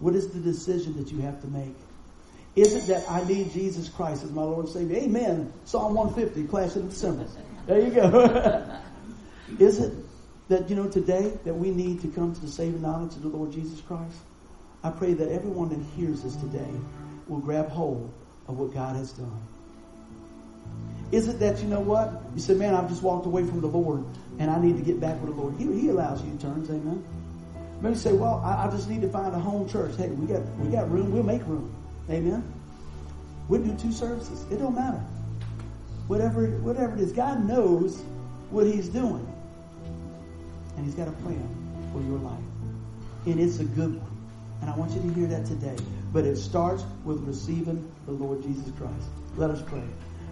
What 0.00 0.14
is 0.14 0.28
the 0.28 0.40
decision 0.40 0.96
that 0.96 1.12
you 1.12 1.20
have 1.20 1.40
to 1.42 1.48
make? 1.48 1.74
Is 2.56 2.74
it 2.74 2.86
that 2.88 3.08
I 3.10 3.22
need 3.24 3.52
Jesus 3.52 3.88
Christ 3.88 4.24
as 4.24 4.30
my 4.30 4.42
Lord 4.42 4.66
and 4.66 4.74
Savior? 4.74 4.96
Amen. 4.96 5.52
Psalm 5.64 5.94
150, 5.94 6.48
Clash 6.48 6.76
of 6.76 6.90
the 6.90 6.94
Cymbals. 6.94 7.36
There 7.66 7.80
you 7.80 7.90
go. 7.90 8.80
is 9.58 9.80
it 9.80 9.92
that, 10.48 10.68
you 10.70 10.76
know, 10.76 10.88
today 10.88 11.32
that 11.44 11.54
we 11.54 11.70
need 11.70 12.00
to 12.02 12.08
come 12.08 12.34
to 12.34 12.40
the 12.40 12.48
saving 12.48 12.82
knowledge 12.82 13.14
of 13.14 13.22
the 13.22 13.28
Lord 13.28 13.52
Jesus 13.52 13.80
Christ? 13.80 14.16
I 14.82 14.90
pray 14.90 15.14
that 15.14 15.30
everyone 15.30 15.68
that 15.70 15.80
hears 15.96 16.22
this 16.22 16.36
today 16.36 16.70
will 17.26 17.40
grab 17.40 17.68
hold 17.68 18.12
of 18.46 18.58
what 18.58 18.72
God 18.72 18.96
has 18.96 19.12
done. 19.12 19.40
Is 21.10 21.28
it 21.28 21.38
that, 21.40 21.60
you 21.60 21.68
know 21.68 21.80
what? 21.80 22.22
You 22.34 22.40
said, 22.40 22.58
man, 22.58 22.74
I've 22.74 22.88
just 22.88 23.02
walked 23.02 23.26
away 23.26 23.44
from 23.44 23.60
the 23.60 23.66
Lord 23.66 24.04
and 24.38 24.50
I 24.50 24.60
need 24.60 24.76
to 24.76 24.82
get 24.82 25.00
back 25.00 25.20
with 25.22 25.34
the 25.34 25.40
Lord. 25.40 25.54
He, 25.56 25.64
he 25.80 25.88
allows 25.88 26.22
you 26.22 26.36
turns, 26.38 26.70
amen. 26.70 27.04
Maybe 27.80 27.94
you 27.94 28.00
say, 28.00 28.12
well, 28.12 28.42
I, 28.44 28.66
I, 28.66 28.70
just 28.70 28.88
need 28.88 29.02
to 29.02 29.08
find 29.08 29.34
a 29.34 29.38
home 29.38 29.68
church. 29.68 29.96
Hey, 29.96 30.08
we 30.08 30.26
got 30.26 30.42
we 30.58 30.68
got 30.68 30.90
room. 30.90 31.12
We'll 31.12 31.22
make 31.22 31.46
room. 31.46 31.72
Amen. 32.10 32.42
We'll 33.48 33.62
do 33.62 33.74
two 33.76 33.92
services. 33.92 34.44
It 34.50 34.58
don't 34.58 34.74
matter. 34.74 35.00
Whatever 36.08 36.48
whatever 36.58 36.94
it 36.94 37.00
is, 37.00 37.12
God 37.12 37.44
knows 37.44 38.02
what 38.50 38.66
He's 38.66 38.88
doing, 38.88 39.26
and 40.78 40.86
He's 40.86 40.94
got 40.94 41.08
a 41.08 41.12
plan 41.12 41.44
for 41.92 42.00
your 42.00 42.18
life, 42.20 42.38
and 43.26 43.38
it's 43.38 43.58
a 43.58 43.64
good 43.64 44.00
one. 44.00 44.16
And 44.62 44.70
I 44.70 44.76
want 44.76 44.92
you 44.92 45.02
to 45.02 45.08
hear 45.14 45.26
that 45.26 45.44
today. 45.44 45.76
But 46.12 46.24
it 46.24 46.36
starts 46.36 46.82
with 47.04 47.20
receiving 47.20 47.92
the 48.06 48.12
Lord 48.12 48.42
Jesus 48.42 48.72
Christ. 48.78 49.08
Let 49.36 49.50
us 49.50 49.60
pray. 49.62 49.84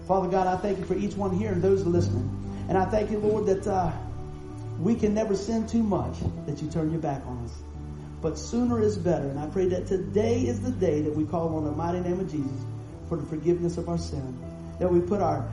Father 0.09 0.29
God, 0.29 0.47
I 0.47 0.57
thank 0.57 0.79
you 0.79 0.85
for 0.85 0.97
each 0.97 1.15
one 1.15 1.37
here 1.37 1.53
and 1.53 1.61
those 1.61 1.85
listening. 1.85 2.31
And 2.69 2.79
I 2.79 2.87
thank 2.87 3.11
you, 3.11 3.19
Lord, 3.19 3.47
that. 3.47 3.67
Uh, 3.67 3.93
we 4.79 4.95
can 4.95 5.15
never 5.15 5.35
sin 5.35 5.67
too 5.67 5.83
much 5.83 6.17
that 6.47 6.61
you 6.61 6.69
turn 6.69 6.91
your 6.91 7.01
back 7.01 7.25
on 7.27 7.45
us. 7.45 7.53
But 8.21 8.39
sooner 8.39 8.83
is 8.83 8.97
better. 8.97 9.29
And 9.29 9.39
I 9.39 9.47
pray 9.47 9.67
that 9.69 9.87
today 9.87 10.43
is 10.43 10.61
the 10.61 10.71
day 10.71 11.03
that 11.03 11.15
we 11.15 11.25
call 11.25 11.55
on 11.57 11.65
the 11.65 11.73
mighty 11.73 12.01
name 12.01 12.21
of 12.21 12.31
Jesus 12.31 12.61
for 13.09 13.17
the 13.17 13.25
forgiveness 13.25 13.79
of 13.79 13.89
our 13.89 13.99
sin. 13.99 14.39
That 14.79 14.93
we 14.93 15.01
put 15.01 15.21
our 15.21 15.49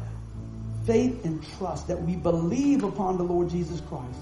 faith 0.85 1.23
and 1.23 1.41
trust, 1.57 1.87
that 1.87 2.01
we 2.01 2.15
believe 2.15 2.83
upon 2.83 3.17
the 3.17 3.23
Lord 3.23 3.49
Jesus 3.49 3.79
Christ 3.81 4.19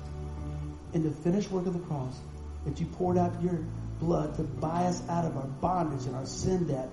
in 0.93 1.03
the 1.03 1.11
finished 1.11 1.51
work 1.51 1.65
of 1.65 1.73
the 1.73 1.79
cross, 1.79 2.19
that 2.65 2.79
you 2.79 2.85
poured 2.85 3.17
out 3.17 3.41
your 3.41 3.59
blood 3.99 4.35
to 4.35 4.43
buy 4.43 4.85
us 4.85 5.01
out 5.09 5.25
of 5.25 5.37
our 5.37 5.47
bondage 5.61 6.05
and 6.05 6.15
our 6.15 6.25
sin 6.25 6.67
debt. 6.67 6.89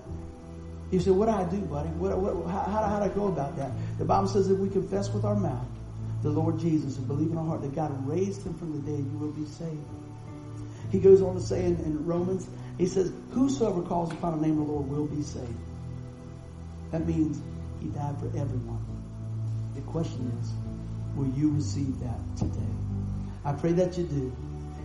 You 0.91 0.99
say, 0.99 1.11
what 1.11 1.27
do 1.27 1.31
I 1.31 1.43
do, 1.43 1.57
buddy? 1.57 1.89
What, 1.89 2.17
what, 2.17 2.49
how, 2.49 2.61
how, 2.61 2.83
how 2.83 2.99
do 2.99 3.05
I 3.05 3.09
go 3.09 3.27
about 3.27 3.57
that? 3.57 3.71
The 3.97 4.05
Bible 4.05 4.27
says 4.27 4.47
that 4.47 4.55
we 4.55 4.69
confess 4.69 5.09
with 5.09 5.23
our 5.23 5.35
mouth 5.35 5.67
the 6.23 6.29
Lord 6.29 6.59
Jesus 6.59 6.97
and 6.97 7.07
believe 7.07 7.31
in 7.31 7.37
our 7.37 7.45
heart 7.45 7.61
that 7.61 7.75
God 7.75 8.07
raised 8.07 8.43
him 8.45 8.53
from 8.55 8.73
the 8.73 8.91
dead, 8.91 8.99
you 8.99 9.17
will 9.17 9.31
be 9.31 9.45
saved. 9.45 9.77
He 10.91 10.99
goes 10.99 11.21
on 11.21 11.35
to 11.35 11.41
say 11.41 11.65
in, 11.65 11.75
in 11.77 12.05
Romans, 12.05 12.47
he 12.77 12.87
says, 12.87 13.11
Whosoever 13.31 13.81
calls 13.83 14.11
upon 14.11 14.39
the 14.39 14.47
name 14.47 14.59
of 14.59 14.67
the 14.67 14.73
Lord 14.73 14.89
will 14.89 15.05
be 15.05 15.21
saved. 15.21 15.53
That 16.91 17.05
means 17.05 17.39
he 17.79 17.87
died 17.87 18.17
for 18.19 18.27
everyone. 18.27 18.85
The 19.75 19.81
question 19.81 20.31
is, 20.41 20.51
will 21.15 21.29
you 21.39 21.51
receive 21.51 21.99
that 21.99 22.19
today? 22.37 22.88
I 23.45 23.53
pray 23.53 23.71
that 23.73 23.97
you 23.97 24.03
do. 24.05 24.35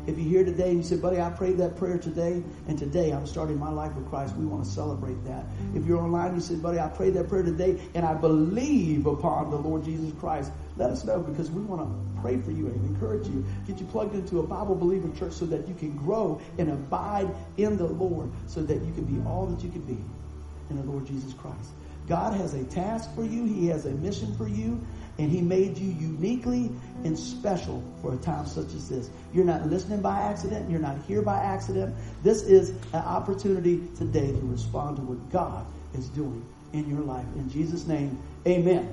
If 0.07 0.19
you're 0.19 0.29
here 0.29 0.45
today 0.45 0.69
and 0.69 0.77
you 0.77 0.83
say, 0.83 0.97
buddy, 0.97 1.19
I 1.19 1.31
prayed 1.31 1.57
that 1.59 1.77
prayer 1.77 1.97
today, 1.97 2.43
and 2.69 2.79
today 2.79 3.11
I'm 3.11 3.27
starting 3.27 3.59
my 3.59 3.71
life 3.71 3.95
with 3.95 4.07
Christ, 4.11 4.37
we 4.37 4.45
want 4.45 4.65
to 4.65 4.71
celebrate 4.71 5.25
that. 5.25 5.47
If 5.75 5.87
you're 5.87 5.99
online, 5.99 6.29
and 6.29 6.37
you 6.37 6.43
say, 6.43 6.57
buddy, 6.57 6.79
I 6.79 6.89
prayed 6.89 7.15
that 7.15 7.29
prayer 7.29 7.43
today, 7.43 7.81
and 7.95 8.05
I 8.05 8.13
believe 8.13 9.07
upon 9.07 9.51
the 9.51 9.57
Lord 9.57 9.83
Jesus 9.83 10.13
Christ, 10.21 10.53
let 10.77 10.91
us 10.91 11.05
know 11.05 11.21
because 11.21 11.51
we 11.51 11.63
want 11.63 11.83
to 11.83 12.21
pray 12.21 12.39
for 12.39 12.51
you 12.51 12.67
and 12.67 12.85
encourage 12.85 13.27
you, 13.29 13.47
get 13.67 13.81
you 13.81 13.87
plugged 13.87 14.15
into 14.15 14.41
a 14.41 14.43
Bible 14.43 14.75
believing 14.75 15.17
church 15.17 15.33
so 15.33 15.47
that 15.47 15.67
you 15.67 15.75
can 15.75 15.97
grow 15.97 16.39
and 16.59 16.71
abide 16.71 17.35
in 17.57 17.79
the 17.79 17.87
Lord 17.87 18.31
so 18.47 18.63
that 18.63 18.83
you 18.83 18.93
can 18.93 19.05
be 19.05 19.27
all 19.27 19.47
that 19.47 19.65
you 19.65 19.71
can 19.71 19.83
be 19.83 19.99
in 20.69 20.77
the 20.77 20.91
Lord 20.91 21.07
Jesus 21.07 21.33
Christ. 21.33 21.71
God 22.09 22.35
has 22.35 22.53
a 22.53 22.65
task 22.65 23.15
for 23.15 23.25
you. 23.25 23.45
He 23.45 23.69
has 23.69 23.87
a 23.87 23.91
mission 23.91 24.35
for 24.37 24.47
you. 24.47 24.85
And 25.19 25.31
he 25.31 25.41
made 25.41 25.79
you 25.79 25.91
uniquely 25.93 26.71
and 27.05 27.19
special 27.19 27.83
for 28.03 28.15
a 28.15 28.17
time 28.17 28.47
such 28.47 28.75
as 28.75 28.89
this. 28.89 29.11
You're 29.33 29.45
not 29.45 29.67
listening 29.69 30.01
by 30.01 30.21
accident. 30.21 30.71
You're 30.71 30.81
not 30.81 30.99
here 31.07 31.23
by 31.23 31.39
accident. 31.39 31.95
This 32.23 32.43
is 32.43 32.71
an 32.93 33.03
opportunity 33.03 33.87
today 33.97 34.27
to 34.33 34.41
respond 34.43 34.97
to 34.97 35.03
what 35.03 35.31
God 35.31 35.65
is 35.95 36.09
doing 36.09 36.45
in 36.73 36.89
your 36.89 37.01
life. 37.01 37.27
In 37.37 37.49
Jesus' 37.49 37.87
name, 37.87 38.19
amen. 38.47 38.93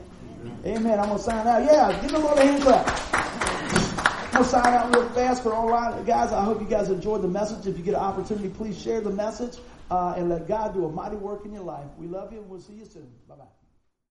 Amen. 0.66 1.00
I'm 1.00 1.06
going 1.08 1.18
to 1.18 1.24
sign 1.24 1.48
out. 1.48 1.64
Yeah, 1.64 2.00
give 2.02 2.12
the 2.12 2.20
Lord 2.20 2.38
a 2.38 2.44
hand 2.44 2.62
clap. 2.64 2.88
I'm 3.14 4.32
going 4.34 4.44
to 4.44 4.50
sign 4.50 4.74
out 4.74 4.96
real 4.96 5.10
fast 5.10 5.44
for 5.44 5.54
online. 5.54 6.04
Guys, 6.06 6.32
I 6.32 6.44
hope 6.44 6.62
you 6.62 6.68
guys 6.68 6.90
enjoyed 6.90 7.22
the 7.22 7.28
message. 7.28 7.68
If 7.68 7.78
you 7.78 7.84
get 7.84 7.96
an 7.96 8.00
opportunity, 8.02 8.50
please 8.50 8.80
share 8.80 9.02
the 9.02 9.12
message. 9.12 9.58
uh, 9.92 10.14
and 10.16 10.30
let 10.30 10.48
God 10.48 10.74
do 10.74 10.86
a 10.86 10.90
mighty 10.92 11.18
work 11.18 11.46
in 11.46 11.54
your 11.54 11.64
life. 11.64 11.86
We 11.98 12.08
love 12.08 12.32
you 12.32 12.40
and 12.40 12.50
we'll 12.50 12.62
see 12.62 12.74
you 12.74 12.86
soon. 12.86 13.08
Bye 13.28 13.36
bye. 13.36 13.61